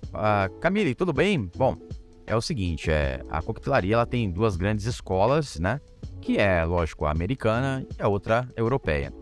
Uh, 0.07 0.59
Camille, 0.59 0.95
tudo 0.95 1.11
bem? 1.11 1.49
Bom, 1.55 1.75
é 2.25 2.35
o 2.35 2.41
seguinte, 2.41 2.91
é, 2.91 3.21
a 3.29 3.41
coquetelaria 3.41 3.95
ela 3.95 4.05
tem 4.05 4.29
duas 4.29 4.55
grandes 4.55 4.85
escolas, 4.85 5.59
né? 5.59 5.79
Que 6.21 6.37
é, 6.37 6.63
lógico, 6.63 7.05
a 7.05 7.11
americana 7.11 7.85
e 7.97 8.01
a 8.01 8.07
outra 8.07 8.47
europeia. 8.55 9.13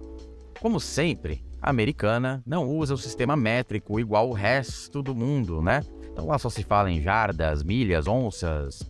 Como 0.60 0.80
sempre, 0.80 1.44
a 1.62 1.70
americana 1.70 2.44
não 2.46 2.68
usa 2.68 2.94
o 2.94 2.98
sistema 2.98 3.36
métrico 3.36 4.00
igual 4.00 4.30
o 4.30 4.34
resto 4.34 5.02
do 5.02 5.16
mundo, 5.16 5.62
né? 5.62 5.82
Então 6.12 6.28
lá 6.28 6.38
só 6.38 6.50
se 6.50 6.64
fala 6.64 6.92
em 6.92 7.02
jardas, 7.02 7.64
milhas, 7.64 8.08
onças, 8.08 8.82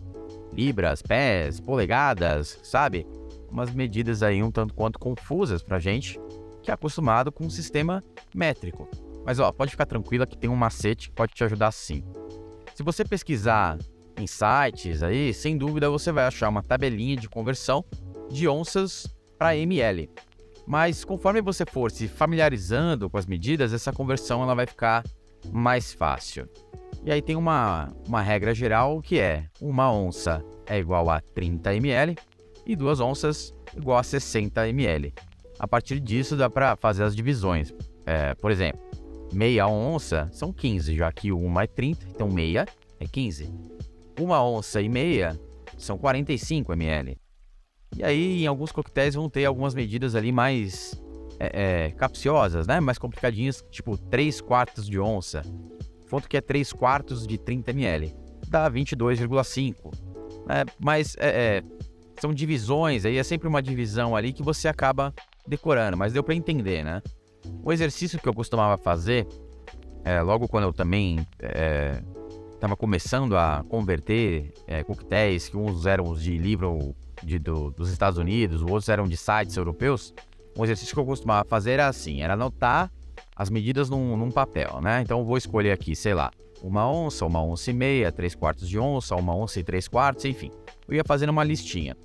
libras, 0.52 1.02
pés, 1.02 1.60
polegadas, 1.60 2.58
sabe? 2.62 3.06
Umas 3.56 3.72
medidas 3.72 4.22
aí 4.22 4.42
um 4.42 4.50
tanto 4.50 4.74
quanto 4.74 4.98
confusas 4.98 5.62
pra 5.62 5.78
gente, 5.78 6.20
que 6.62 6.70
é 6.70 6.74
acostumado 6.74 7.32
com 7.32 7.46
um 7.46 7.48
sistema 7.48 8.04
métrico. 8.34 8.86
Mas 9.24 9.38
ó, 9.38 9.50
pode 9.50 9.70
ficar 9.70 9.86
tranquila 9.86 10.26
que 10.26 10.36
tem 10.36 10.50
um 10.50 10.54
macete 10.54 11.08
que 11.08 11.14
pode 11.14 11.32
te 11.32 11.42
ajudar 11.42 11.72
sim. 11.72 12.04
Se 12.74 12.82
você 12.82 13.02
pesquisar 13.02 13.78
em 14.18 14.26
sites 14.26 15.02
aí, 15.02 15.32
sem 15.32 15.56
dúvida 15.56 15.88
você 15.88 16.12
vai 16.12 16.26
achar 16.26 16.50
uma 16.50 16.62
tabelinha 16.62 17.16
de 17.16 17.30
conversão 17.30 17.82
de 18.28 18.46
onças 18.46 19.06
para 19.38 19.56
ml. 19.56 20.10
Mas 20.66 21.02
conforme 21.02 21.40
você 21.40 21.64
for 21.64 21.90
se 21.90 22.08
familiarizando 22.08 23.08
com 23.08 23.16
as 23.16 23.24
medidas, 23.24 23.72
essa 23.72 23.90
conversão 23.90 24.42
ela 24.42 24.54
vai 24.54 24.66
ficar 24.66 25.02
mais 25.50 25.94
fácil. 25.94 26.46
E 27.06 27.10
aí 27.10 27.22
tem 27.22 27.36
uma, 27.36 27.90
uma 28.06 28.20
regra 28.20 28.54
geral 28.54 29.00
que 29.00 29.18
é 29.18 29.46
uma 29.62 29.90
onça 29.90 30.44
é 30.66 30.78
igual 30.78 31.08
a 31.08 31.22
30 31.22 31.74
ml 31.76 32.16
e 32.66 32.74
duas 32.74 33.00
onças 33.00 33.54
igual 33.76 33.98
a 33.98 34.02
60 34.02 34.68
ml. 34.68 35.14
A 35.58 35.66
partir 35.66 36.00
disso 36.00 36.36
dá 36.36 36.50
para 36.50 36.76
fazer 36.76 37.04
as 37.04 37.14
divisões. 37.14 37.72
É, 38.04 38.34
por 38.34 38.50
exemplo, 38.50 38.80
meia 39.32 39.66
onça 39.66 40.28
são 40.32 40.52
15, 40.52 40.94
já 40.94 41.10
que 41.12 41.32
uma 41.32 41.62
é 41.62 41.66
30, 41.66 42.06
então 42.10 42.28
meia 42.28 42.66
é 43.00 43.06
15. 43.06 43.50
Uma 44.20 44.44
onça 44.44 44.80
e 44.80 44.88
meia 44.88 45.38
são 45.78 45.96
45 45.96 46.72
ml. 46.72 47.18
E 47.96 48.04
aí, 48.04 48.42
em 48.42 48.46
alguns 48.46 48.72
coquetéis 48.72 49.14
vão 49.14 49.28
ter 49.28 49.44
algumas 49.44 49.74
medidas 49.74 50.14
ali 50.14 50.32
mais 50.32 51.00
é, 51.38 51.86
é, 51.86 51.90
capciosas, 51.92 52.66
né? 52.66 52.80
Mais 52.80 52.98
complicadinhas, 52.98 53.64
tipo 53.70 53.96
3 53.96 54.40
quartos 54.40 54.88
de 54.88 54.98
onça. 54.98 55.42
Ponto 56.08 56.28
que 56.28 56.36
é 56.36 56.40
3 56.40 56.72
quartos 56.72 57.26
de 57.26 57.38
30 57.38 57.70
ml. 57.70 58.14
Dá 58.48 58.70
22,5. 58.70 59.74
É, 60.48 60.64
mas 60.78 61.16
é, 61.18 61.28
é, 61.28 61.62
são 62.20 62.32
divisões, 62.32 63.04
aí 63.04 63.16
é 63.18 63.22
sempre 63.22 63.48
uma 63.48 63.62
divisão 63.62 64.16
ali 64.16 64.32
que 64.32 64.42
você 64.42 64.68
acaba 64.68 65.14
decorando, 65.46 65.96
mas 65.96 66.12
deu 66.12 66.22
para 66.22 66.34
entender, 66.34 66.84
né? 66.84 67.02
O 67.62 67.72
exercício 67.72 68.18
que 68.18 68.28
eu 68.28 68.34
costumava 68.34 68.76
fazer, 68.76 69.26
é, 70.04 70.20
logo 70.20 70.48
quando 70.48 70.64
eu 70.64 70.72
também 70.72 71.26
estava 72.54 72.72
é, 72.72 72.76
começando 72.76 73.36
a 73.36 73.64
converter 73.68 74.52
é, 74.66 74.82
coquetéis, 74.82 75.48
que 75.48 75.56
uns 75.56 75.86
eram 75.86 76.14
de 76.14 76.36
livro 76.36 76.94
de, 77.22 77.38
do, 77.38 77.70
dos 77.70 77.90
Estados 77.90 78.18
Unidos, 78.18 78.62
outros 78.62 78.88
eram 78.88 79.06
de 79.06 79.16
sites 79.16 79.56
europeus, 79.56 80.12
um 80.56 80.64
exercício 80.64 80.94
que 80.94 81.00
eu 81.00 81.06
costumava 81.06 81.46
fazer 81.48 81.72
era 81.72 81.88
assim, 81.88 82.22
era 82.22 82.34
anotar 82.34 82.90
as 83.34 83.50
medidas 83.50 83.90
num, 83.90 84.16
num 84.16 84.30
papel, 84.30 84.80
né? 84.80 85.02
Então 85.02 85.24
vou 85.24 85.36
escolher 85.36 85.72
aqui, 85.72 85.94
sei 85.94 86.14
lá, 86.14 86.30
uma 86.62 86.90
onça, 86.90 87.26
uma 87.26 87.42
onça 87.42 87.70
e 87.70 87.74
meia, 87.74 88.10
três 88.10 88.34
quartos 88.34 88.68
de 88.68 88.78
onça, 88.78 89.14
uma 89.14 89.36
onça 89.36 89.60
e 89.60 89.64
três 89.64 89.86
quartos, 89.86 90.24
enfim. 90.24 90.50
Eu 90.88 90.94
ia 90.94 91.04
fazendo 91.04 91.30
uma 91.30 91.44
listinha. 91.44 91.96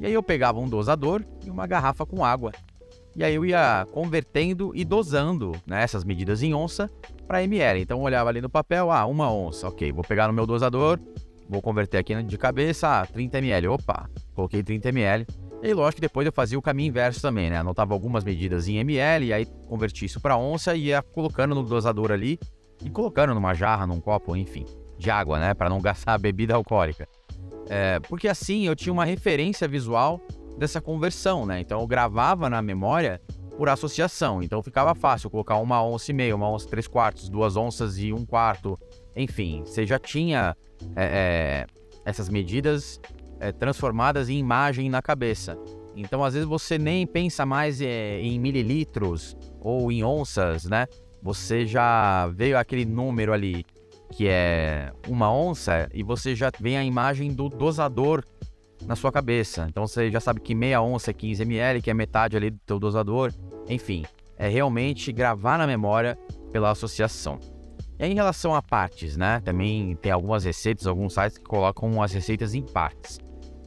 E 0.00 0.06
aí 0.06 0.12
eu 0.12 0.22
pegava 0.22 0.58
um 0.58 0.68
dosador 0.68 1.24
e 1.44 1.50
uma 1.50 1.66
garrafa 1.66 2.04
com 2.04 2.24
água. 2.24 2.52
E 3.14 3.22
aí 3.22 3.34
eu 3.34 3.44
ia 3.44 3.86
convertendo 3.92 4.72
e 4.74 4.84
dosando 4.84 5.52
né, 5.66 5.82
essas 5.82 6.02
medidas 6.02 6.42
em 6.42 6.54
onça 6.54 6.90
para 7.26 7.42
ml. 7.42 7.80
Então 7.80 7.98
eu 7.98 8.04
olhava 8.04 8.30
ali 8.30 8.40
no 8.40 8.48
papel, 8.48 8.90
ah, 8.90 9.04
uma 9.06 9.30
onça, 9.32 9.68
ok, 9.68 9.92
vou 9.92 10.02
pegar 10.02 10.28
no 10.28 10.32
meu 10.32 10.46
dosador, 10.46 10.98
vou 11.48 11.60
converter 11.60 11.98
aqui 11.98 12.20
de 12.22 12.38
cabeça, 12.38 13.02
ah, 13.02 13.06
30 13.06 13.38
ml, 13.38 13.68
opa, 13.68 14.08
coloquei 14.34 14.62
30 14.62 14.88
ml. 14.88 15.26
E 15.62 15.72
lógico 15.74 15.96
que 15.96 16.00
depois 16.00 16.26
eu 16.26 16.32
fazia 16.32 16.58
o 16.58 16.62
caminho 16.62 16.88
inverso 16.88 17.20
também, 17.20 17.48
né? 17.48 17.58
Anotava 17.58 17.94
algumas 17.94 18.24
medidas 18.24 18.66
em 18.66 18.78
ml, 18.78 19.26
e 19.26 19.32
aí 19.32 19.46
converti 19.68 20.06
isso 20.06 20.20
para 20.20 20.36
onça 20.36 20.74
e 20.74 20.86
ia 20.86 21.02
colocando 21.02 21.54
no 21.54 21.62
dosador 21.62 22.10
ali 22.10 22.38
e 22.84 22.90
colocando 22.90 23.32
numa 23.32 23.54
jarra, 23.54 23.86
num 23.86 24.00
copo, 24.00 24.34
enfim, 24.34 24.66
de 24.98 25.08
água, 25.08 25.38
né? 25.38 25.54
Para 25.54 25.68
não 25.68 25.80
gastar 25.80 26.14
a 26.14 26.18
bebida 26.18 26.54
alcoólica. 26.54 27.06
É, 27.74 27.98
porque 28.00 28.28
assim 28.28 28.66
eu 28.66 28.76
tinha 28.76 28.92
uma 28.92 29.06
referência 29.06 29.66
visual 29.66 30.20
dessa 30.58 30.78
conversão, 30.78 31.46
né? 31.46 31.58
Então 31.60 31.80
eu 31.80 31.86
gravava 31.86 32.50
na 32.50 32.60
memória 32.60 33.18
por 33.56 33.70
associação. 33.70 34.42
Então 34.42 34.62
ficava 34.62 34.94
fácil 34.94 35.30
colocar 35.30 35.56
uma 35.56 35.82
onça 35.82 36.10
e 36.10 36.14
meia, 36.14 36.36
uma 36.36 36.50
onça 36.50 36.68
três 36.68 36.86
quartos, 36.86 37.30
duas 37.30 37.56
onças 37.56 37.96
e 37.96 38.12
um 38.12 38.26
quarto. 38.26 38.78
Enfim, 39.16 39.62
você 39.64 39.86
já 39.86 39.98
tinha 39.98 40.54
é, 40.94 41.04
é, 41.04 41.66
essas 42.04 42.28
medidas 42.28 43.00
é, 43.40 43.52
transformadas 43.52 44.28
em 44.28 44.36
imagem 44.36 44.90
na 44.90 45.00
cabeça. 45.00 45.56
Então 45.96 46.22
às 46.22 46.34
vezes 46.34 46.46
você 46.46 46.76
nem 46.76 47.06
pensa 47.06 47.46
mais 47.46 47.80
é, 47.80 48.20
em 48.20 48.38
mililitros 48.38 49.34
ou 49.62 49.90
em 49.90 50.04
onças, 50.04 50.64
né? 50.64 50.86
Você 51.22 51.64
já 51.64 52.26
veio 52.34 52.58
aquele 52.58 52.84
número 52.84 53.32
ali 53.32 53.64
que 54.12 54.28
é 54.28 54.92
uma 55.08 55.32
onça 55.32 55.88
e 55.92 56.02
você 56.02 56.36
já 56.36 56.52
vem 56.60 56.76
a 56.76 56.84
imagem 56.84 57.32
do 57.32 57.48
dosador 57.48 58.22
na 58.86 58.94
sua 58.94 59.10
cabeça. 59.10 59.66
Então 59.68 59.86
você 59.86 60.10
já 60.10 60.20
sabe 60.20 60.40
que 60.40 60.54
meia 60.54 60.82
onça 60.82 61.10
é 61.10 61.14
15 61.14 61.42
ml, 61.42 61.80
que 61.80 61.90
é 61.90 61.94
metade 61.94 62.36
ali 62.36 62.50
do 62.50 62.58
teu 62.58 62.78
dosador. 62.78 63.32
Enfim, 63.68 64.04
é 64.36 64.48
realmente 64.48 65.10
gravar 65.12 65.56
na 65.58 65.66
memória 65.66 66.18
pela 66.52 66.70
associação. 66.70 67.40
E 67.98 68.06
em 68.06 68.14
relação 68.14 68.54
a 68.54 68.62
partes, 68.62 69.16
né? 69.16 69.40
Também 69.40 69.96
tem 69.96 70.12
algumas 70.12 70.44
receitas, 70.44 70.86
alguns 70.86 71.14
sites 71.14 71.38
que 71.38 71.44
colocam 71.44 72.02
as 72.02 72.12
receitas 72.12 72.54
em 72.54 72.62
partes. 72.62 73.18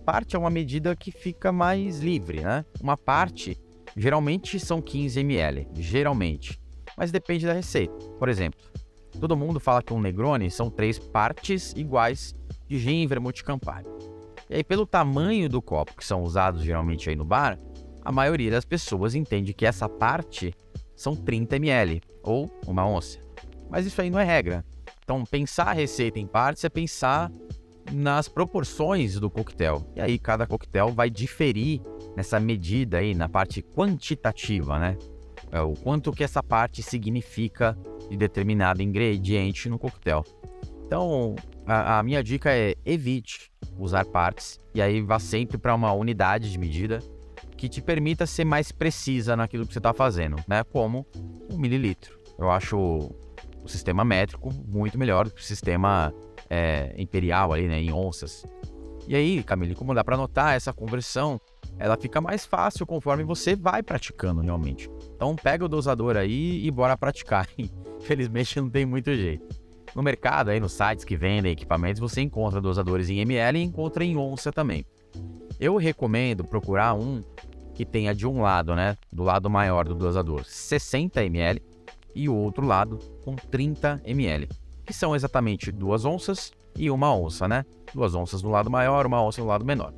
Parte 0.06 0.36
é 0.36 0.40
uma 0.40 0.50
medida 0.50 0.96
que 0.96 1.12
fica 1.12 1.52
mais 1.52 2.00
livre, 2.00 2.42
né? 2.42 2.64
Uma 2.80 2.96
parte 2.96 3.58
geralmente 3.98 4.60
são 4.60 4.82
15 4.82 5.20
ml, 5.20 5.68
geralmente, 5.76 6.60
mas 6.98 7.12
depende 7.12 7.46
da 7.46 7.54
receita. 7.54 7.96
Por 8.20 8.30
exemplo, 8.30 8.60
todo 9.20 9.38
mundo 9.38 9.60
fala 9.60 9.82
que 9.82 9.94
um 9.94 10.00
Negroni 10.00 10.50
são 10.52 10.70
três 10.70 11.00
partes 11.00 11.74
iguais 11.76 12.36
de 12.68 12.80
gin, 12.80 13.08
vermute 13.08 13.42
e 13.42 13.46
campari. 13.46 13.86
E 14.50 14.56
aí, 14.56 14.64
pelo 14.64 14.86
tamanho 14.86 15.50
do 15.50 15.62
copo 15.62 15.96
que 15.96 16.06
são 16.06 16.24
usados 16.24 16.64
geralmente 16.64 17.10
aí 17.10 17.16
no 17.16 17.26
bar, 17.26 17.60
a 18.04 18.12
maioria 18.12 18.52
das 18.52 18.66
pessoas 18.66 19.16
entende 19.16 19.54
que 19.54 19.66
essa 19.66 19.90
parte 19.90 20.54
são 20.96 21.16
30 21.16 21.56
ml 21.56 22.02
ou 22.22 22.52
uma 22.68 22.88
onça. 22.88 23.20
Mas 23.70 23.86
isso 23.86 24.00
aí 24.00 24.10
não 24.10 24.20
é 24.20 24.24
regra. 24.24 24.64
Então, 25.04 25.24
pensar 25.24 25.70
a 25.70 25.74
receita 25.74 26.20
em 26.20 26.28
partes 26.28 26.64
é 26.64 26.70
pensar 26.70 27.32
nas 27.92 28.28
proporções 28.28 29.20
do 29.20 29.30
coquetel. 29.30 29.92
E 29.96 30.02
aí, 30.02 30.20
cada 30.20 30.46
coquetel 30.46 30.92
vai 30.92 31.10
diferir 31.10 31.82
nessa 32.16 32.40
medida 32.40 32.98
aí, 32.98 33.14
na 33.14 33.28
parte 33.28 33.62
quantitativa, 33.62 34.80
né? 34.80 34.98
É 35.52 35.62
o 35.62 35.74
quanto 35.74 36.12
que 36.12 36.24
essa 36.24 36.42
parte 36.42 36.82
significa 36.82 37.78
de 38.10 38.18
determinado 38.18 38.82
ingrediente 38.82 39.70
no 39.70 39.80
coquetel. 39.80 40.24
Então, 40.86 41.36
a, 41.66 42.00
a 42.00 42.04
minha 42.04 42.24
dica 42.24 42.52
é 42.52 42.76
evite 42.86 43.52
usar 43.78 44.06
partes 44.06 44.60
e 44.74 44.82
aí 44.82 45.02
vá 45.02 45.20
sempre 45.20 45.58
para 45.58 45.74
uma 45.74 45.92
unidade 45.94 46.52
de 46.52 46.58
medida 46.58 47.00
que 47.58 47.68
te 47.68 47.82
permita 47.82 48.26
ser 48.26 48.46
mais 48.46 48.72
precisa 48.72 49.36
naquilo 49.36 49.66
que 49.66 49.74
você 49.74 49.80
está 49.80 49.94
fazendo, 49.94 50.36
né? 50.48 50.64
Como 50.64 51.06
um 51.52 51.58
mililitro. 51.58 52.20
Eu 52.38 52.52
acho 52.52 52.78
o 52.78 53.68
sistema 53.68 54.04
métrico 54.04 54.54
muito 54.68 54.98
melhor 54.98 55.26
do 55.26 55.32
que 55.32 55.42
o 55.42 55.44
sistema 55.44 56.14
é, 56.50 56.94
imperial 56.98 57.54
ali, 57.54 57.68
né? 57.68 57.82
Em 57.82 57.92
onças. 57.92 58.46
E 59.08 59.16
aí, 59.16 59.44
Camille, 59.44 59.76
como 59.76 59.94
dá 59.94 60.04
para 60.04 60.18
notar, 60.18 60.56
essa 60.56 60.74
conversão 60.74 61.40
ela 61.78 61.98
fica 61.98 62.22
mais 62.22 62.46
fácil 62.46 62.86
conforme 62.86 63.24
você 63.24 63.56
vai 63.56 63.84
praticando 63.84 64.42
realmente. 64.42 64.90
Então 65.16 65.36
pega 65.36 65.66
o 65.66 65.70
dosador 65.70 66.16
aí 66.16 66.66
e 66.66 66.72
bora 66.72 66.98
praticar. 66.98 67.48
Infelizmente 68.00 68.60
não 68.60 68.70
tem 68.70 68.86
muito 68.86 69.14
jeito. 69.14 69.46
No 69.94 70.04
mercado, 70.04 70.50
aí 70.50 70.60
nos 70.60 70.74
sites 70.74 71.06
que 71.06 71.16
vendem 71.16 71.54
equipamentos, 71.54 72.00
você 72.02 72.22
encontra 72.22 72.60
dosadores 72.60 73.10
em 73.10 73.20
ml 73.20 73.60
e 73.60 73.64
encontra 73.64 74.04
em 74.04 74.18
onça 74.18 74.52
também. 74.52 74.86
Eu 75.60 75.78
recomendo 75.78 76.44
procurar 76.44 76.94
um 76.94 77.22
que 77.74 77.86
tenha 77.86 78.14
de 78.14 78.28
um 78.28 78.42
lado, 78.42 78.76
né, 78.76 78.98
do 79.12 79.24
lado 79.24 79.50
maior 79.50 79.86
do 79.86 79.96
dosador, 79.96 80.44
60 80.46 81.24
ml 81.24 81.62
e 82.14 82.30
o 82.30 82.36
outro 82.36 82.66
lado 82.66 82.98
com 83.24 83.36
30 83.36 84.02
ml, 84.06 84.48
que 84.86 84.94
são 84.94 85.16
exatamente 85.16 85.72
duas 85.72 86.06
onças 86.06 86.54
e 86.78 86.90
uma 86.90 87.14
onça, 87.16 87.48
né? 87.48 87.66
Duas 87.94 88.16
onças 88.16 88.42
no 88.42 88.50
lado 88.50 88.70
maior, 88.70 89.06
uma 89.06 89.22
onça 89.24 89.42
no 89.42 89.48
lado 89.48 89.66
menor. 89.66 89.94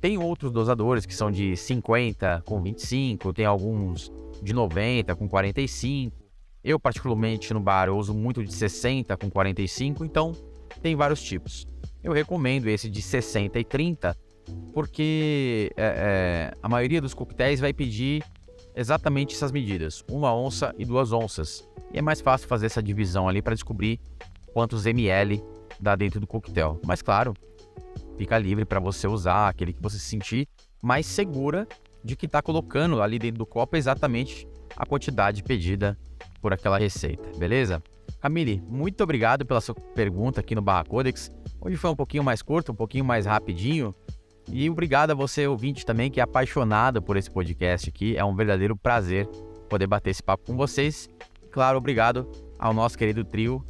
Tem 0.00 0.16
outros 0.16 0.52
dosadores 0.52 1.04
que 1.04 1.14
são 1.14 1.30
de 1.30 1.56
50 1.56 2.42
com 2.46 2.62
25, 2.62 3.32
tem 3.32 3.44
alguns 3.44 4.12
de 4.40 4.52
90 4.52 5.14
com 5.16 5.28
45. 5.28 6.16
Eu, 6.62 6.78
particularmente 6.78 7.52
no 7.52 7.60
bar, 7.60 7.90
uso 7.90 8.14
muito 8.14 8.44
de 8.44 8.52
60 8.52 9.16
com 9.16 9.28
45, 9.28 10.04
então 10.04 10.32
tem 10.80 10.94
vários 10.94 11.20
tipos. 11.22 11.66
Eu 12.02 12.12
recomendo 12.12 12.68
esse 12.68 12.88
de 12.88 13.02
60 13.02 13.58
e 13.58 13.64
30, 13.64 14.16
porque 14.72 15.72
é, 15.76 16.52
é, 16.52 16.58
a 16.62 16.68
maioria 16.68 17.00
dos 17.00 17.12
coquetéis 17.12 17.58
vai 17.58 17.72
pedir 17.72 18.22
exatamente 18.76 19.34
essas 19.34 19.50
medidas, 19.50 20.04
uma 20.08 20.32
onça 20.32 20.72
e 20.78 20.84
duas 20.84 21.12
onças. 21.12 21.68
E 21.92 21.98
é 21.98 22.02
mais 22.02 22.20
fácil 22.20 22.46
fazer 22.46 22.66
essa 22.66 22.82
divisão 22.82 23.28
ali 23.28 23.42
para 23.42 23.54
descobrir 23.54 24.00
quantos 24.52 24.86
ml 24.86 25.42
dá 25.80 25.96
dentro 25.96 26.20
do 26.20 26.26
coquetel. 26.26 26.80
Mas 26.86 27.02
claro, 27.02 27.34
fica 28.18 28.36
livre 28.36 28.64
para 28.64 28.80
você 28.80 29.06
usar 29.06 29.48
aquele 29.48 29.72
que 29.72 29.80
você 29.80 29.96
se 29.96 30.04
sentir 30.04 30.48
mais 30.82 31.06
segura 31.06 31.66
de 32.04 32.16
que 32.16 32.26
está 32.26 32.42
colocando 32.42 33.00
ali 33.00 33.18
dentro 33.18 33.38
do 33.38 33.46
copo 33.46 33.76
exatamente 33.76 34.46
a 34.76 34.84
quantidade 34.84 35.42
pedida 35.42 35.96
por 36.42 36.52
aquela 36.52 36.78
receita, 36.78 37.30
beleza? 37.38 37.82
Camille, 38.20 38.62
muito 38.68 39.02
obrigado 39.02 39.46
pela 39.46 39.60
sua 39.60 39.74
pergunta 39.74 40.40
aqui 40.40 40.54
no 40.54 40.62
Barra 40.62 40.84
Codex. 40.84 41.30
Hoje 41.60 41.76
foi 41.76 41.90
um 41.90 41.96
pouquinho 41.96 42.24
mais 42.24 42.42
curto, 42.42 42.72
um 42.72 42.74
pouquinho 42.74 43.04
mais 43.04 43.26
rapidinho. 43.26 43.94
E 44.50 44.68
obrigado 44.68 45.10
a 45.10 45.14
você, 45.14 45.46
ouvinte, 45.46 45.84
também, 45.84 46.10
que 46.10 46.20
é 46.20 46.22
apaixonado 46.22 47.02
por 47.02 47.16
esse 47.16 47.30
podcast 47.30 47.88
aqui. 47.88 48.16
É 48.16 48.24
um 48.24 48.34
verdadeiro 48.34 48.76
prazer 48.76 49.26
poder 49.68 49.86
bater 49.86 50.10
esse 50.10 50.22
papo 50.22 50.46
com 50.46 50.56
vocês. 50.56 51.08
Claro, 51.52 51.78
obrigado 51.78 52.28
ao 52.58 52.72
nosso 52.72 52.96
querido 52.96 53.24
trio 53.24 53.64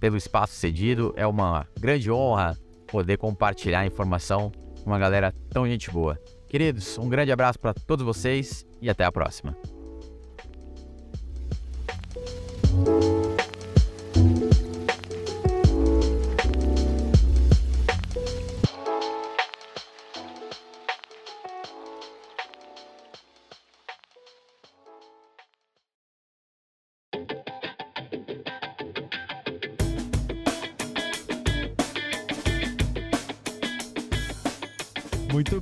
pelo 0.00 0.16
espaço 0.16 0.54
cedido. 0.54 1.12
É 1.16 1.26
uma 1.26 1.66
grande 1.78 2.10
honra 2.10 2.56
poder 2.86 3.16
compartilhar 3.16 3.80
a 3.80 3.86
informação 3.86 4.50
com 4.82 4.90
uma 4.90 4.98
galera 4.98 5.34
tão 5.50 5.66
gente 5.66 5.90
boa. 5.90 6.18
Queridos, 6.48 6.96
um 6.98 7.08
grande 7.08 7.32
abraço 7.32 7.58
para 7.58 7.74
todos 7.74 8.04
vocês 8.04 8.64
e 8.80 8.88
até 8.88 9.04
a 9.04 9.12
próxima. 9.12 9.56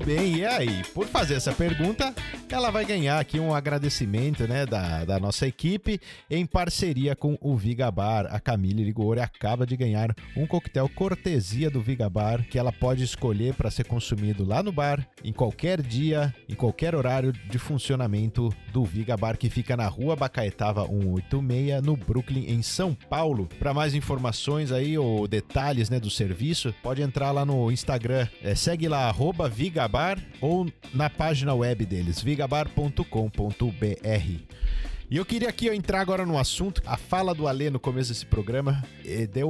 Bem, 0.04 0.36
e 0.36 0.44
aí? 0.44 0.82
Por 0.92 1.06
fazer 1.06 1.34
essa 1.34 1.52
pergunta, 1.52 2.14
ela 2.48 2.70
vai 2.70 2.84
ganhar 2.84 3.18
aqui 3.18 3.38
um 3.38 3.54
agradecimento 3.54 4.46
né, 4.46 4.66
da, 4.66 5.04
da 5.04 5.18
nossa 5.18 5.46
equipe 5.46 6.00
em 6.30 6.44
parceria 6.44 7.16
com 7.16 7.38
o 7.40 7.56
Vigabar. 7.56 8.26
A 8.30 8.40
Camille 8.40 8.84
Ligori 8.84 9.20
acaba 9.20 9.66
de 9.66 9.76
ganhar 9.76 10.14
um 10.36 10.46
coquetel 10.46 10.88
cortesia 10.88 11.70
do 11.70 11.80
Vigabar 11.80 12.44
que 12.44 12.58
ela 12.58 12.72
pode 12.72 13.02
escolher 13.02 13.54
para 13.54 13.70
ser 13.70 13.84
consumido 13.84 14.44
lá 14.44 14.62
no 14.62 14.72
bar, 14.72 15.06
em 15.22 15.32
qualquer 15.32 15.80
dia, 15.82 16.34
em 16.48 16.54
qualquer 16.54 16.94
horário 16.94 17.32
de 17.32 17.58
funcionamento 17.58 18.50
do 18.72 18.84
Vigabar, 18.84 19.36
que 19.36 19.48
fica 19.48 19.76
na 19.76 19.86
rua 19.86 20.16
Bacaetava 20.16 20.86
186, 20.86 21.82
no 21.82 21.96
Brooklyn, 21.96 22.46
em 22.48 22.62
São 22.62 22.94
Paulo. 22.94 23.48
Para 23.58 23.74
mais 23.74 23.94
informações 23.94 24.72
aí 24.72 24.98
ou 24.98 25.26
detalhes 25.28 25.88
né, 25.90 25.98
do 25.98 26.10
serviço, 26.10 26.74
pode 26.82 27.02
entrar 27.02 27.30
lá 27.30 27.44
no 27.44 27.70
Instagram, 27.70 28.26
é, 28.42 28.54
segue 28.54 28.88
lá, 28.88 29.14
Vigabar, 29.50 30.18
ou 30.40 30.66
na 30.92 31.08
página 31.08 31.54
web 31.54 31.84
deles, 31.86 32.20
vigabar.com.br. 32.34 33.04
E 35.10 35.16
eu 35.16 35.24
queria 35.24 35.48
aqui 35.48 35.70
ó, 35.70 35.72
entrar 35.72 36.00
agora 36.00 36.26
no 36.26 36.36
assunto. 36.36 36.82
A 36.84 36.96
fala 36.96 37.34
do 37.34 37.46
Alê 37.46 37.70
no 37.70 37.78
começo 37.78 38.10
desse 38.10 38.26
programa 38.26 38.82
eh, 39.04 39.26
deu 39.26 39.48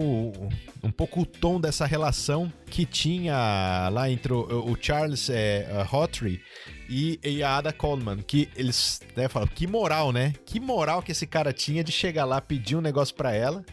um 0.83 0.91
pouco 0.91 1.23
o 1.23 1.27
tom 1.27 1.59
dessa 1.59 1.87
relação 1.87 2.53
que 2.67 2.85
tinha 2.85 3.89
lá 3.91 4.11
entre 4.11 4.33
o, 4.33 4.77
Charles 4.79 5.31
é, 5.31 5.87
Hotry 5.91 6.43
e, 6.91 7.19
e, 7.25 7.43
a 7.43 7.57
Ada 7.57 7.73
Coleman. 7.73 8.19
Que 8.19 8.49
eles 8.55 9.01
né, 9.17 9.29
falam, 9.29 9.49
que 9.49 9.67
moral, 9.67 10.13
né? 10.13 10.35
Que 10.45 10.61
moral 10.61 11.03
que 11.03 11.13
esse 11.13 11.27
cara 11.27 11.53
tinha 11.53 11.83
de 11.83 11.93
chegar 11.93 12.27
lá, 12.27 12.41
pedir 12.41 12.77
um 12.77 12.83
negócio 12.83 13.15
para 13.15 13.33
ela 13.33 13.65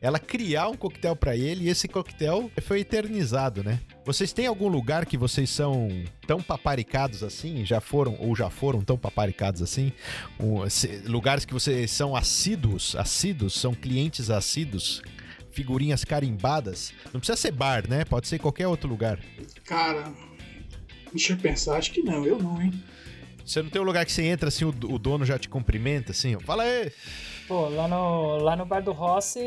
ela 0.00 0.18
criar 0.18 0.68
um 0.68 0.74
coquetel 0.74 1.16
para 1.16 1.36
ele 1.36 1.64
e 1.64 1.68
esse 1.68 1.88
coquetel 1.88 2.50
foi 2.62 2.80
eternizado, 2.80 3.64
né? 3.64 3.80
Vocês 4.04 4.32
têm 4.32 4.46
algum 4.46 4.68
lugar 4.68 5.06
que 5.06 5.16
vocês 5.16 5.50
são 5.50 5.88
tão 6.26 6.40
paparicados 6.40 7.22
assim? 7.22 7.64
Já 7.64 7.80
foram 7.80 8.16
ou 8.20 8.36
já 8.36 8.50
foram 8.50 8.82
tão 8.82 8.96
paparicados 8.96 9.62
assim? 9.62 9.92
Um, 10.38 10.68
se, 10.68 11.02
lugares 11.06 11.44
que 11.44 11.52
vocês 11.52 11.90
são 11.90 12.14
assíduos, 12.14 12.94
assíduos, 12.96 13.54
são 13.54 13.74
clientes 13.74 14.30
assíduos, 14.30 15.02
figurinhas 15.50 16.04
carimbadas. 16.04 16.92
Não 17.12 17.20
precisa 17.20 17.36
ser 17.36 17.52
bar, 17.52 17.88
né? 17.88 18.04
Pode 18.04 18.28
ser 18.28 18.38
qualquer 18.38 18.68
outro 18.68 18.88
lugar. 18.88 19.18
Cara, 19.64 20.12
deixa 21.10 21.32
eu 21.32 21.36
pensar, 21.38 21.78
acho 21.78 21.90
que 21.90 22.02
não, 22.02 22.24
eu 22.24 22.38
não, 22.38 22.60
hein? 22.60 22.72
Você 23.44 23.62
não 23.62 23.70
tem 23.70 23.80
um 23.80 23.84
lugar 23.84 24.04
que 24.04 24.12
você 24.12 24.22
entra 24.22 24.48
assim, 24.48 24.64
o, 24.64 24.68
o 24.68 24.98
dono 24.98 25.24
já 25.24 25.38
te 25.38 25.48
cumprimenta 25.48 26.12
assim? 26.12 26.38
Fala 26.40 26.64
aí! 26.64 26.92
Pô, 27.46 27.68
lá 27.68 27.86
no, 27.86 28.38
lá 28.38 28.56
no 28.56 28.66
bar 28.66 28.80
do 28.80 28.92
Rossi 28.92 29.40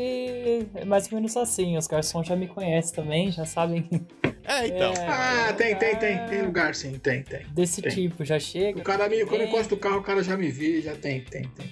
é 0.74 0.84
mais 0.84 1.06
ou 1.10 1.16
menos 1.16 1.36
assim. 1.36 1.76
Os 1.76 1.86
garçons 1.86 2.26
já 2.26 2.34
me 2.34 2.48
conhecem 2.48 2.94
também, 2.94 3.30
já 3.30 3.44
sabem. 3.44 3.88
É, 4.42 4.66
então. 4.66 4.92
É, 4.94 5.06
ah, 5.06 5.52
tem, 5.52 5.76
tem, 5.76 5.96
tem. 5.96 6.26
Tem 6.26 6.42
lugar 6.42 6.74
sim, 6.74 6.98
tem, 6.98 7.22
tem. 7.22 7.46
Desse 7.52 7.82
tem. 7.82 7.92
tipo, 7.92 8.24
já 8.24 8.38
chega. 8.38 8.80
O 8.80 8.82
cara 8.82 9.08
me, 9.08 9.24
quando 9.26 9.44
encosta 9.44 9.74
o 9.74 9.76
carro, 9.76 9.98
o 9.98 10.02
cara 10.02 10.22
já 10.22 10.36
me 10.36 10.50
vê, 10.50 10.80
já 10.80 10.94
tem, 10.96 11.20
tem, 11.20 11.42
tem. 11.42 11.70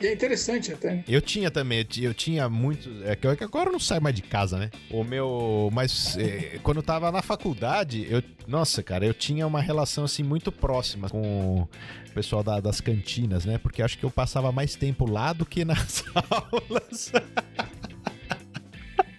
E 0.00 0.06
é 0.06 0.12
interessante 0.12 0.72
até. 0.72 1.04
Eu 1.06 1.20
tinha 1.20 1.50
também, 1.50 1.86
eu 2.00 2.14
tinha 2.14 2.48
muito. 2.48 2.88
É 3.04 3.14
que 3.14 3.44
agora 3.44 3.68
eu 3.68 3.72
não 3.72 3.80
saio 3.80 4.00
mais 4.00 4.14
de 4.14 4.22
casa, 4.22 4.58
né? 4.58 4.70
O 4.90 5.04
meu. 5.04 5.68
Mas 5.72 6.16
é, 6.16 6.58
quando 6.62 6.78
eu 6.78 6.82
tava 6.82 7.12
na 7.12 7.20
faculdade, 7.20 8.06
eu. 8.08 8.22
Nossa, 8.46 8.82
cara, 8.82 9.04
eu 9.04 9.12
tinha 9.12 9.46
uma 9.46 9.60
relação 9.60 10.04
assim 10.04 10.22
muito 10.22 10.50
próxima 10.50 11.08
com 11.10 11.60
o 11.60 11.68
pessoal 12.14 12.42
da, 12.42 12.60
das 12.60 12.80
cantinas, 12.80 13.44
né? 13.44 13.58
Porque 13.58 13.82
acho 13.82 13.98
que 13.98 14.04
eu 14.04 14.10
passava 14.10 14.50
mais 14.50 14.74
tempo 14.74 15.08
lá 15.08 15.32
do 15.32 15.44
que 15.44 15.64
nas 15.64 16.02
aulas. 16.14 17.12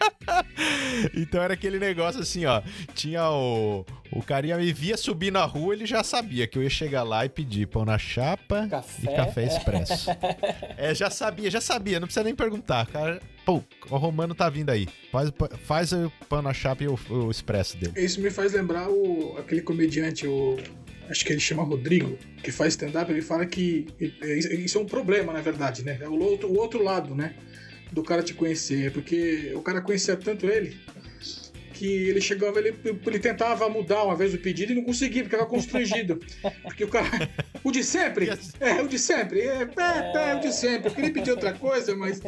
então 1.16 1.42
era 1.42 1.54
aquele 1.54 1.80
negócio 1.80 2.22
assim, 2.22 2.46
ó. 2.46 2.62
Tinha 2.94 3.30
o. 3.30 3.86
O 4.12 4.22
carinha 4.22 4.58
me 4.58 4.74
via 4.74 4.98
subir 4.98 5.32
na 5.32 5.46
rua, 5.46 5.74
ele 5.74 5.86
já 5.86 6.04
sabia 6.04 6.46
que 6.46 6.58
eu 6.58 6.64
ia 6.64 6.70
chegar 6.70 7.02
lá 7.04 7.26
e 7.26 7.30
pedir 7.30 7.66
pão 7.68 7.86
na 7.86 7.98
chapa 7.98 8.68
café? 8.68 9.04
e 9.04 9.16
café 9.16 9.46
expresso. 9.46 10.10
é, 10.78 10.94
já 10.94 11.10
sabia, 11.10 11.50
já 11.50 11.62
sabia, 11.62 11.98
não 11.98 12.08
precisa 12.08 12.26
nem 12.26 12.36
perguntar. 12.36 12.86
Cara, 12.88 13.22
pô, 13.46 13.64
o 13.90 13.96
Romano 13.96 14.36
tá 14.36 14.50
vindo 14.50 14.70
aí. 14.70 14.86
Faz, 15.14 15.32
faz 15.64 15.94
o 15.94 16.12
pão 16.28 16.42
na 16.42 16.54
chapa 16.54 16.84
e 16.84 16.90
o, 16.90 17.00
o 17.10 17.32
expresso 17.32 17.78
dele. 17.78 17.94
Isso 17.96 18.20
me 18.20 18.30
faz 18.30 18.52
lembrar 18.52 18.90
o, 18.90 19.38
aquele 19.38 19.62
comediante, 19.62 20.28
o 20.28 20.58
acho 21.10 21.26
que 21.26 21.34
ele 21.34 21.40
chama 21.40 21.64
Rodrigo, 21.64 22.18
que 22.42 22.52
faz 22.52 22.74
stand-up, 22.74 23.12
ele 23.12 23.22
fala 23.22 23.46
que 23.46 23.88
isso 24.32 24.78
é 24.78 24.82
um 24.82 24.86
problema, 24.86 25.34
na 25.34 25.42
verdade, 25.42 25.84
né? 25.84 25.98
É 26.02 26.08
o 26.08 26.18
outro, 26.18 26.50
o 26.50 26.58
outro 26.58 26.82
lado, 26.82 27.14
né? 27.14 27.36
Do 27.92 28.04
cara 28.04 28.24
te 28.24 28.34
conhecer, 28.34 28.92
porque 28.92 29.52
o 29.54 29.62
cara 29.62 29.82
conhecia 29.82 30.16
tanto 30.16 30.46
ele 30.46 30.80
que 31.82 32.10
ele 32.10 32.22
chegava, 32.22 32.60
ele, 32.60 32.76
ele 32.84 33.20
tentava 33.20 33.68
mudar 33.68 34.04
uma 34.04 34.16
vez 34.16 34.36
o 34.36 34.38
pedido 34.38 34.72
e 34.72 34.76
não 34.76 34.84
conseguia, 34.84 35.24
porque 35.24 35.36
estava 35.36 35.50
constrangido. 35.50 36.20
Porque 36.62 36.84
o 36.84 36.88
cara. 36.88 37.28
O 37.64 37.72
de 37.72 37.84
sempre? 37.84 38.30
É, 38.60 38.82
o 38.84 38.88
de 38.88 39.00
sempre. 39.00 39.42
É, 39.42 39.68
é, 39.78 40.30
é 40.30 40.36
o 40.36 40.40
de 40.40 40.54
sempre. 40.54 40.90
Eu 40.90 40.94
queria 40.94 41.12
pedir 41.12 41.32
outra 41.32 41.54
coisa, 41.54 41.96
mas 41.96 42.22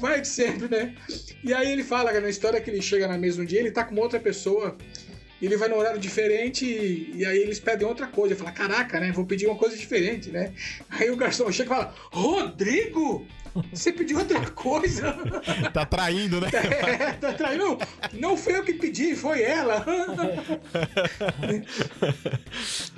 vai 0.00 0.20
de 0.20 0.26
sempre, 0.26 0.68
né? 0.68 0.92
E 1.44 1.54
aí 1.54 1.70
ele 1.70 1.84
fala 1.84 2.12
na 2.20 2.28
história 2.28 2.60
que 2.60 2.68
ele 2.68 2.82
chega 2.82 3.06
na 3.06 3.16
mesa 3.16 3.40
um 3.40 3.44
dia, 3.44 3.60
ele 3.60 3.70
tá 3.70 3.84
com 3.84 3.92
uma 3.92 4.02
outra 4.02 4.18
pessoa 4.18 4.76
ele 5.40 5.56
vai 5.56 5.68
num 5.68 5.76
horário 5.76 6.00
diferente 6.00 6.64
e, 6.64 7.24
aí 7.26 7.38
eles 7.38 7.60
pedem 7.60 7.86
outra 7.86 8.06
coisa. 8.06 8.32
Ele 8.32 8.40
fala, 8.40 8.52
caraca, 8.52 8.98
né? 8.98 9.12
Vou 9.12 9.26
pedir 9.26 9.46
uma 9.46 9.56
coisa 9.56 9.76
diferente, 9.76 10.30
né? 10.30 10.52
Aí 10.88 11.10
o 11.10 11.16
garçom 11.16 11.50
chega 11.52 11.72
e 11.72 11.76
fala, 11.76 11.94
Rodrigo! 12.10 13.26
Você 13.72 13.92
pediu 13.92 14.18
outra 14.18 14.50
coisa? 14.50 15.16
Tá 15.72 15.84
traindo, 15.84 16.40
né? 16.40 16.48
É, 16.52 17.12
tá 17.12 17.32
traindo. 17.32 17.78
Não, 18.12 18.36
foi 18.36 18.56
eu 18.56 18.64
que 18.64 18.74
pedi, 18.74 19.14
foi 19.14 19.42
ela. 19.42 19.84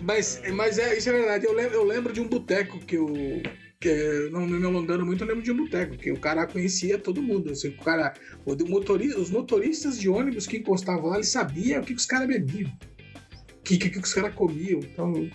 mas 0.00 0.40
mas 0.52 0.78
é, 0.78 0.96
isso 0.96 1.08
é 1.08 1.12
verdade. 1.12 1.46
Eu 1.46 1.52
lembro, 1.52 1.74
eu 1.74 1.84
lembro 1.84 2.12
de 2.12 2.20
um 2.20 2.28
boteco 2.28 2.78
que 2.80 2.96
eu. 2.96 3.42
Que 3.80 4.28
não 4.32 4.44
me 4.44 4.66
alongando 4.66 5.06
muito, 5.06 5.22
eu 5.22 5.28
lembro 5.28 5.42
de 5.42 5.52
um 5.52 5.56
boteco, 5.56 5.96
que 5.96 6.10
o 6.10 6.18
cara 6.18 6.48
conhecia 6.48 6.98
todo 6.98 7.22
mundo. 7.22 7.52
Assim, 7.52 7.68
o 7.68 7.76
cara, 7.76 8.12
o 8.44 8.56
motorista, 8.68 9.20
os 9.20 9.30
motoristas 9.30 9.96
de 9.96 10.08
ônibus 10.08 10.48
que 10.48 10.56
encostavam 10.56 11.10
lá, 11.10 11.16
ele 11.16 11.24
sabia 11.24 11.80
o 11.80 11.84
que, 11.84 11.94
que 11.94 12.00
os 12.00 12.06
caras 12.06 12.26
bebiam, 12.26 12.68
o 12.68 13.62
que, 13.62 13.78
que, 13.78 13.88
que 13.88 13.98
os 13.98 14.12
caras 14.12 14.34
comiam. 14.34 14.80
Então, 14.80 15.30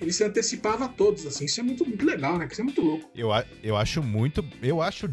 ele 0.00 0.12
se 0.12 0.24
antecipava 0.24 0.84
a 0.84 0.88
todos, 0.88 1.26
assim. 1.26 1.44
Isso 1.44 1.60
é 1.60 1.62
muito, 1.62 1.84
muito 1.84 2.04
legal, 2.04 2.38
né? 2.38 2.48
Isso 2.50 2.60
é 2.60 2.64
muito 2.64 2.80
louco. 2.80 3.10
Eu, 3.14 3.30
eu 3.62 3.76
acho 3.76 4.02
muito. 4.02 4.44
Eu 4.62 4.80
acho 4.80 5.08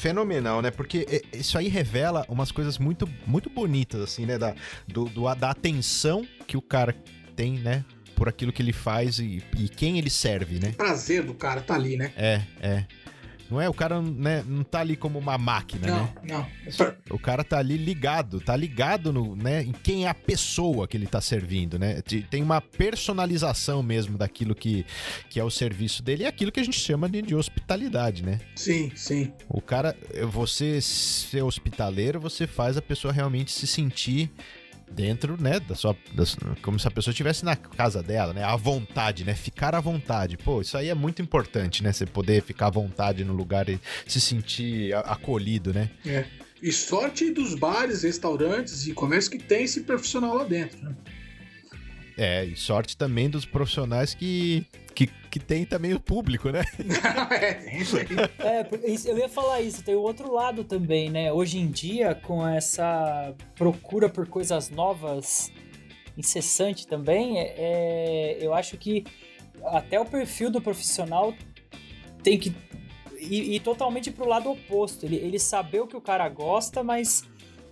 fenomenal, 0.00 0.60
né? 0.60 0.70
Porque 0.70 1.22
isso 1.32 1.56
aí 1.56 1.68
revela 1.68 2.24
umas 2.28 2.52
coisas 2.52 2.78
muito, 2.78 3.08
muito 3.26 3.48
bonitas, 3.48 4.00
assim, 4.00 4.26
né? 4.26 4.38
Da, 4.38 4.54
do, 4.86 5.06
do, 5.06 5.34
da 5.34 5.50
atenção 5.50 6.26
que 6.46 6.56
o 6.56 6.62
cara 6.62 6.94
tem, 7.34 7.58
né? 7.58 7.84
por 8.16 8.30
aquilo 8.30 8.50
que 8.50 8.62
ele 8.62 8.72
faz 8.72 9.18
e, 9.18 9.42
e 9.58 9.68
quem 9.68 9.98
ele 9.98 10.08
serve, 10.08 10.58
né? 10.58 10.72
Prazer 10.72 11.22
do 11.22 11.34
cara 11.34 11.60
tá 11.60 11.74
ali, 11.74 11.98
né? 11.98 12.12
É, 12.16 12.40
é. 12.62 12.86
Não 13.50 13.60
é? 13.60 13.68
O 13.68 13.74
cara 13.74 14.00
né, 14.02 14.44
não 14.46 14.64
tá 14.64 14.80
ali 14.80 14.96
como 14.96 15.18
uma 15.18 15.38
máquina, 15.38 15.86
Não, 15.86 16.02
né? 16.04 16.12
não. 16.28 16.46
É 16.66 16.70
pra- 16.76 16.96
O 17.10 17.18
cara 17.18 17.44
tá 17.44 17.58
ali 17.58 17.76
ligado, 17.76 18.40
tá 18.40 18.56
ligado 18.56 19.12
no, 19.12 19.36
né, 19.36 19.62
em 19.62 19.72
quem 19.72 20.06
é 20.06 20.08
a 20.08 20.14
pessoa 20.14 20.88
que 20.88 20.96
ele 20.96 21.06
tá 21.06 21.20
servindo, 21.20 21.78
né? 21.78 22.02
Te- 22.02 22.22
Tem 22.22 22.42
uma 22.42 22.60
personalização 22.60 23.82
mesmo 23.82 24.18
daquilo 24.18 24.54
que, 24.54 24.84
que 25.30 25.38
é 25.38 25.44
o 25.44 25.50
serviço 25.50 26.02
dele 26.02 26.24
e 26.24 26.26
aquilo 26.26 26.50
que 26.50 26.60
a 26.60 26.64
gente 26.64 26.78
chama 26.78 27.08
de, 27.08 27.22
de 27.22 27.34
hospitalidade, 27.34 28.22
né? 28.24 28.40
Sim, 28.54 28.90
sim. 28.94 29.32
O 29.48 29.60
cara, 29.60 29.96
você 30.30 30.80
ser 30.80 31.42
hospitaleiro, 31.42 32.18
você 32.20 32.46
faz 32.46 32.76
a 32.76 32.82
pessoa 32.82 33.12
realmente 33.12 33.52
se 33.52 33.66
sentir 33.66 34.30
dentro, 34.90 35.40
né, 35.40 35.60
da 35.60 35.74
sua, 35.74 35.96
da 36.14 36.24
sua- 36.24 36.56
como 36.62 36.78
se 36.78 36.86
a 36.86 36.90
pessoa 36.90 37.12
estivesse 37.12 37.44
na 37.44 37.56
casa 37.56 38.02
dela, 38.02 38.32
né, 38.32 38.44
à 38.44 38.56
vontade, 38.56 39.24
né, 39.24 39.34
ficar 39.34 39.74
à 39.74 39.80
vontade. 39.80 40.36
Pô, 40.36 40.60
isso 40.60 40.76
aí 40.76 40.88
é 40.88 40.94
muito 40.94 41.20
importante, 41.20 41.82
né, 41.82 41.92
você 41.92 42.06
poder 42.06 42.42
ficar 42.42 42.66
à 42.68 42.70
vontade 42.70 43.24
no 43.24 43.32
lugar 43.34 43.68
e 43.68 43.80
se 44.06 44.20
sentir 44.20 44.94
acolhido, 44.94 45.72
né. 45.74 45.90
É. 46.04 46.24
E 46.62 46.72
sorte 46.72 47.30
dos 47.30 47.54
bares, 47.54 48.02
restaurantes 48.02 48.86
e 48.86 48.92
comércio 48.94 49.30
que 49.30 49.38
tem 49.38 49.64
esse 49.64 49.82
profissional 49.82 50.34
lá 50.34 50.44
dentro. 50.44 50.82
Né? 50.82 50.94
É, 52.16 52.44
e 52.44 52.56
sorte 52.56 52.96
também 52.96 53.28
dos 53.28 53.44
profissionais 53.44 54.14
que 54.14 54.64
que, 54.94 55.10
que 55.36 55.40
tem 55.44 55.66
também 55.66 55.92
o 55.92 56.00
público, 56.00 56.48
né? 56.48 56.64
é. 57.30 58.62
É, 58.62 58.66
eu 59.04 59.18
ia 59.18 59.28
falar 59.28 59.60
isso, 59.60 59.84
tem 59.84 59.94
o 59.94 60.00
outro 60.00 60.32
lado 60.32 60.64
também, 60.64 61.10
né? 61.10 61.30
Hoje 61.30 61.58
em 61.58 61.66
dia, 61.66 62.14
com 62.14 62.46
essa 62.46 63.34
procura 63.54 64.08
por 64.08 64.26
coisas 64.26 64.70
novas 64.70 65.52
incessante 66.16 66.86
também, 66.86 67.38
é, 67.38 67.54
é- 67.58 68.38
eu 68.40 68.54
acho 68.54 68.78
que 68.78 69.04
até 69.66 70.00
o 70.00 70.06
perfil 70.06 70.50
do 70.50 70.58
profissional 70.58 71.34
tem 72.22 72.38
que 72.38 72.54
ir, 73.20 73.56
ir 73.56 73.60
totalmente 73.60 74.10
pro 74.10 74.26
lado 74.26 74.50
oposto. 74.50 75.04
Ele, 75.04 75.16
ele 75.16 75.38
saber 75.38 75.80
o 75.80 75.86
que 75.86 75.96
o 75.98 76.00
cara 76.00 76.26
gosta, 76.30 76.82
mas 76.82 77.24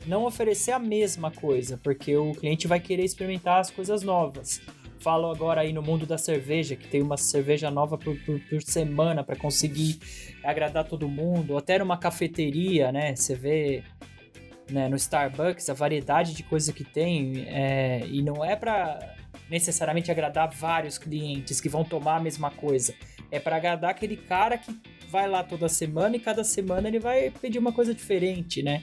não 0.04 0.26
oferecer 0.26 0.72
a 0.72 0.78
mesma 0.78 1.30
coisa, 1.30 1.80
porque 1.82 2.14
o 2.14 2.32
cliente 2.32 2.68
vai 2.68 2.78
querer 2.78 3.04
experimentar 3.04 3.58
as 3.58 3.70
coisas 3.70 4.02
novas. 4.02 4.60
Falo 5.04 5.30
agora 5.30 5.60
aí 5.60 5.70
no 5.70 5.82
mundo 5.82 6.06
da 6.06 6.16
cerveja, 6.16 6.74
que 6.76 6.88
tem 6.88 7.02
uma 7.02 7.18
cerveja 7.18 7.70
nova 7.70 7.98
por, 7.98 8.16
por- 8.24 8.40
por 8.40 8.62
semana 8.62 9.22
para 9.22 9.36
conseguir 9.36 9.98
agradar 10.42 10.88
todo 10.88 11.06
mundo, 11.06 11.58
até 11.58 11.78
numa 11.78 11.98
cafeteria, 11.98 12.90
né? 12.90 13.14
Você 13.14 13.34
vê 13.34 13.82
né, 14.70 14.88
no 14.88 14.96
Starbucks 14.96 15.68
a 15.68 15.74
variedade 15.74 16.32
de 16.32 16.42
coisa 16.42 16.72
que 16.72 16.84
tem, 16.84 17.44
é, 17.48 18.06
e 18.06 18.22
não 18.22 18.42
é 18.42 18.56
para 18.56 19.14
necessariamente 19.50 20.10
agradar 20.10 20.50
vários 20.50 20.96
clientes 20.96 21.60
que 21.60 21.68
vão 21.68 21.84
tomar 21.84 22.16
a 22.16 22.20
mesma 22.20 22.50
coisa. 22.50 22.94
É 23.30 23.38
para 23.38 23.56
agradar 23.56 23.90
aquele 23.90 24.16
cara 24.16 24.56
que 24.56 24.74
vai 25.10 25.28
lá 25.28 25.44
toda 25.44 25.68
semana 25.68 26.16
e 26.16 26.18
cada 26.18 26.42
semana 26.42 26.88
ele 26.88 26.98
vai 26.98 27.30
pedir 27.30 27.58
uma 27.58 27.74
coisa 27.74 27.92
diferente, 27.92 28.62
né? 28.62 28.82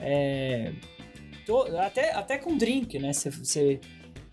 É, 0.00 0.72
até, 1.78 2.10
até 2.14 2.38
com 2.38 2.56
drink, 2.56 2.98
né? 2.98 3.12
Você 3.12 3.78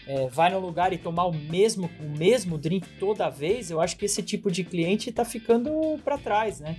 é, 0.09 0.27
vai 0.27 0.49
no 0.49 0.59
lugar 0.59 0.91
e 0.91 0.97
tomar 0.97 1.25
o 1.25 1.31
mesmo, 1.31 1.87
o 1.99 2.17
mesmo 2.17 2.57
drink 2.57 2.89
toda 2.99 3.29
vez, 3.29 3.69
eu 3.69 3.79
acho 3.79 3.95
que 3.95 4.05
esse 4.05 4.23
tipo 4.23 4.49
de 4.49 4.63
cliente 4.63 5.11
tá 5.11 5.23
ficando 5.23 5.99
para 6.03 6.17
trás, 6.17 6.59
né? 6.59 6.77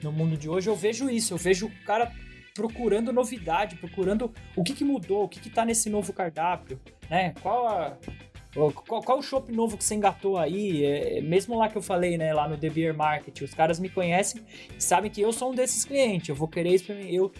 No 0.00 0.12
mundo 0.12 0.36
de 0.36 0.48
hoje 0.48 0.70
eu 0.70 0.76
vejo 0.76 1.10
isso, 1.10 1.34
eu 1.34 1.38
vejo 1.38 1.66
o 1.66 1.84
cara 1.84 2.12
procurando 2.54 3.12
novidade, 3.12 3.74
procurando 3.74 4.32
o 4.54 4.62
que, 4.62 4.74
que 4.74 4.84
mudou, 4.84 5.24
o 5.24 5.28
que, 5.28 5.40
que 5.40 5.50
tá 5.50 5.64
nesse 5.64 5.90
novo 5.90 6.12
cardápio, 6.12 6.80
né? 7.10 7.34
Qual 7.42 7.66
a. 7.66 7.96
Qual, 8.54 9.02
qual 9.02 9.18
o 9.18 9.22
chopp 9.22 9.50
novo 9.50 9.78
que 9.78 9.82
você 9.82 9.94
engatou 9.94 10.36
aí? 10.36 10.84
É, 10.84 11.20
mesmo 11.22 11.56
lá 11.56 11.68
que 11.68 11.76
eu 11.76 11.82
falei, 11.82 12.16
né? 12.16 12.32
Lá 12.32 12.46
no 12.46 12.56
The 12.56 12.68
Beer 12.68 12.94
Market, 12.94 13.40
os 13.40 13.54
caras 13.54 13.80
me 13.80 13.88
conhecem 13.88 14.42
e 14.76 14.80
sabem 14.80 15.10
que 15.10 15.20
eu 15.20 15.32
sou 15.32 15.50
um 15.50 15.54
desses 15.54 15.84
clientes. 15.84 16.28
Eu 16.28 16.34
vou 16.34 16.46
querer. 16.46 16.80
Eu 17.08 17.32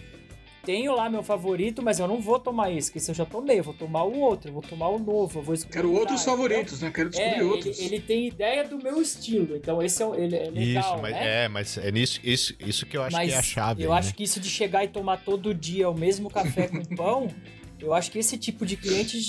tenho 0.63 0.95
lá 0.95 1.09
meu 1.09 1.21
favorito, 1.21 1.81
mas 1.83 1.99
eu 1.99 2.07
não 2.07 2.19
vou 2.21 2.39
tomar 2.39 2.71
esse, 2.71 2.91
que 2.91 2.97
esse 2.97 3.11
eu 3.11 3.15
já 3.15 3.25
tomei. 3.25 3.59
Eu 3.59 3.63
vou 3.63 3.73
tomar 3.73 4.03
o 4.03 4.17
outro, 4.17 4.49
eu 4.49 4.53
vou 4.53 4.61
tomar 4.61 4.87
o 4.89 4.97
novo, 4.97 5.39
eu 5.39 5.43
vou 5.43 5.43
Quero 5.43 5.53
experimentar, 5.53 5.99
outros 5.99 6.21
entendeu? 6.21 6.37
favoritos, 6.37 6.81
né? 6.81 6.91
Quero 6.91 7.09
descobrir 7.09 7.35
É, 7.39 7.43
outros. 7.43 7.79
ele, 7.79 7.95
ele 7.95 7.99
tem 8.01 8.27
ideia 8.27 8.63
do 8.67 8.77
meu 8.77 9.01
estilo, 9.01 9.55
então 9.55 9.81
esse 9.81 10.01
é, 10.01 10.05
o- 10.05 10.15
ele 10.15 10.35
é 10.35 10.49
legal, 10.49 10.93
isso, 10.95 11.01
mas 11.01 11.11
né? 11.11 11.43
é, 11.43 11.47
mas 11.47 11.77
é 11.77 11.91
nisso, 11.91 12.19
isso, 12.23 12.55
isso 12.59 12.85
que 12.85 12.95
eu 12.97 13.03
acho 13.03 13.15
Mas 13.15 13.29
que 13.29 13.35
é 13.35 13.37
a 13.37 13.41
chave. 13.43 13.83
eu 13.83 13.91
aí, 13.91 13.99
acho 13.99 14.09
né? 14.09 14.13
que 14.17 14.23
isso 14.23 14.39
de 14.39 14.49
chegar 14.49 14.83
e 14.83 14.87
tomar 14.87 15.17
todo 15.23 15.53
dia 15.53 15.89
o 15.89 15.97
mesmo 15.97 16.29
café 16.29 16.67
com 16.67 16.83
pão, 16.95 17.27
eu 17.79 17.93
acho 17.93 18.09
que 18.11 18.17
esse 18.19 18.37
tipo 18.37 18.65
de 18.65 18.77
cliente 18.77 19.19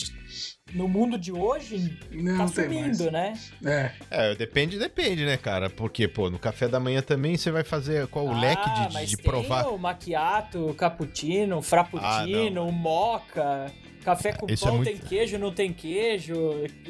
no 0.74 0.88
mundo 0.88 1.16
de 1.16 1.32
hoje 1.32 1.96
Não 2.10 2.38
tá 2.38 2.48
sumindo, 2.48 3.10
né? 3.10 3.34
É. 3.64 3.90
É, 4.10 4.34
depende, 4.34 4.78
depende, 4.78 5.24
né, 5.24 5.36
cara? 5.36 5.70
Porque, 5.70 6.06
pô, 6.08 6.28
no 6.28 6.38
café 6.38 6.66
da 6.68 6.78
manhã 6.80 7.00
também 7.00 7.36
você 7.36 7.50
vai 7.50 7.62
fazer 7.64 8.06
qual 8.08 8.26
o 8.26 8.32
Ah, 8.32 8.40
leque 8.40 8.70
de- 8.70 8.92
mas 8.92 9.10
de 9.10 9.16
tem 9.16 9.24
provar. 9.24 9.68
o 9.68 9.78
macchiato, 9.78 10.68
o 10.70 10.74
cappuccino, 10.74 11.58
o 11.58 11.62
frappuccino, 11.62 12.66
o 12.66 12.72
moca, 12.72 13.70
café 14.04 14.32
com 14.32 14.46
Isso 14.52 14.64
é 14.64 14.68
pão 14.68 14.76
muito- 14.76 14.88
tem 14.90 14.98
queijo, 14.98 15.38
não 15.38 15.52
tem 15.52 15.72
queijo. 15.72 16.34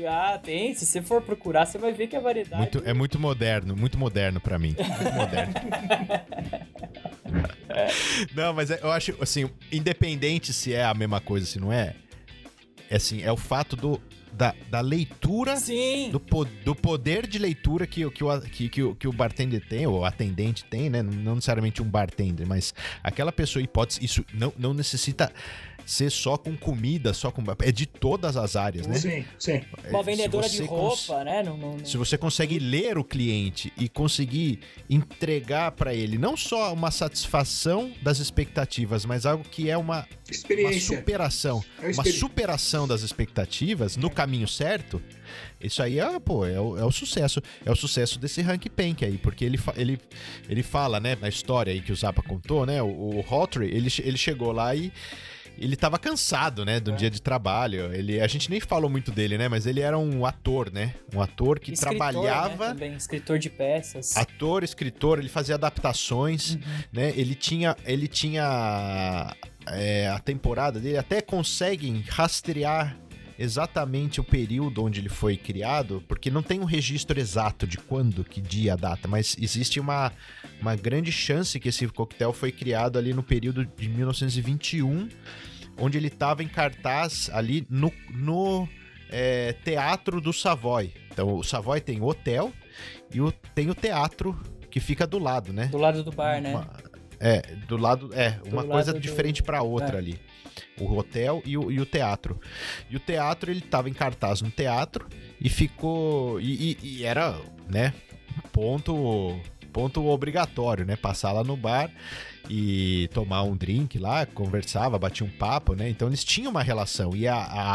Ah, 0.08 0.38
tem. 0.42 0.74
Se 0.74 0.84
você 0.86 1.00
for 1.02 1.22
procurar, 1.22 1.66
você 1.66 1.78
vai 1.78 1.92
ver 1.92 2.06
que 2.08 2.16
a 2.16 2.20
variedade 2.20 2.60
Muito, 2.60 2.82
é 2.84 2.92
muito 2.92 3.20
moderno, 3.20 3.76
muito 3.76 3.98
moderno 3.98 4.40
pra 4.40 4.58
mim. 4.58 4.74
Muito 4.78 5.14
moderno. 5.14 5.54
Não, 8.34 8.52
mas 8.52 8.70
é- 8.70 8.78
eu 8.82 8.90
acho, 8.92 9.14
assim, 9.20 9.48
independente 9.72 10.52
se 10.52 10.72
é 10.72 10.84
a 10.84 10.94
mesma 10.94 11.20
coisa, 11.20 11.46
se 11.46 11.58
não 11.58 11.72
é, 11.72 11.88
é 11.88 11.94
assim, 12.90 13.22
é 13.22 13.30
o 13.32 13.36
fato 13.36 13.76
do, 13.76 14.00
da, 14.32 14.54
da 14.70 14.80
leitura, 14.80 15.56
Sim. 15.56 16.10
do, 16.10 16.18
po- 16.20 16.44
do 16.44 16.74
poder 16.74 17.26
de 17.26 17.38
leitura 17.38 17.86
que, 17.86 18.04
o- 18.04 18.10
que, 18.10 18.22
o, 18.24 18.40
que, 18.40 18.68
que, 18.68 18.82
o, 18.82 18.94
que 18.94 19.08
o 19.08 19.12
bartender 19.12 19.66
tem, 19.68 19.86
ou 19.86 20.00
o 20.00 20.04
atendente 20.04 20.64
tem, 20.64 20.90
né? 20.90 21.02
Não, 21.02 21.12
não 21.12 21.34
necessariamente 21.36 21.82
um 21.82 21.86
bartender, 21.86 22.46
mas 22.46 22.74
aquela 23.02 23.32
pessoa, 23.32 23.62
hipótese, 23.62 24.04
isso 24.04 24.24
não, 24.34 24.52
não 24.58 24.74
necessita 24.74 25.32
ser 25.86 26.10
só 26.10 26.36
com 26.36 26.56
comida, 26.56 27.12
só 27.12 27.30
com. 27.30 27.42
É 27.62 27.70
de 27.72 27.86
todas 27.86 28.36
as 28.36 28.56
áreas, 28.56 28.86
né? 28.86 28.94
Sim, 28.96 29.24
sim. 29.38 29.60
Uma 29.90 30.00
É, 30.00 30.02
se 30.02 30.10
vendedora 30.10 30.48
de 30.48 30.56
você 30.56 30.66
cons- 30.66 31.06
roupa, 31.08 31.24
né? 31.24 31.42
Não, 31.42 31.56
não, 31.56 31.76
não- 31.76 31.84
se 31.84 31.96
você 31.96 32.16
consegue 32.16 32.58
ler 32.58 32.96
o 32.98 33.04
cliente 33.04 33.72
e 33.76 33.88
conseguir 33.88 34.60
entregar 34.88 35.72
para 35.72 35.94
ele 35.94 36.16
não 36.18 36.36
só 36.36 36.72
uma 36.72 36.90
satisfação 36.90 37.92
das 38.02 38.18
expectativas, 38.18 39.04
mas 39.04 39.26
algo 39.26 39.44
que 39.44 39.68
é 39.70 39.76
uma, 39.76 40.06
uma 40.60 40.72
superação, 40.80 41.64
É 41.82 41.90
uma 41.90 42.04
superação 42.04 42.88
das 42.88 43.02
expectativas 43.02 43.96
no 43.96 44.08
caminho 44.10 44.48
certo, 44.48 45.02
isso 45.60 45.82
aí 45.82 45.98
é, 45.98 46.18
pô, 46.20 46.46
é 46.46 46.60
o, 46.60 46.76
é 46.78 46.84
o 46.84 46.90
sucesso. 46.92 47.42
É 47.64 47.70
o 47.72 47.76
sucesso 47.76 48.18
desse 48.18 48.40
Rank 48.42 48.66
Pank 48.70 49.04
aí, 49.04 49.18
porque 49.18 49.44
ele, 49.44 49.56
fa- 49.58 49.74
ele, 49.76 49.98
ele 50.48 50.62
fala, 50.62 51.00
né, 51.00 51.16
na 51.20 51.28
história 51.28 51.72
aí 51.72 51.80
que 51.80 51.92
o 51.92 51.96
Zappa 51.96 52.22
contou, 52.22 52.64
né, 52.66 52.82
o, 52.82 52.86
o 52.86 53.24
Hawtrey, 53.28 53.68
ele, 53.70 53.90
ele 54.02 54.16
chegou 54.18 54.52
lá 54.52 54.74
e 54.74 54.92
ele 55.58 55.76
tava 55.76 55.98
cansado, 55.98 56.64
né, 56.64 56.80
de 56.80 56.90
um 56.90 56.96
dia 56.96 57.10
de 57.10 57.20
trabalho. 57.20 57.92
Ele, 57.92 58.20
a 58.20 58.26
gente 58.26 58.50
nem 58.50 58.60
falou 58.60 58.90
muito 58.90 59.10
dele, 59.10 59.38
né, 59.38 59.48
mas 59.48 59.66
ele 59.66 59.80
era 59.80 59.98
um 59.98 60.24
ator, 60.26 60.72
né, 60.72 60.94
um 61.14 61.20
ator 61.20 61.58
que 61.58 61.72
Escritor, 61.72 61.96
trabalhava... 61.96 62.68
Né, 62.68 62.72
também, 62.74 62.94
escritor 62.94 63.38
de 63.38 63.50
peças. 63.50 64.16
Ator, 64.16 64.62
escritor, 64.64 65.18
ele 65.18 65.28
fazia 65.28 65.54
adaptações, 65.54 66.58
né? 66.92 67.12
Ele 67.16 67.34
tinha, 67.34 67.76
ele 67.84 68.08
tinha 68.08 69.34
é, 69.66 70.08
a 70.08 70.18
temporada 70.18 70.78
dele 70.78 70.98
até 70.98 71.20
conseguem 71.20 72.04
rastrear 72.08 72.96
exatamente 73.38 74.20
o 74.20 74.24
período 74.24 74.84
onde 74.84 75.00
ele 75.00 75.08
foi 75.08 75.36
criado, 75.36 76.02
porque 76.06 76.30
não 76.30 76.42
tem 76.42 76.60
um 76.60 76.64
registro 76.64 77.18
exato 77.18 77.66
de 77.66 77.78
quando, 77.78 78.24
que 78.24 78.40
dia, 78.40 78.74
a 78.74 78.76
data, 78.76 79.08
mas 79.08 79.36
existe 79.40 79.80
uma, 79.80 80.12
uma 80.60 80.76
grande 80.76 81.10
chance 81.10 81.58
que 81.58 81.68
esse 81.68 81.86
coquetel 81.88 82.32
foi 82.32 82.52
criado 82.52 82.98
ali 82.98 83.12
no 83.12 83.22
período 83.22 83.64
de 83.64 83.88
1921, 83.88 85.08
onde 85.78 85.98
ele 85.98 86.08
estava 86.08 86.42
em 86.42 86.48
cartaz 86.48 87.28
ali 87.32 87.66
no, 87.68 87.92
no 88.10 88.68
é, 89.10 89.52
Teatro 89.64 90.20
do 90.20 90.32
Savoy. 90.32 90.92
Então, 91.10 91.34
o 91.34 91.42
Savoy 91.42 91.80
tem 91.80 92.00
o 92.00 92.06
hotel 92.06 92.52
e 93.12 93.20
o, 93.20 93.30
tem 93.54 93.70
o 93.70 93.74
teatro 93.74 94.38
que 94.70 94.80
fica 94.80 95.06
do 95.06 95.18
lado, 95.18 95.52
né? 95.52 95.66
Do 95.66 95.78
lado 95.78 96.02
do 96.02 96.10
bar, 96.10 96.40
né? 96.40 96.52
Uma- 97.24 97.30
é, 97.32 97.42
do 97.66 97.76
lado. 97.76 98.10
É, 98.12 98.38
uma 98.46 98.62
Do 98.62 98.68
coisa 98.68 98.92
lado 98.92 99.00
do- 99.00 99.00
diferente 99.00 99.42
pra 99.42 99.62
outra 99.62 99.96
é. 99.96 99.98
ali. 99.98 100.20
O 100.78 100.92
hotel 100.96 101.42
e 101.44 101.56
o, 101.58 101.70
e 101.70 101.80
o 101.80 101.86
teatro. 101.86 102.40
E 102.90 102.96
o 102.96 103.00
teatro, 103.00 103.50
ele 103.50 103.60
tava 103.60 103.88
em 103.88 103.92
cartaz 103.92 104.40
no 104.42 104.50
teatro 104.50 105.06
e 105.40 105.48
ficou. 105.48 106.40
E, 106.40 106.72
e- 106.72 106.78
e 106.98 107.04
era, 107.04 107.36
né? 107.68 107.92
Ponto. 108.52 109.38
Ponto 109.72 110.06
obrigatório, 110.06 110.84
né? 110.86 110.94
Passar 110.94 111.32
lá 111.32 111.42
no 111.42 111.56
bar 111.56 111.90
e 112.48 113.08
tomar 113.12 113.42
um 113.42 113.56
drink 113.56 113.98
lá, 113.98 114.24
conversava, 114.24 114.96
batia 114.96 115.26
um 115.26 115.30
papo, 115.30 115.74
né? 115.74 115.88
Então 115.88 116.06
eles 116.06 116.22
tinham 116.22 116.52
uma 116.52 116.62
relação. 116.62 117.10
E 117.16 117.26
a, 117.26 117.34
a, 117.34 117.74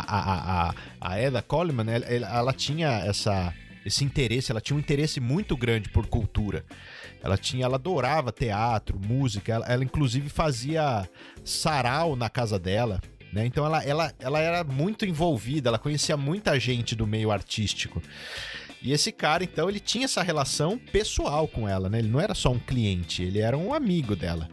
a, 0.70 0.76
a, 1.02 1.20
Eda 1.20 1.42
Coleman, 1.42 1.92
ela, 1.92 2.06
ela- 2.06 2.38
ela 2.38 2.54
tinha 2.54 2.88
essa, 3.00 3.54
esse 3.86 4.06
interesse, 4.06 4.50
ela 4.50 4.62
tinha 4.62 4.78
um 4.78 4.80
interesse 4.80 5.20
muito 5.20 5.58
grande 5.58 5.90
por 5.90 6.08
cultura. 6.08 6.64
Ela 7.24 7.38
tinha, 7.38 7.66
ela 7.66 7.76
adorava 7.76 8.32
teatro, 8.32 9.00
música, 9.00 9.54
ela, 9.54 9.66
ela 9.68 9.84
inclusive 9.84 10.30
fazia 10.30 11.08
sarau 11.44 12.16
na 12.16 12.30
casa 12.30 12.58
dela. 12.58 13.02
Né? 13.32 13.46
Então 13.46 13.66
ela, 13.66 13.84
ela, 13.84 14.14
ela 14.20 14.40
era 14.40 14.64
muito 14.64 15.06
envolvida, 15.06 15.70
ela 15.70 15.80
conhecia 15.80 16.18
muita 16.18 16.60
gente 16.60 16.96
do 16.96 17.06
meio 17.06 17.32
artístico. 17.32 18.02
E 18.82 18.94
esse 18.94 19.12
cara, 19.12 19.44
então, 19.44 19.70
ele 19.70 19.80
tinha 19.80 20.06
essa 20.06 20.24
relação 20.24 20.78
pessoal 20.78 21.48
com 21.48 21.68
ela, 21.68 21.90
né? 21.90 22.00
Ele 22.00 22.08
não 22.08 22.20
era 22.20 22.34
só 22.34 22.50
um 22.50 22.60
cliente, 22.60 23.22
ele 23.24 23.40
era 23.40 23.58
um 23.58 23.74
amigo 23.74 24.16
dela. 24.16 24.48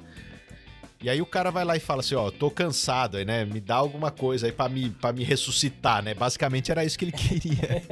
E 1.00 1.08
aí 1.08 1.20
o 1.20 1.26
cara 1.26 1.50
vai 1.50 1.64
lá 1.64 1.76
e 1.76 1.80
fala 1.80 2.00
assim, 2.00 2.16
ó, 2.16 2.30
tô 2.30 2.50
cansado, 2.50 3.18
aí, 3.18 3.24
né? 3.24 3.44
Me 3.44 3.60
dá 3.60 3.76
alguma 3.76 4.10
coisa 4.10 4.46
aí 4.46 4.52
pra 4.52 4.68
me, 4.68 4.90
pra 4.90 5.12
me 5.12 5.22
ressuscitar, 5.22 6.02
né? 6.02 6.14
Basicamente 6.14 6.72
era 6.72 6.84
isso 6.84 6.98
que 6.98 7.04
ele 7.04 7.12
queria. 7.14 7.82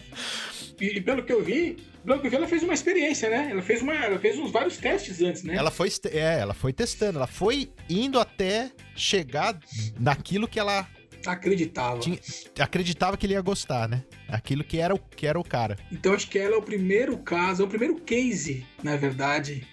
E, 0.96 1.00
pelo 1.00 1.22
que 1.24 1.32
eu 1.32 1.42
vi, 1.42 1.76
pelo 2.04 2.20
que 2.20 2.26
eu 2.26 2.30
vi, 2.30 2.36
ela 2.36 2.48
fez 2.48 2.62
uma 2.62 2.74
experiência, 2.74 3.28
né? 3.30 3.48
Ela 3.50 3.62
fez, 3.62 3.82
uma, 3.82 3.94
ela 3.94 4.18
fez 4.18 4.38
uns 4.38 4.50
vários 4.50 4.76
testes 4.76 5.20
antes, 5.22 5.42
né? 5.42 5.54
ela 5.56 5.70
foi, 5.70 5.88
é, 6.10 6.38
ela 6.40 6.54
foi 6.54 6.72
testando, 6.72 7.18
ela 7.18 7.26
foi 7.26 7.70
indo 7.88 8.18
até 8.18 8.70
chegar 8.94 9.58
naquilo 9.98 10.48
que 10.48 10.58
ela 10.58 10.86
Acreditava. 11.26 12.00
Tinha- 12.00 12.18
acreditava 12.58 13.16
que 13.16 13.26
ele 13.26 13.32
ia 13.32 13.40
gostar, 13.40 13.88
né? 13.88 14.04
Aquilo 14.28 14.62
que 14.62 14.78
era 14.78 14.94
o, 14.94 14.98
que 14.98 15.26
era 15.26 15.38
o 15.38 15.44
cara. 15.44 15.78
Então 15.90 16.12
acho 16.12 16.28
que 16.28 16.38
ela 16.38 16.54
é 16.54 16.58
o 16.58 16.62
primeiro 16.62 17.16
caso, 17.18 17.62
é 17.62 17.64
o 17.64 17.68
primeiro 17.68 17.96
case, 17.96 18.66
na 18.82 18.96
verdade, 18.96 19.66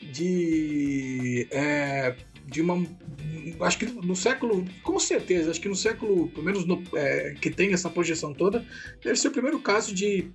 de. 0.00 1.46
é, 1.50 2.16
de 2.50 2.60
uma. 2.62 2.84
Acho 3.60 3.78
que 3.78 3.86
no 3.86 4.16
século. 4.16 4.64
Com 4.82 4.98
certeza, 4.98 5.50
acho 5.50 5.60
que 5.60 5.68
no 5.68 5.76
século, 5.76 6.28
pelo 6.28 6.44
menos 6.44 6.64
no, 6.66 6.82
é, 6.94 7.34
que 7.40 7.50
tem 7.50 7.72
essa 7.72 7.90
projeção 7.90 8.32
toda, 8.32 8.64
deve 9.02 9.16
ser 9.18 9.28
o 9.28 9.30
primeiro 9.32 9.60
caso 9.60 9.94
de, 9.94 10.30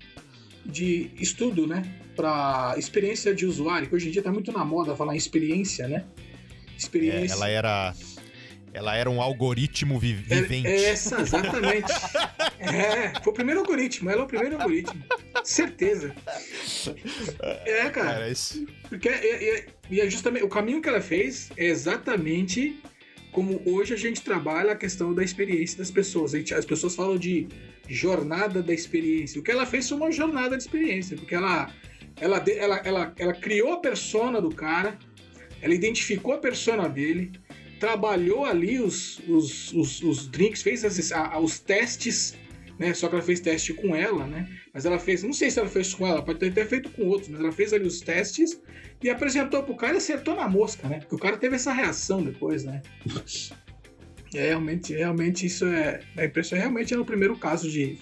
de 0.65 1.09
estudo, 1.19 1.65
né? 1.67 1.83
Para 2.15 2.75
experiência 2.77 3.33
de 3.33 3.45
usuário, 3.45 3.87
que 3.89 3.95
hoje 3.95 4.07
em 4.09 4.11
dia 4.11 4.21
tá 4.21 4.31
muito 4.31 4.51
na 4.51 4.63
moda 4.63 4.95
falar 4.95 5.13
em 5.15 5.17
experiência, 5.17 5.87
né? 5.87 6.05
É, 6.05 6.77
Experiência. 6.77 7.33
ela 7.33 7.49
era. 7.49 7.93
Ela 8.75 8.95
era 8.95 9.07
um 9.07 9.21
algoritmo 9.21 9.99
vi- 9.99 10.25
É- 10.29 10.41
vivente. 10.41 10.67
É 10.67 10.85
essa, 10.85 11.21
exatamente. 11.21 11.91
é, 12.59 13.13
foi 13.23 13.31
o 13.31 13.35
primeiro 13.35 13.59
algoritmo, 13.61 14.09
ela 14.09 14.21
é 14.21 14.23
o 14.23 14.27
primeiro 14.27 14.55
algoritmo. 14.55 15.03
Certeza. 15.43 16.13
É, 17.65 17.89
cara. 17.89 18.11
Era 18.13 18.29
isso. 18.29 18.65
Porque 18.89 19.09
é, 19.09 19.57
é- 19.59 19.65
e 19.89 19.99
é 20.01 20.09
justamente 20.09 20.43
o 20.43 20.49
caminho 20.49 20.81
que 20.81 20.89
ela 20.89 21.01
fez 21.01 21.49
é 21.57 21.65
exatamente 21.65 22.79
como 23.31 23.61
hoje 23.65 23.93
a 23.93 23.97
gente 23.97 24.21
trabalha 24.21 24.73
a 24.73 24.75
questão 24.75 25.13
da 25.13 25.23
experiência 25.23 25.77
das 25.79 25.89
pessoas. 25.89 26.31
Gente- 26.31 26.53
as 26.53 26.65
pessoas 26.65 26.95
falam 26.95 27.17
de 27.17 27.47
jornada 27.89 28.61
da 28.61 28.73
experiência. 28.73 29.39
O 29.39 29.43
que 29.43 29.51
ela 29.51 29.65
fez 29.65 29.89
foi 29.89 29.97
uma 29.97 30.11
jornada 30.11 30.55
de 30.55 30.63
experiência, 30.63 31.17
porque 31.17 31.35
ela 31.35 31.71
ela, 32.21 32.37
ela, 32.47 32.77
ela, 32.85 33.13
ela 33.17 33.33
criou 33.33 33.73
a 33.73 33.77
persona 33.79 34.39
do 34.39 34.49
cara, 34.53 34.99
ela 35.61 35.73
identificou 35.73 36.33
a 36.35 36.37
persona 36.37 36.87
dele, 36.87 37.31
trabalhou 37.79 38.45
ali 38.45 38.79
os, 38.79 39.19
os, 39.27 39.73
os, 39.73 40.01
os 40.03 40.27
drinks, 40.27 40.61
fez 40.61 40.85
as- 40.85 41.11
a- 41.11 41.39
os 41.39 41.57
testes, 41.59 42.35
né? 42.77 42.93
Só 42.93 43.07
que 43.09 43.15
ela 43.15 43.23
fez 43.23 43.39
teste 43.39 43.73
com 43.73 43.95
ela, 43.95 44.27
né? 44.27 44.47
Mas 44.73 44.85
ela 44.85 44.97
fez, 44.97 45.21
não 45.21 45.33
sei 45.33 45.51
se 45.51 45.59
ela 45.59 45.69
fez 45.69 45.93
com 45.93 46.07
ela, 46.07 46.23
pode 46.23 46.39
ter 46.39 46.49
até 46.49 46.65
feito 46.65 46.89
com 46.89 47.03
outros, 47.03 47.29
mas 47.29 47.39
ela 47.39 47.51
fez 47.51 47.73
ali 47.73 47.85
os 47.85 47.99
testes 47.99 48.59
e 49.03 49.09
apresentou 49.09 49.61
pro 49.61 49.75
cara 49.75 49.93
e 49.93 49.97
acertou 49.97 50.35
na 50.35 50.49
mosca, 50.49 50.87
né? 50.89 50.99
Porque 50.99 51.15
o 51.15 51.19
cara 51.19 51.37
teve 51.37 51.55
essa 51.55 51.71
reação 51.71 52.23
depois, 52.23 52.63
né? 52.63 52.81
É, 54.35 54.47
realmente, 54.47 54.93
realmente 54.93 55.45
isso 55.45 55.63
é, 55.63 55.99
é 56.17 56.25
impressionante. 56.25 56.63
Realmente 56.63 56.91
é 56.91 56.97
o 56.97 57.05
primeiro 57.05 57.37
caso 57.37 57.69
de, 57.69 57.99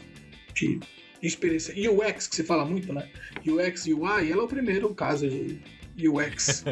de, 0.54 0.80
experiência. 1.22 1.74
UX, 1.92 2.26
que 2.26 2.38
se 2.38 2.44
fala 2.46 2.64
muito, 2.64 2.94
né? 2.94 3.10
UX 3.46 3.86
e 3.86 3.94
UI, 3.94 4.32
ela 4.32 4.42
é 4.42 4.46
o 4.46 4.48
primeiro 4.48 4.96
caso 4.96 5.28
de 5.28 5.60
UX. 6.08 6.64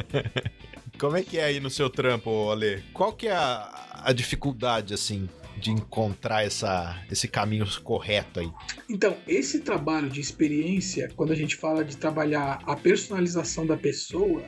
Como 0.97 1.17
é 1.17 1.23
que 1.23 1.37
é 1.37 1.43
aí 1.43 1.59
no 1.59 1.69
seu 1.69 1.89
trampo, 1.89 2.49
Ale? 2.49 2.81
Qual 2.93 3.11
que 3.11 3.27
é 3.27 3.33
a, 3.33 4.03
a 4.05 4.13
dificuldade, 4.13 4.93
assim, 4.93 5.27
de 5.59 5.71
encontrar 5.71 6.45
essa, 6.45 6.99
esse 7.11 7.27
caminho 7.27 7.65
correto 7.83 8.39
aí? 8.39 8.49
Então, 8.89 9.17
esse 9.27 9.59
trabalho 9.59 10.09
de 10.09 10.19
experiência, 10.19 11.09
quando 11.15 11.31
a 11.31 11.35
gente 11.35 11.55
fala 11.55 11.83
de 11.83 11.97
trabalhar 11.97 12.59
a 12.65 12.75
personalização 12.75 13.65
da 13.67 13.77
pessoa, 13.77 14.43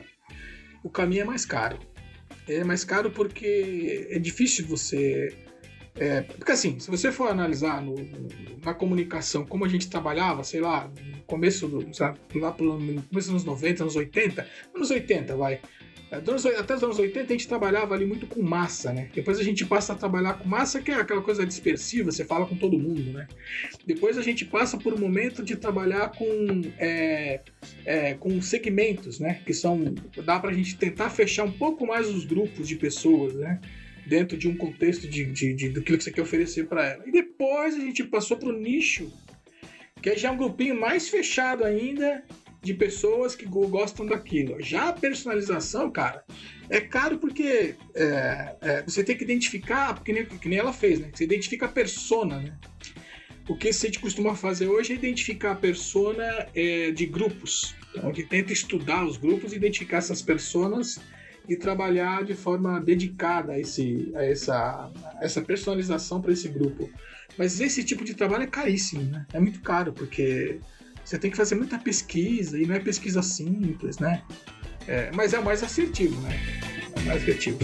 o 0.82 0.90
caminho 0.90 1.22
é 1.22 1.24
mais 1.24 1.44
caro. 1.44 1.78
É 2.48 2.64
mais 2.64 2.82
caro 2.84 3.10
porque 3.10 4.08
é 4.10 4.18
difícil 4.18 4.66
você. 4.66 5.32
é, 5.94 6.22
porque 6.22 6.50
assim, 6.52 6.80
se 6.80 6.90
você 6.90 7.12
for 7.12 7.30
analisar 7.30 7.82
no- 7.82 7.94
na 8.64 8.72
comunicação 8.74 9.44
como 9.44 9.64
a 9.64 9.68
gente 9.68 9.88
trabalhava, 9.90 10.42
sei 10.42 10.60
lá, 10.60 10.88
no 10.88 11.22
começo 11.24 11.68
do. 11.68 11.86
sei 11.94 12.06
lá, 12.40 12.50
pelo 12.50 12.78
começo 12.78 13.08
dos 13.12 13.28
anos 13.28 13.44
90, 13.44 13.82
anos 13.84 13.94
80, 13.96 14.48
anos 14.74 14.90
80, 14.90 15.36
vai. 15.36 15.60
É, 16.12 16.16
Até 16.16 16.74
os 16.74 16.82
anos 16.82 16.98
80 16.98 17.20
a 17.20 17.36
gente 17.36 17.48
trabalhava 17.48 17.94
ali 17.94 18.04
muito 18.04 18.26
com 18.26 18.42
massa, 18.42 18.92
né? 18.92 19.08
Depois 19.14 19.38
a 19.38 19.42
gente 19.42 19.64
passa 19.64 19.94
a 19.94 19.96
trabalhar 19.96 20.34
com 20.34 20.46
massa, 20.46 20.82
que 20.82 20.90
é 20.90 20.94
aquela 20.94 21.22
coisa 21.22 21.46
dispersiva, 21.46 22.12
você 22.12 22.22
fala 22.22 22.44
com 22.44 22.54
todo 22.54 22.78
mundo, 22.78 23.12
né? 23.12 23.26
Depois 23.86 24.18
a 24.18 24.22
gente 24.22 24.44
passa 24.44 24.76
por 24.76 24.92
um 24.92 24.98
momento 24.98 25.42
de 25.42 25.56
trabalhar 25.56 26.12
com, 26.12 26.26
é, 26.78 27.40
é, 27.86 28.14
com 28.14 28.42
segmentos, 28.42 29.18
né? 29.18 29.40
Que 29.46 29.54
são. 29.54 29.94
dá 30.22 30.38
pra 30.38 30.52
gente 30.52 30.76
tentar 30.76 31.08
fechar 31.08 31.44
um 31.44 31.52
pouco 31.52 31.86
mais 31.86 32.06
os 32.06 32.26
grupos 32.26 32.68
de 32.68 32.76
pessoas, 32.76 33.32
né? 33.34 33.58
Dentro 34.06 34.36
de 34.36 34.48
um 34.48 34.56
contexto 34.56 35.08
de, 35.08 35.24
de, 35.24 35.54
de, 35.54 35.68
do 35.70 35.80
que 35.80 35.96
você 35.96 36.10
quer 36.10 36.22
oferecer 36.22 36.66
para 36.66 36.86
ela. 36.88 37.04
E 37.06 37.10
depois 37.10 37.74
a 37.74 37.80
gente 37.80 38.04
passou 38.04 38.36
pro 38.36 38.52
nicho, 38.52 39.10
que 40.02 40.10
é 40.10 40.16
já 40.16 40.30
um 40.30 40.36
grupinho 40.36 40.78
mais 40.78 41.08
fechado 41.08 41.64
ainda 41.64 42.22
de 42.62 42.72
pessoas 42.72 43.34
que 43.34 43.44
go- 43.44 43.66
gostam 43.66 44.06
daquilo. 44.06 44.62
Já 44.62 44.88
a 44.88 44.92
personalização, 44.92 45.90
cara, 45.90 46.24
é 46.70 46.80
caro 46.80 47.18
porque 47.18 47.74
é, 47.94 48.56
é, 48.60 48.82
você 48.82 49.02
tem 49.02 49.16
que 49.16 49.24
identificar, 49.24 50.00
que 50.02 50.12
nem, 50.12 50.24
que 50.24 50.48
nem 50.48 50.58
ela 50.58 50.72
fez, 50.72 51.00
né? 51.00 51.10
Você 51.12 51.24
identifica 51.24 51.66
a 51.66 51.68
persona, 51.68 52.38
né? 52.38 52.56
O 53.48 53.56
que 53.56 53.68
a 53.68 53.72
gente 53.72 53.98
costuma 53.98 54.36
fazer 54.36 54.68
hoje 54.68 54.92
é 54.92 54.96
identificar 54.96 55.52
a 55.52 55.56
persona 55.56 56.46
é, 56.54 56.92
de 56.92 57.04
grupos. 57.06 57.74
Então, 57.90 58.08
a 58.08 58.12
gente 58.12 58.28
tenta 58.28 58.52
estudar 58.52 59.04
os 59.04 59.16
grupos, 59.16 59.52
identificar 59.52 59.96
essas 59.96 60.22
personas 60.22 61.00
e 61.48 61.56
trabalhar 61.56 62.22
de 62.24 62.34
forma 62.34 62.80
dedicada 62.80 63.54
a, 63.54 63.58
esse, 63.58 64.12
a 64.14 64.24
essa, 64.24 64.54
a 64.54 65.18
essa 65.20 65.42
personalização 65.42 66.22
para 66.22 66.32
esse 66.32 66.48
grupo. 66.48 66.88
Mas 67.36 67.60
esse 67.60 67.82
tipo 67.82 68.04
de 68.04 68.14
trabalho 68.14 68.44
é 68.44 68.46
caríssimo, 68.46 69.02
né? 69.10 69.26
É 69.32 69.40
muito 69.40 69.60
caro, 69.60 69.92
porque 69.92 70.60
você 71.04 71.18
tem 71.18 71.30
que 71.30 71.36
fazer 71.36 71.54
muita 71.54 71.78
pesquisa 71.78 72.58
e 72.60 72.66
não 72.66 72.74
é 72.74 72.80
pesquisa 72.80 73.22
simples, 73.22 73.98
né? 73.98 74.22
É, 74.86 75.10
mas 75.14 75.32
é 75.34 75.40
mais 75.40 75.62
assertivo, 75.62 76.20
né? 76.22 76.38
É 76.96 77.00
mais 77.02 77.22
assertivo. 77.22 77.58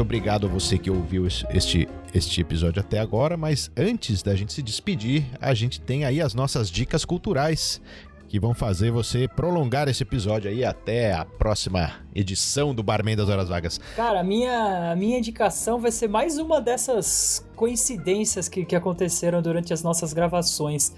Obrigado 0.00 0.46
a 0.46 0.48
você 0.48 0.78
que 0.78 0.90
ouviu 0.90 1.26
es- 1.26 1.44
este, 1.50 1.88
este 2.14 2.40
episódio 2.40 2.80
até 2.80 2.98
agora, 2.98 3.36
mas 3.36 3.70
antes 3.76 4.22
da 4.22 4.34
gente 4.34 4.52
se 4.52 4.62
despedir, 4.62 5.26
a 5.40 5.54
gente 5.54 5.80
tem 5.80 6.04
aí 6.04 6.20
as 6.20 6.34
nossas 6.34 6.70
dicas 6.70 7.04
culturais 7.04 7.80
que 8.28 8.38
vão 8.38 8.52
fazer 8.52 8.90
você 8.90 9.26
prolongar 9.26 9.88
esse 9.88 10.02
episódio 10.02 10.50
aí 10.50 10.64
até 10.64 11.14
a 11.14 11.24
próxima 11.24 11.92
edição 12.14 12.74
do 12.74 12.82
Barman 12.82 13.16
das 13.16 13.28
Horas 13.28 13.48
Vagas. 13.48 13.80
Cara, 13.96 14.20
a 14.20 14.24
minha, 14.24 14.92
a 14.92 14.96
minha 14.96 15.18
indicação 15.18 15.80
vai 15.80 15.90
ser 15.90 16.08
mais 16.08 16.38
uma 16.38 16.60
dessas 16.60 17.46
coincidências 17.56 18.48
que, 18.48 18.64
que 18.64 18.76
aconteceram 18.76 19.40
durante 19.40 19.72
as 19.72 19.82
nossas 19.82 20.12
gravações. 20.12 20.92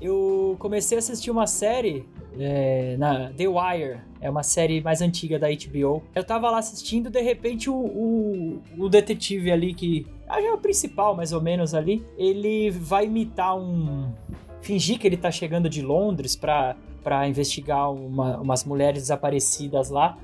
Eu 0.00 0.54
comecei 0.60 0.96
a 0.96 1.00
assistir 1.00 1.32
uma 1.32 1.48
série 1.48 2.06
é, 2.38 2.96
na 2.96 3.30
The 3.30 3.48
Wire, 3.48 4.00
é 4.20 4.30
uma 4.30 4.44
série 4.44 4.80
mais 4.80 5.00
antiga 5.00 5.36
da 5.36 5.48
HBO. 5.48 6.04
Eu 6.14 6.22
tava 6.22 6.48
lá 6.48 6.58
assistindo, 6.58 7.10
de 7.10 7.20
repente 7.20 7.68
o, 7.68 7.74
o, 7.74 8.62
o 8.78 8.88
detetive 8.88 9.50
ali, 9.50 9.74
que 9.74 10.06
ah, 10.28 10.40
é 10.42 10.52
o 10.52 10.58
principal 10.58 11.14
mais 11.16 11.32
ou 11.32 11.40
menos 11.40 11.74
ali, 11.74 12.04
ele 12.16 12.70
vai 12.70 13.06
imitar 13.06 13.56
um. 13.56 14.12
fingir 14.60 14.98
que 14.98 15.06
ele 15.06 15.16
tá 15.16 15.30
chegando 15.30 15.68
de 15.68 15.80
Londres 15.82 16.34
pra, 16.36 16.74
pra 17.02 17.26
investigar 17.28 17.90
uma- 17.92 18.38
umas 18.38 18.64
mulheres 18.64 19.02
desaparecidas 19.02 19.88
lá 19.90 20.16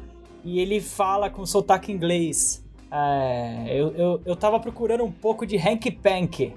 e 0.44 0.58
ele 0.60 0.80
fala 0.80 1.30
com 1.30 1.46
sotaque 1.46 1.90
inglês. 1.92 2.62
É, 2.90 3.66
eu, 3.70 3.88
eu, 3.96 4.20
eu 4.24 4.36
tava 4.36 4.60
procurando 4.60 5.02
um 5.04 5.10
pouco 5.10 5.46
de 5.46 5.56
Hank 5.56 5.90
Pank. 5.90 6.52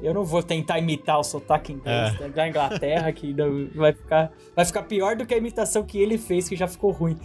Eu 0.00 0.14
não 0.14 0.24
vou 0.24 0.42
tentar 0.42 0.78
imitar 0.78 1.18
o 1.18 1.24
sotaque 1.24 1.72
inglês 1.72 2.20
É. 2.20 2.28
da 2.28 2.48
Inglaterra, 2.48 3.10
que 3.12 3.34
vai 3.74 3.92
ficar, 3.92 4.30
vai 4.54 4.64
ficar 4.64 4.82
pior 4.84 5.16
do 5.16 5.26
que 5.26 5.34
a 5.34 5.36
imitação 5.36 5.82
que 5.84 5.98
ele 5.98 6.16
fez, 6.16 6.48
que 6.48 6.54
já 6.54 6.68
ficou 6.68 6.92
ruim. 6.92 7.16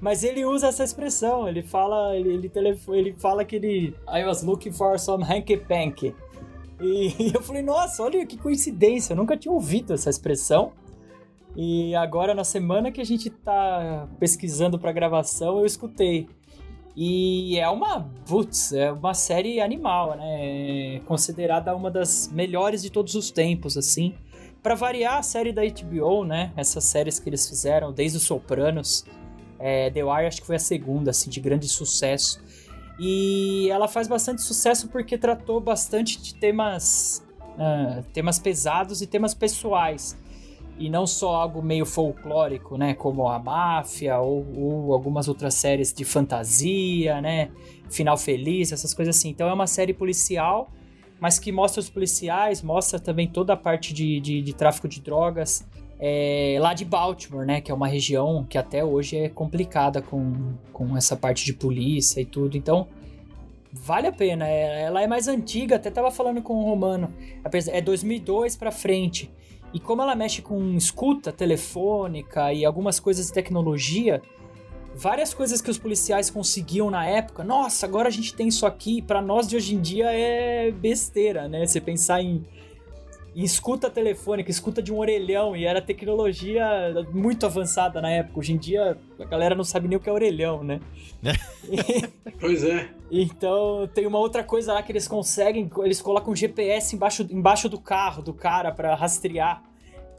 Mas 0.00 0.24
ele 0.24 0.44
usa 0.44 0.68
essa 0.68 0.82
expressão, 0.82 1.46
ele 1.46 1.62
fala, 1.62 2.16
ele, 2.16 2.30
ele, 2.32 2.48
telefo- 2.48 2.94
ele 2.94 3.14
fala 3.18 3.44
que 3.44 3.56
ele. 3.56 3.94
I 4.08 4.24
was 4.24 4.42
looking 4.42 4.72
for 4.72 4.98
some 4.98 5.22
Hank 5.22 5.54
Pank. 5.68 6.14
E 6.80 7.30
eu 7.36 7.42
falei, 7.42 7.62
nossa, 7.62 8.02
olha 8.02 8.24
que 8.26 8.36
coincidência, 8.38 9.12
eu 9.12 9.16
nunca 9.16 9.36
tinha 9.36 9.52
ouvido 9.52 9.92
essa 9.92 10.08
expressão. 10.08 10.72
E 11.54 11.94
agora, 11.94 12.34
na 12.34 12.44
semana 12.44 12.90
que 12.90 13.00
a 13.00 13.04
gente 13.04 13.28
tá 13.28 14.08
pesquisando 14.18 14.78
pra 14.78 14.90
gravação, 14.90 15.58
eu 15.58 15.66
escutei. 15.66 16.26
E 16.94 17.58
é 17.58 17.68
uma, 17.68 18.10
putz, 18.26 18.72
é 18.72 18.92
uma 18.92 19.14
série 19.14 19.60
animal, 19.60 20.16
né? 20.16 20.96
É 20.96 21.00
considerada 21.00 21.74
uma 21.74 21.90
das 21.90 22.28
melhores 22.32 22.82
de 22.82 22.90
todos 22.90 23.14
os 23.14 23.30
tempos, 23.30 23.78
assim. 23.78 24.14
Pra 24.62 24.74
variar 24.74 25.18
a 25.18 25.22
série 25.22 25.52
da 25.52 25.62
HBO, 25.62 26.24
né? 26.24 26.52
Essas 26.56 26.84
séries 26.84 27.18
que 27.18 27.28
eles 27.28 27.48
fizeram, 27.48 27.92
desde 27.92 28.18
os 28.18 28.24
Sopranos, 28.24 29.04
é, 29.58 29.90
The 29.90 30.04
Wire 30.04 30.26
acho 30.26 30.40
que 30.40 30.46
foi 30.46 30.56
a 30.56 30.60
segunda, 30.60 31.10
assim, 31.10 31.30
de 31.30 31.40
grande 31.40 31.66
sucesso. 31.66 32.40
E 32.98 33.68
ela 33.70 33.88
faz 33.88 34.06
bastante 34.06 34.42
sucesso 34.42 34.88
porque 34.88 35.16
tratou 35.16 35.60
bastante 35.60 36.20
de 36.20 36.34
temas, 36.34 37.26
uh, 37.54 38.02
temas 38.12 38.38
pesados 38.38 39.00
e 39.00 39.06
temas 39.06 39.32
pessoais 39.32 40.16
e 40.78 40.88
não 40.90 41.06
só 41.06 41.34
algo 41.34 41.62
meio 41.62 41.86
folclórico, 41.86 42.76
né, 42.76 42.94
como 42.94 43.28
a 43.28 43.38
máfia 43.38 44.18
ou, 44.18 44.46
ou, 44.56 44.92
algumas 44.92 45.28
outras 45.28 45.54
séries 45.54 45.92
de 45.92 46.04
fantasia, 46.04 47.20
né, 47.20 47.50
final 47.90 48.16
feliz, 48.16 48.72
essas 48.72 48.92
coisas 48.94 49.16
assim. 49.16 49.30
Então 49.30 49.48
é 49.48 49.52
uma 49.52 49.66
série 49.66 49.92
policial, 49.92 50.70
mas 51.20 51.38
que 51.38 51.52
mostra 51.52 51.80
os 51.80 51.88
policiais, 51.88 52.62
mostra 52.62 52.98
também 52.98 53.28
toda 53.28 53.52
a 53.52 53.56
parte 53.56 53.92
de, 53.92 54.20
de, 54.20 54.42
de 54.42 54.52
tráfico 54.54 54.88
de 54.88 55.00
drogas 55.00 55.64
é, 56.04 56.58
lá 56.60 56.74
de 56.74 56.84
Baltimore, 56.84 57.46
né, 57.46 57.60
que 57.60 57.70
é 57.70 57.74
uma 57.74 57.86
região 57.86 58.44
que 58.44 58.58
até 58.58 58.84
hoje 58.84 59.16
é 59.16 59.28
complicada 59.28 60.02
com, 60.02 60.54
com 60.72 60.96
essa 60.96 61.16
parte 61.16 61.44
de 61.44 61.52
polícia 61.52 62.20
e 62.20 62.24
tudo. 62.24 62.56
Então 62.56 62.88
vale 63.72 64.08
a 64.08 64.12
pena. 64.12 64.48
É, 64.48 64.82
ela 64.82 65.00
é 65.00 65.06
mais 65.06 65.28
antiga, 65.28 65.76
até 65.76 65.92
tava 65.92 66.10
falando 66.10 66.42
com 66.42 66.54
o 66.54 66.64
Romano, 66.64 67.14
é 67.68 67.80
2002 67.80 68.56
para 68.56 68.72
frente. 68.72 69.30
E 69.72 69.80
como 69.80 70.02
ela 70.02 70.14
mexe 70.14 70.42
com 70.42 70.76
escuta 70.76 71.32
telefônica 71.32 72.52
e 72.52 72.64
algumas 72.64 73.00
coisas 73.00 73.26
de 73.26 73.32
tecnologia, 73.32 74.20
várias 74.94 75.32
coisas 75.32 75.62
que 75.62 75.70
os 75.70 75.78
policiais 75.78 76.28
conseguiam 76.28 76.90
na 76.90 77.06
época, 77.06 77.42
nossa, 77.42 77.86
agora 77.86 78.08
a 78.08 78.12
gente 78.12 78.34
tem 78.34 78.48
isso 78.48 78.66
aqui, 78.66 79.00
para 79.00 79.22
nós 79.22 79.48
de 79.48 79.56
hoje 79.56 79.74
em 79.74 79.80
dia 79.80 80.12
é 80.12 80.70
besteira, 80.70 81.48
né? 81.48 81.66
Você 81.66 81.80
pensar 81.80 82.22
em, 82.22 82.44
em, 83.34 83.42
escuta 83.42 83.90
telefônica, 83.90 84.50
escuta 84.50 84.82
de 84.82 84.92
um 84.92 84.98
orelhão, 84.98 85.56
e 85.56 85.64
era 85.64 85.80
tecnologia 85.80 86.66
muito 87.12 87.46
avançada 87.46 88.00
na 88.00 88.10
época. 88.10 88.38
Hoje 88.38 88.52
em 88.52 88.58
dia 88.58 88.98
a 89.18 89.24
galera 89.24 89.54
não 89.54 89.64
sabe 89.64 89.88
nem 89.88 89.96
o 89.96 90.00
que 90.00 90.08
é 90.08 90.12
orelhão, 90.12 90.62
né? 90.62 90.80
pois 92.40 92.64
é. 92.64 92.90
Então 93.10 93.88
tem 93.94 94.06
uma 94.06 94.18
outra 94.18 94.42
coisa 94.44 94.74
lá 94.74 94.82
que 94.82 94.92
eles 94.92 95.08
conseguem, 95.08 95.70
eles 95.78 96.00
colocam 96.00 96.32
um 96.32 96.36
GPS 96.36 96.94
embaixo, 96.94 97.26
embaixo 97.30 97.68
do 97.68 97.80
carro 97.80 98.22
do 98.22 98.34
cara 98.34 98.72
para 98.72 98.94
rastrear. 98.94 99.62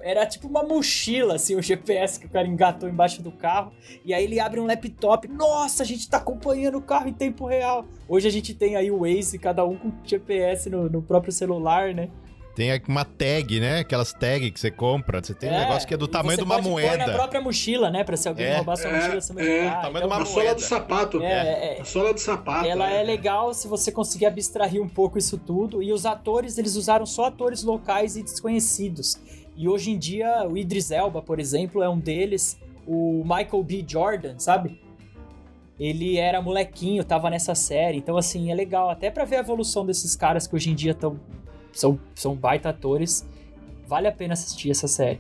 Era 0.05 0.26
tipo 0.26 0.49
uma 0.49 0.64
mochila, 0.64 1.36
assim, 1.36 1.55
o 1.55 1.61
GPS 1.61 2.20
que 2.20 2.26
o 2.26 2.30
cara 2.30 2.45
engatou 2.45 2.89
embaixo 2.89 3.22
do 3.22 3.32
carro. 3.32 3.72
E 4.03 4.14
aí 4.14 4.26
ele 4.26 4.38
abre 4.38 4.59
um 4.59 4.66
laptop. 4.66 5.30
Nossa, 5.30 5.82
a 5.82 5.86
gente 5.86 6.09
tá 6.09 6.18
acompanhando 6.18 6.78
o 6.78 6.82
carro 6.82 7.07
em 7.07 7.14
tempo 7.14 7.45
real. 7.45 7.86
Hoje 8.05 8.28
a 8.28 8.32
gente 8.32 8.53
tem 8.53 8.76
aí 8.76 8.91
o 8.91 8.99
Waze, 8.99 9.39
cada 9.39 9.64
um 9.64 9.78
com 9.78 9.93
GPS 10.03 10.70
no, 10.70 10.89
no 10.89 11.01
próprio 11.01 11.32
celular, 11.32 11.93
né? 11.93 12.09
Tem 12.56 12.70
uma 12.88 13.04
tag, 13.04 13.60
né? 13.60 13.80
Aquelas 13.80 14.14
tags 14.14 14.51
que 14.51 14.60
você 14.60 14.70
compra. 14.70 15.24
Você 15.24 15.34
tem 15.34 15.49
é, 15.49 15.54
um 15.54 15.60
negócio 15.60 15.88
que 15.88 15.93
é 15.93 15.97
do 15.97 16.08
tamanho 16.08 16.38
de 16.38 16.43
uma 16.43 16.56
pode 16.56 16.70
moeda. 16.70 16.97
Pôr 16.97 17.08
na 17.08 17.14
própria 17.14 17.41
mochila, 17.41 17.89
né? 17.89 18.04
Pra 18.04 18.16
se 18.16 18.28
alguém 18.28 18.45
é, 18.45 18.56
roubar 18.58 18.78
sua 18.78 18.91
é, 18.91 18.95
mochila, 18.95 19.22
você 19.22 19.34
vai 19.34 19.47
é, 19.47 19.70
tamanho 19.70 19.89
então, 19.89 20.01
de 20.01 20.06
uma 20.06 20.22
a 20.22 20.26
sola 20.26 20.56
do 20.56 20.62
sapato. 20.62 21.24
É, 21.24 21.78
é, 21.78 21.82
a 21.82 21.86
sola 21.86 22.14
do 22.14 22.20
sapato. 22.20 22.68
Ela 22.68 22.91
é. 22.91 23.01
é 23.01 23.04
legal 23.04 23.54
se 23.56 23.68
você 23.68 23.91
conseguir 23.91 24.28
abstrair 24.28 24.80
um 24.80 24.88
pouco 24.88 25.18
isso 25.18 25.36
tudo. 25.38 25.82
E 25.82 25.91
os 25.91 26.06
atores, 26.06 26.60
eles 26.60 26.76
usaram 26.76 27.08
só 27.08 27.26
atores 27.26 27.64
locais 27.64 28.16
e 28.16 28.22
desconhecidos. 28.22 29.20
E 29.56 29.68
hoje 29.68 29.89
em 29.89 29.97
dia, 29.97 30.47
o 30.47 30.56
Idris 30.56 30.91
Elba, 30.91 31.24
por 31.24 31.39
exemplo, 31.39 31.82
é 31.82 31.89
um 31.89 31.99
deles. 31.99 32.60
O 32.86 33.24
Michael 33.24 33.64
B. 33.64 33.84
Jordan, 33.88 34.38
sabe? 34.38 34.80
Ele 35.80 36.18
era 36.18 36.39
molequinho, 36.39 37.04
tava 37.04 37.32
nessa 37.32 37.56
série. 37.56 37.97
Então, 37.97 38.16
assim, 38.16 38.51
é 38.51 38.56
legal 38.56 38.91
até 38.91 39.10
para 39.10 39.26
ver 39.26 39.38
a 39.38 39.39
evolução 39.39 39.84
desses 39.84 40.16
caras 40.16 40.45
que 40.45 40.56
hoje 40.56 40.70
em 40.70 40.76
dia 40.76 40.91
estão 40.91 41.20
são, 41.74 42.00
são 42.16 42.36
baita 42.36 42.70
atores. 42.70 43.28
Vale 43.88 44.08
a 44.08 44.12
pena 44.12 44.34
assistir 44.34 44.72
essa 44.72 44.88
série. 44.88 45.20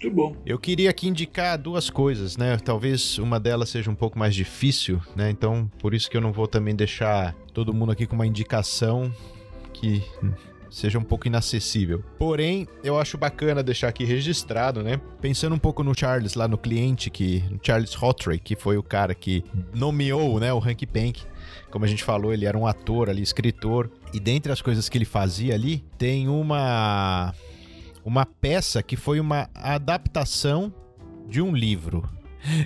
Muito 0.00 0.14
bom. 0.14 0.36
Eu 0.46 0.58
queria 0.58 0.90
aqui 0.90 1.08
indicar 1.08 1.58
duas 1.58 1.90
coisas, 1.90 2.36
né? 2.36 2.56
Talvez 2.58 3.18
uma 3.18 3.40
delas 3.40 3.68
seja 3.68 3.90
um 3.90 3.94
pouco 3.96 4.16
mais 4.16 4.34
difícil, 4.34 5.00
né? 5.16 5.28
Então, 5.28 5.68
por 5.80 5.92
isso 5.92 6.08
que 6.08 6.16
eu 6.16 6.20
não 6.20 6.32
vou 6.32 6.46
também 6.46 6.74
deixar 6.74 7.34
todo 7.52 7.74
mundo 7.74 7.90
aqui 7.90 8.06
com 8.06 8.14
uma 8.14 8.26
indicação 8.26 9.12
que 9.72 10.02
seja 10.70 10.98
um 10.98 11.02
pouco 11.02 11.26
inacessível. 11.26 12.04
Porém, 12.16 12.68
eu 12.84 12.98
acho 12.98 13.18
bacana 13.18 13.62
deixar 13.62 13.88
aqui 13.88 14.04
registrado, 14.04 14.82
né? 14.82 15.00
Pensando 15.20 15.54
um 15.54 15.58
pouco 15.58 15.82
no 15.82 15.98
Charles 15.98 16.34
lá 16.34 16.46
no 16.46 16.58
cliente 16.58 17.10
que 17.10 17.42
Charles 17.62 17.96
Hawtrey, 18.00 18.38
que 18.38 18.54
foi 18.54 18.76
o 18.76 18.82
cara 18.82 19.14
que 19.14 19.42
nomeou, 19.74 20.38
né, 20.38 20.52
o 20.52 20.58
Hank 20.58 20.86
Pank 20.86 21.22
como 21.70 21.84
a 21.84 21.88
gente 21.88 22.04
falou, 22.04 22.32
ele 22.32 22.46
era 22.46 22.56
um 22.56 22.66
ator 22.66 23.08
ali, 23.10 23.22
escritor. 23.22 23.90
E 24.12 24.20
dentre 24.20 24.50
as 24.50 24.62
coisas 24.62 24.88
que 24.88 24.96
ele 24.98 25.04
fazia 25.04 25.54
ali, 25.54 25.84
tem 25.96 26.28
uma 26.28 27.34
uma 28.04 28.24
peça 28.24 28.82
que 28.82 28.96
foi 28.96 29.20
uma 29.20 29.50
adaptação 29.54 30.72
de 31.28 31.42
um 31.42 31.54
livro. 31.54 32.08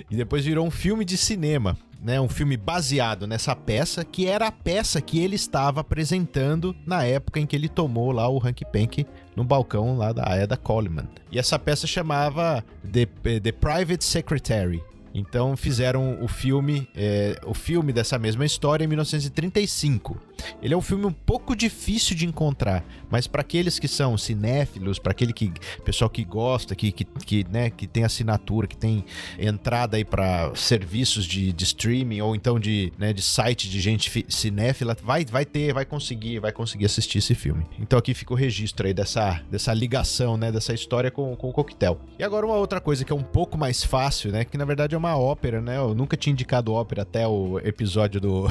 E 0.09 0.15
depois 0.15 0.45
virou 0.45 0.65
um 0.65 0.71
filme 0.71 1.03
de 1.03 1.17
cinema, 1.17 1.77
né? 2.01 2.21
Um 2.21 2.29
filme 2.29 2.55
baseado 2.55 3.27
nessa 3.27 3.55
peça, 3.55 4.05
que 4.05 4.25
era 4.27 4.47
a 4.47 4.51
peça 4.51 5.01
que 5.01 5.19
ele 5.19 5.35
estava 5.35 5.81
apresentando 5.81 6.75
na 6.85 7.03
época 7.03 7.39
em 7.39 7.45
que 7.45 7.55
ele 7.55 7.67
tomou 7.67 8.11
lá 8.11 8.29
o 8.29 8.37
Hank 8.37 8.63
Pank 8.65 9.05
no 9.35 9.43
balcão 9.43 9.97
lá 9.97 10.13
da 10.13 10.23
Ada 10.23 10.55
Coleman. 10.55 11.07
E 11.31 11.39
essa 11.39 11.59
peça 11.59 11.87
chamava 11.87 12.63
The, 12.89 13.05
The 13.39 13.51
Private 13.51 14.05
Secretary. 14.05 14.81
Então 15.13 15.55
fizeram 15.55 16.17
o 16.21 16.27
filme, 16.27 16.87
é, 16.95 17.39
o 17.45 17.53
filme 17.53 17.93
dessa 17.93 18.17
mesma 18.17 18.45
história 18.45 18.83
em 18.83 18.87
1935. 18.87 20.17
Ele 20.61 20.73
é 20.73 20.77
um 20.77 20.81
filme 20.81 21.05
um 21.05 21.11
pouco 21.11 21.55
difícil 21.55 22.15
de 22.15 22.25
encontrar, 22.25 22.85
mas 23.09 23.27
para 23.27 23.41
aqueles 23.41 23.79
que 23.79 23.87
são 23.87 24.17
cinéfilos, 24.17 24.99
para 24.99 25.11
aquele 25.11 25.33
que 25.33 25.51
pessoal 25.83 26.09
que 26.09 26.23
gosta, 26.23 26.75
que, 26.75 26.91
que, 26.91 27.05
que, 27.05 27.45
né, 27.49 27.69
que 27.69 27.87
tem 27.87 28.03
assinatura, 28.03 28.67
que 28.67 28.77
tem 28.77 29.05
entrada 29.37 29.97
aí 29.97 30.05
para 30.05 30.53
serviços 30.55 31.25
de, 31.25 31.51
de, 31.51 31.63
streaming 31.63 32.21
ou 32.21 32.35
então 32.35 32.59
de, 32.59 32.91
né, 32.97 33.13
de 33.13 33.21
site 33.21 33.69
de 33.69 33.79
gente 33.79 34.25
cinéfila, 34.29 34.95
vai, 35.01 35.25
vai 35.25 35.45
ter, 35.45 35.73
vai 35.73 35.85
conseguir, 35.85 36.39
vai 36.39 36.51
conseguir 36.51 36.85
assistir 36.85 37.19
esse 37.19 37.35
filme. 37.35 37.65
Então 37.79 37.97
aqui 37.97 38.13
fica 38.13 38.33
o 38.33 38.35
registro 38.35 38.87
aí 38.87 38.93
dessa, 38.93 39.41
dessa 39.49 39.73
ligação, 39.73 40.37
né, 40.37 40.51
dessa 40.51 40.73
história 40.73 41.11
com, 41.11 41.35
com 41.35 41.49
o 41.49 41.53
coquetel. 41.53 41.99
E 42.17 42.23
agora 42.23 42.45
uma 42.45 42.55
outra 42.55 42.79
coisa 42.79 43.03
que 43.03 43.11
é 43.11 43.15
um 43.15 43.23
pouco 43.23 43.57
mais 43.57 43.83
fácil, 43.83 44.31
né, 44.31 44.45
que 44.45 44.57
na 44.57 44.65
verdade 44.65 44.95
é 44.95 44.97
uma 44.97 45.17
ópera, 45.17 45.61
né? 45.61 45.77
Eu 45.77 45.93
nunca 45.93 46.17
tinha 46.17 46.31
indicado 46.31 46.73
ópera 46.73 47.03
até 47.03 47.27
o 47.27 47.59
episódio 47.59 48.19
do 48.19 48.47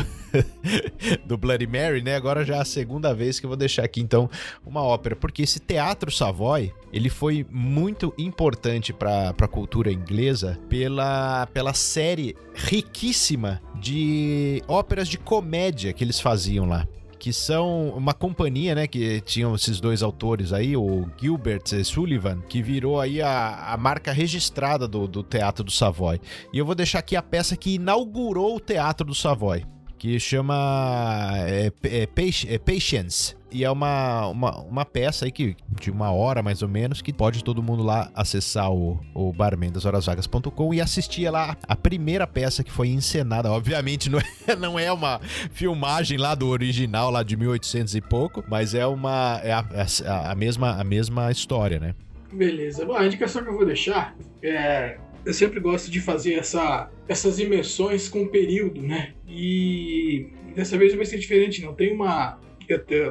do 1.25 1.37
Bloody 1.37 1.67
Mary, 1.67 1.82
né? 2.03 2.17
Agora 2.17 2.45
já 2.45 2.57
é 2.57 2.61
a 2.61 2.65
segunda 2.65 3.15
vez 3.15 3.41
que 3.41 3.47
eu 3.47 3.49
vou 3.49 3.57
deixar 3.57 3.85
aqui 3.85 4.01
então 4.01 4.31
uma 4.65 4.83
ópera, 4.83 5.17
porque 5.17 5.43
esse 5.43 5.59
Teatro 5.59 6.11
Savoy, 6.11 6.73
ele 6.93 7.09
foi 7.09 7.47
muito 7.51 8.15
importante 8.17 8.93
para 8.93 9.31
a 9.31 9.49
cultura 9.49 9.93
inglesa 9.93 10.59
pela, 10.69 11.47
pela 11.47 11.75
série 11.75 12.37
riquíssima 12.55 13.61
de 13.81 14.63
óperas 14.69 15.09
de 15.09 15.19
comédia 15.19 15.93
que 15.93 16.05
eles 16.05 16.21
faziam 16.21 16.67
lá 16.67 16.87
que 17.23 17.33
são 17.33 17.91
uma 17.91 18.13
companhia, 18.13 18.75
né, 18.75 18.89
que 18.89 19.21
tinham 19.21 19.55
esses 19.55 19.79
dois 19.79 20.03
autores 20.03 20.53
aí, 20.53 20.77
o 20.77 21.09
Gilbert 21.17 21.63
Sullivan, 21.85 22.41
que 22.49 22.61
virou 22.61 23.01
aí 23.01 23.23
a, 23.23 23.73
a 23.73 23.77
marca 23.77 24.11
registrada 24.11 24.89
do, 24.89 25.07
do 25.07 25.23
Teatro 25.23 25.63
do 25.63 25.71
Savoy. 25.71 26.21
E 26.53 26.59
eu 26.59 26.67
vou 26.67 26.75
deixar 26.75 26.99
aqui 26.99 27.15
a 27.15 27.23
peça 27.23 27.57
que 27.57 27.75
inaugurou 27.75 28.57
o 28.57 28.61
Teatro 28.61 29.07
do 29.07 29.15
Savoy 29.15 29.65
que 30.03 30.19
chama 30.19 31.33
é, 31.47 31.73
é, 31.85 32.03
é, 32.03 32.59
Patience. 32.59 33.37
E 33.53 33.63
é 33.63 33.71
uma, 33.71 34.27
uma, 34.27 34.59
uma 34.63 34.85
peça 34.85 35.27
aí 35.27 35.31
que, 35.31 35.55
de 35.81 35.93
uma 35.93 36.11
hora 36.11 36.43
mais 36.43 36.61
ou 36.61 36.69
menos, 36.69 37.01
que 37.01 37.13
pode 37.13 37.45
todo 37.45 37.63
mundo 37.63 37.85
lá 37.85 38.11
acessar 38.13 38.73
o, 38.73 38.99
o 39.15 39.33
barmendashorasvagas.com 39.33 40.75
e 40.75 40.81
assistir 40.81 41.31
lá 41.31 41.57
a 41.69 41.77
primeira 41.77 42.27
peça 42.27 42.65
que 42.65 42.73
foi 42.73 42.89
encenada. 42.89 43.53
Obviamente 43.53 44.11
não 44.11 44.19
é, 44.19 44.57
não 44.59 44.77
é 44.77 44.91
uma 44.91 45.21
filmagem 45.53 46.19
lá 46.19 46.35
do 46.35 46.49
original, 46.49 47.09
lá 47.09 47.23
de 47.23 47.37
1800 47.37 47.95
e 47.95 48.01
pouco, 48.01 48.43
mas 48.49 48.75
é 48.75 48.85
uma 48.85 49.41
é 49.45 49.53
a, 49.53 49.65
a, 50.05 50.33
a 50.33 50.35
mesma, 50.35 50.81
a 50.81 50.83
mesma 50.83 51.31
história, 51.31 51.79
né? 51.79 51.95
Beleza. 52.33 52.85
Bom, 52.85 52.97
a 52.97 53.07
indicação 53.07 53.45
que 53.45 53.51
eu 53.51 53.57
vou 53.57 53.67
deixar 53.67 54.17
é 54.43 54.99
eu 55.25 55.33
sempre 55.33 55.61
gosto 55.61 55.91
de 55.91 56.01
fazer 56.01 56.35
essa, 56.35 56.91
essas 57.09 57.39
imersões 57.39 58.09
com 58.09 58.27
período, 58.27 58.83
né? 58.83 59.15
E 59.29 60.27
dessa 60.55 60.77
vez 60.77 60.95
vai 60.95 61.05
ser 61.05 61.19
diferente, 61.19 61.63
não. 61.63 61.75
Tem 61.75 61.93
uma. 61.93 62.39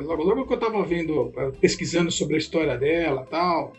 Logo, 0.06 0.24
logo 0.24 0.48
que 0.48 0.54
eu 0.54 0.60
tava 0.60 0.84
vendo, 0.84 1.32
eh, 1.38 1.52
pesquisando 1.60 2.10
sobre 2.10 2.36
a 2.36 2.38
história 2.38 2.78
dela 2.78 3.28
tal, 3.30 3.74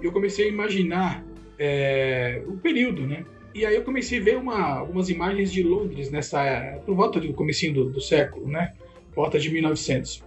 eu 0.00 0.12
comecei 0.12 0.46
a 0.46 0.48
imaginar 0.48 1.24
é, 1.58 2.42
o 2.46 2.56
período, 2.56 3.06
né? 3.06 3.24
E 3.54 3.66
aí 3.66 3.74
eu 3.74 3.82
comecei 3.82 4.20
a 4.20 4.22
ver 4.22 4.36
uma, 4.36 4.78
algumas 4.78 5.10
imagens 5.10 5.50
de 5.50 5.62
Londres 5.62 6.10
nessa 6.10 6.78
por 6.86 6.94
volta 6.94 7.18
do 7.18 7.32
comecinho 7.32 7.74
do, 7.74 7.90
do 7.90 8.00
século, 8.00 8.46
né? 8.46 8.74
Volta 9.18 9.36
de 9.36 9.50
1900. 9.50 10.22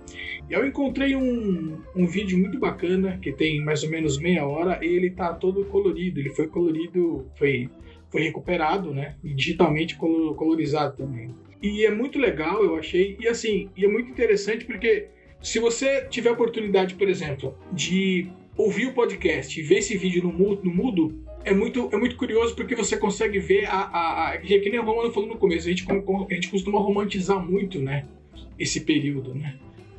E 0.50 0.54
eu 0.54 0.68
encontrei 0.68 1.16
um, 1.16 1.78
um 1.96 2.06
vídeo 2.06 2.38
muito 2.38 2.60
bacana, 2.60 3.18
que 3.22 3.32
tem 3.32 3.64
mais 3.64 3.84
ou 3.84 3.90
menos 3.90 4.20
meia 4.20 4.46
hora, 4.46 4.84
e 4.84 4.88
ele 4.88 5.12
tá 5.12 5.34
todo 5.34 5.64
colorido, 5.66 6.20
ele 6.20 6.30
foi 6.32 6.48
colorido, 6.48 7.26
foi, 7.40 7.70
foi 8.12 8.22
recuperado, 8.24 8.94
né? 8.94 9.16
E 9.24 9.34
digitalmente 9.34 9.96
colo- 9.96 10.36
colorizado 10.36 10.98
também. 10.98 11.34
E 11.62 11.86
é 11.86 11.92
muito 11.92 12.20
legal, 12.20 12.62
eu 12.66 12.76
achei, 12.76 13.16
e 13.18 13.30
assim, 13.30 13.70
e 13.78 13.86
é 13.86 13.88
muito 13.88 14.10
interessante 14.10 14.66
porque 14.66 15.08
se 15.42 15.58
você 15.58 16.06
tiver 16.10 16.30
a 16.30 16.34
oportunidade, 16.34 16.96
por 16.96 17.08
exemplo, 17.08 17.56
de 17.72 18.28
ouvir 18.58 18.88
o 18.88 18.94
podcast 18.94 19.58
e 19.58 19.64
ver 19.64 19.78
esse 19.78 19.96
vídeo 19.96 20.22
no 20.22 20.34
mudo, 20.34 20.62
no 20.66 20.74
mudo 20.74 21.24
é 21.46 21.54
muito, 21.54 21.88
é 21.94 21.98
muito 21.98 22.18
curioso 22.18 22.56
porque 22.56 22.76
você 22.76 22.98
consegue 22.98 23.40
ver 23.40 23.66
a. 23.68 23.78
a, 23.78 24.32
a 24.34 24.38
que 24.38 24.70
nem 24.70 24.80
o 24.80 24.84
Romano 24.84 25.12
falou 25.14 25.30
no 25.30 25.38
começo, 25.38 25.68
a 25.68 25.72
gente, 25.72 25.86
a 25.90 26.34
gente 26.34 26.50
costuma 26.50 26.80
romantizar 26.80 27.40
muito, 27.40 27.80
né? 27.80 28.06
Esse 28.62 28.82
período, 28.82 29.34
né? 29.34 29.56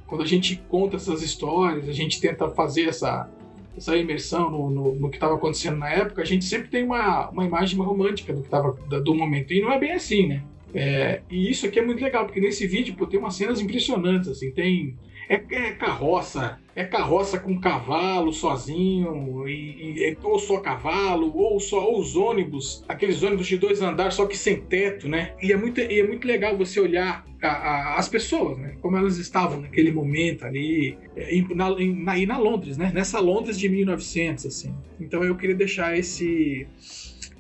Quando 0.07 0.23
a 0.23 0.27
gente 0.27 0.57
conta 0.69 0.97
essas 0.97 1.23
histórias, 1.23 1.89
a 1.89 1.93
gente 1.93 2.21
tenta 2.21 2.49
fazer 2.51 2.83
essa, 2.89 3.29
essa 3.77 3.97
imersão 3.97 4.51
no, 4.51 4.71
no, 4.71 4.95
no 4.95 5.11
que 5.11 5.17
estava 5.17 5.35
acontecendo 5.35 5.79
na 5.79 5.89
época, 5.91 6.23
a 6.23 6.25
gente 6.25 6.45
sempre 6.45 6.69
tem 6.69 6.85
uma, 6.85 7.31
uma 7.31 7.45
imagem 7.45 7.79
romântica 7.79 8.33
do 8.33 8.43
que 8.43 8.49
tava, 8.49 8.77
da- 8.89 9.01
do 9.01 9.15
momento. 9.15 9.53
E 9.53 9.61
não 9.63 9.73
é 9.73 9.79
bem 9.79 9.93
assim, 9.93 10.27
né? 10.27 10.43
É, 10.75 11.23
e 11.31 11.51
isso 11.51 11.67
aqui 11.67 11.79
é 11.79 11.85
muito 11.85 12.03
legal, 12.03 12.25
porque 12.25 12.41
nesse 12.41 12.67
vídeo 12.67 12.95
pô, 12.95 13.07
tem 13.07 13.19
umas 13.19 13.35
cenas 13.35 13.61
impressionantes, 13.61 14.29
assim, 14.29 14.51
tem. 14.51 14.97
É, 15.29 15.35
é 15.51 15.73
carroça, 15.73 16.59
é 16.75 16.85
carroça 16.85 17.39
com 17.39 17.59
cavalo 17.61 18.33
sozinho, 18.33 19.49
e, 19.49 20.09
e- 20.11 20.17
ou 20.23 20.39
só 20.39 20.59
cavalo, 20.61 21.33
ou 21.35 21.59
só 21.61 21.85
ou 21.85 22.01
os 22.01 22.17
ônibus, 22.17 22.85
aqueles 22.89 23.23
ônibus 23.23 23.47
de 23.47 23.57
dois 23.57 23.81
andares, 23.81 24.15
só 24.15 24.27
que 24.27 24.37
sem 24.37 24.57
teto, 24.61 25.09
né? 25.09 25.33
E 25.43 25.53
é 25.53 25.57
muito, 25.57 25.81
e 25.81 26.01
é 26.01 26.07
muito 26.07 26.27
legal 26.27 26.57
você 26.57 26.81
olhar 26.81 27.25
a- 27.43 27.49
a- 27.49 27.99
as 27.99 28.09
pessoas, 28.09 28.59
né? 28.59 28.77
Como 28.81 28.97
elas 28.97 29.17
estavam 29.19 29.61
naquele 29.61 29.93
momento 29.93 30.45
ali, 30.45 30.99
é, 31.17 31.35
em- 31.35 31.55
na, 31.55 31.71
na, 31.71 32.19
e 32.19 32.27
na 32.27 32.39
Londres, 32.39 32.77
né? 32.77 32.91
Nessa 32.95 33.21
Londres 33.21 33.59
de 33.59 33.69
1900, 33.69 34.47
assim. 34.47 34.75
Então 35.01 35.23
eu 35.25 35.37
queria 35.37 35.57
deixar 35.57 35.97
esse 35.97 36.67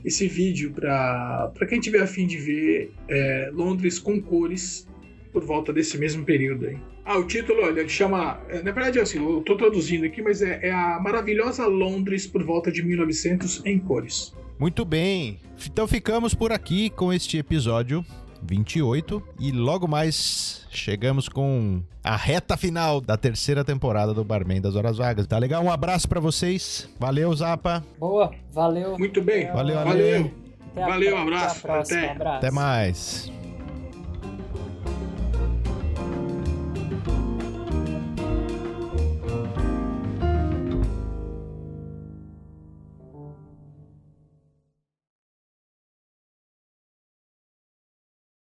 esse 0.05 0.27
vídeo 0.27 0.73
para 0.73 1.53
quem 1.69 1.79
tiver 1.79 2.03
afim 2.03 2.27
de 2.27 2.37
ver 2.37 2.93
é, 3.09 3.51
Londres 3.53 4.01
com 4.01 4.21
cores 4.21 4.85
por 5.33 5.45
volta 5.45 5.73
desse 5.73 5.97
mesmo 5.97 6.25
período 6.25 6.67
aí. 6.67 6.77
Ah, 7.05 7.19
o 7.19 7.27
título, 7.27 7.63
olha, 7.65 7.81
ele 7.81 7.89
chama. 7.89 8.39
é, 8.49 8.63
Na 8.63 8.71
verdade, 8.71 8.99
é 8.99 9.03
assim, 9.03 9.19
eu 9.25 9.43
tô 9.43 9.57
traduzindo 9.57 10.05
aqui, 10.07 10.23
mas 10.23 10.41
é, 10.41 10.61
é 10.63 10.73
a 10.73 11.01
maravilhosa 11.01 11.67
Londres 11.67 12.27
por 12.27 12.43
volta 12.45 12.71
de 12.71 12.83
1900 12.83 13.65
em 13.67 13.79
cores. 13.79 14.33
Muito 14.59 14.85
bem. 14.85 15.41
Então 15.67 15.89
ficamos 15.89 16.33
por 16.35 16.53
aqui 16.53 16.91
com 16.91 17.13
este 17.13 17.37
episódio 17.39 18.05
28 18.45 19.21
e 19.41 19.51
logo 19.51 19.89
mais 19.89 20.67
chegamos 20.71 21.29
com 21.29 21.83
a 22.05 22.15
reta 22.17 22.57
final 22.57 23.01
da 23.01 23.17
terceira 23.17 23.65
temporada 23.65 24.15
do 24.15 24.23
Barman 24.25 24.61
das 24.61 24.77
Horas 24.77 24.99
Vagas. 24.99 25.27
Tá 25.27 25.39
legal? 25.39 25.63
Um 25.65 25.71
abraço 25.73 26.09
pra 26.09 26.21
vocês. 26.21 26.89
Valeu, 27.01 27.35
Zapa. 27.35 27.85
Boa, 27.99 28.33
valeu. 28.53 28.97
Muito 28.99 29.21
bem. 29.21 29.47
Valeu, 29.53 29.79
Ale. 29.79 29.89
Valeu. 29.91 30.31
Até 30.73 30.83
a 30.83 30.87
Valeu, 30.89 31.11
pró- 31.13 31.23
abraço, 31.23 31.59
Até 31.59 31.59
a 31.59 31.73
próxima. 31.75 32.01
até. 32.01 32.11
Abraço. 32.13 32.37
Até 32.39 32.51
mais. 32.53 33.42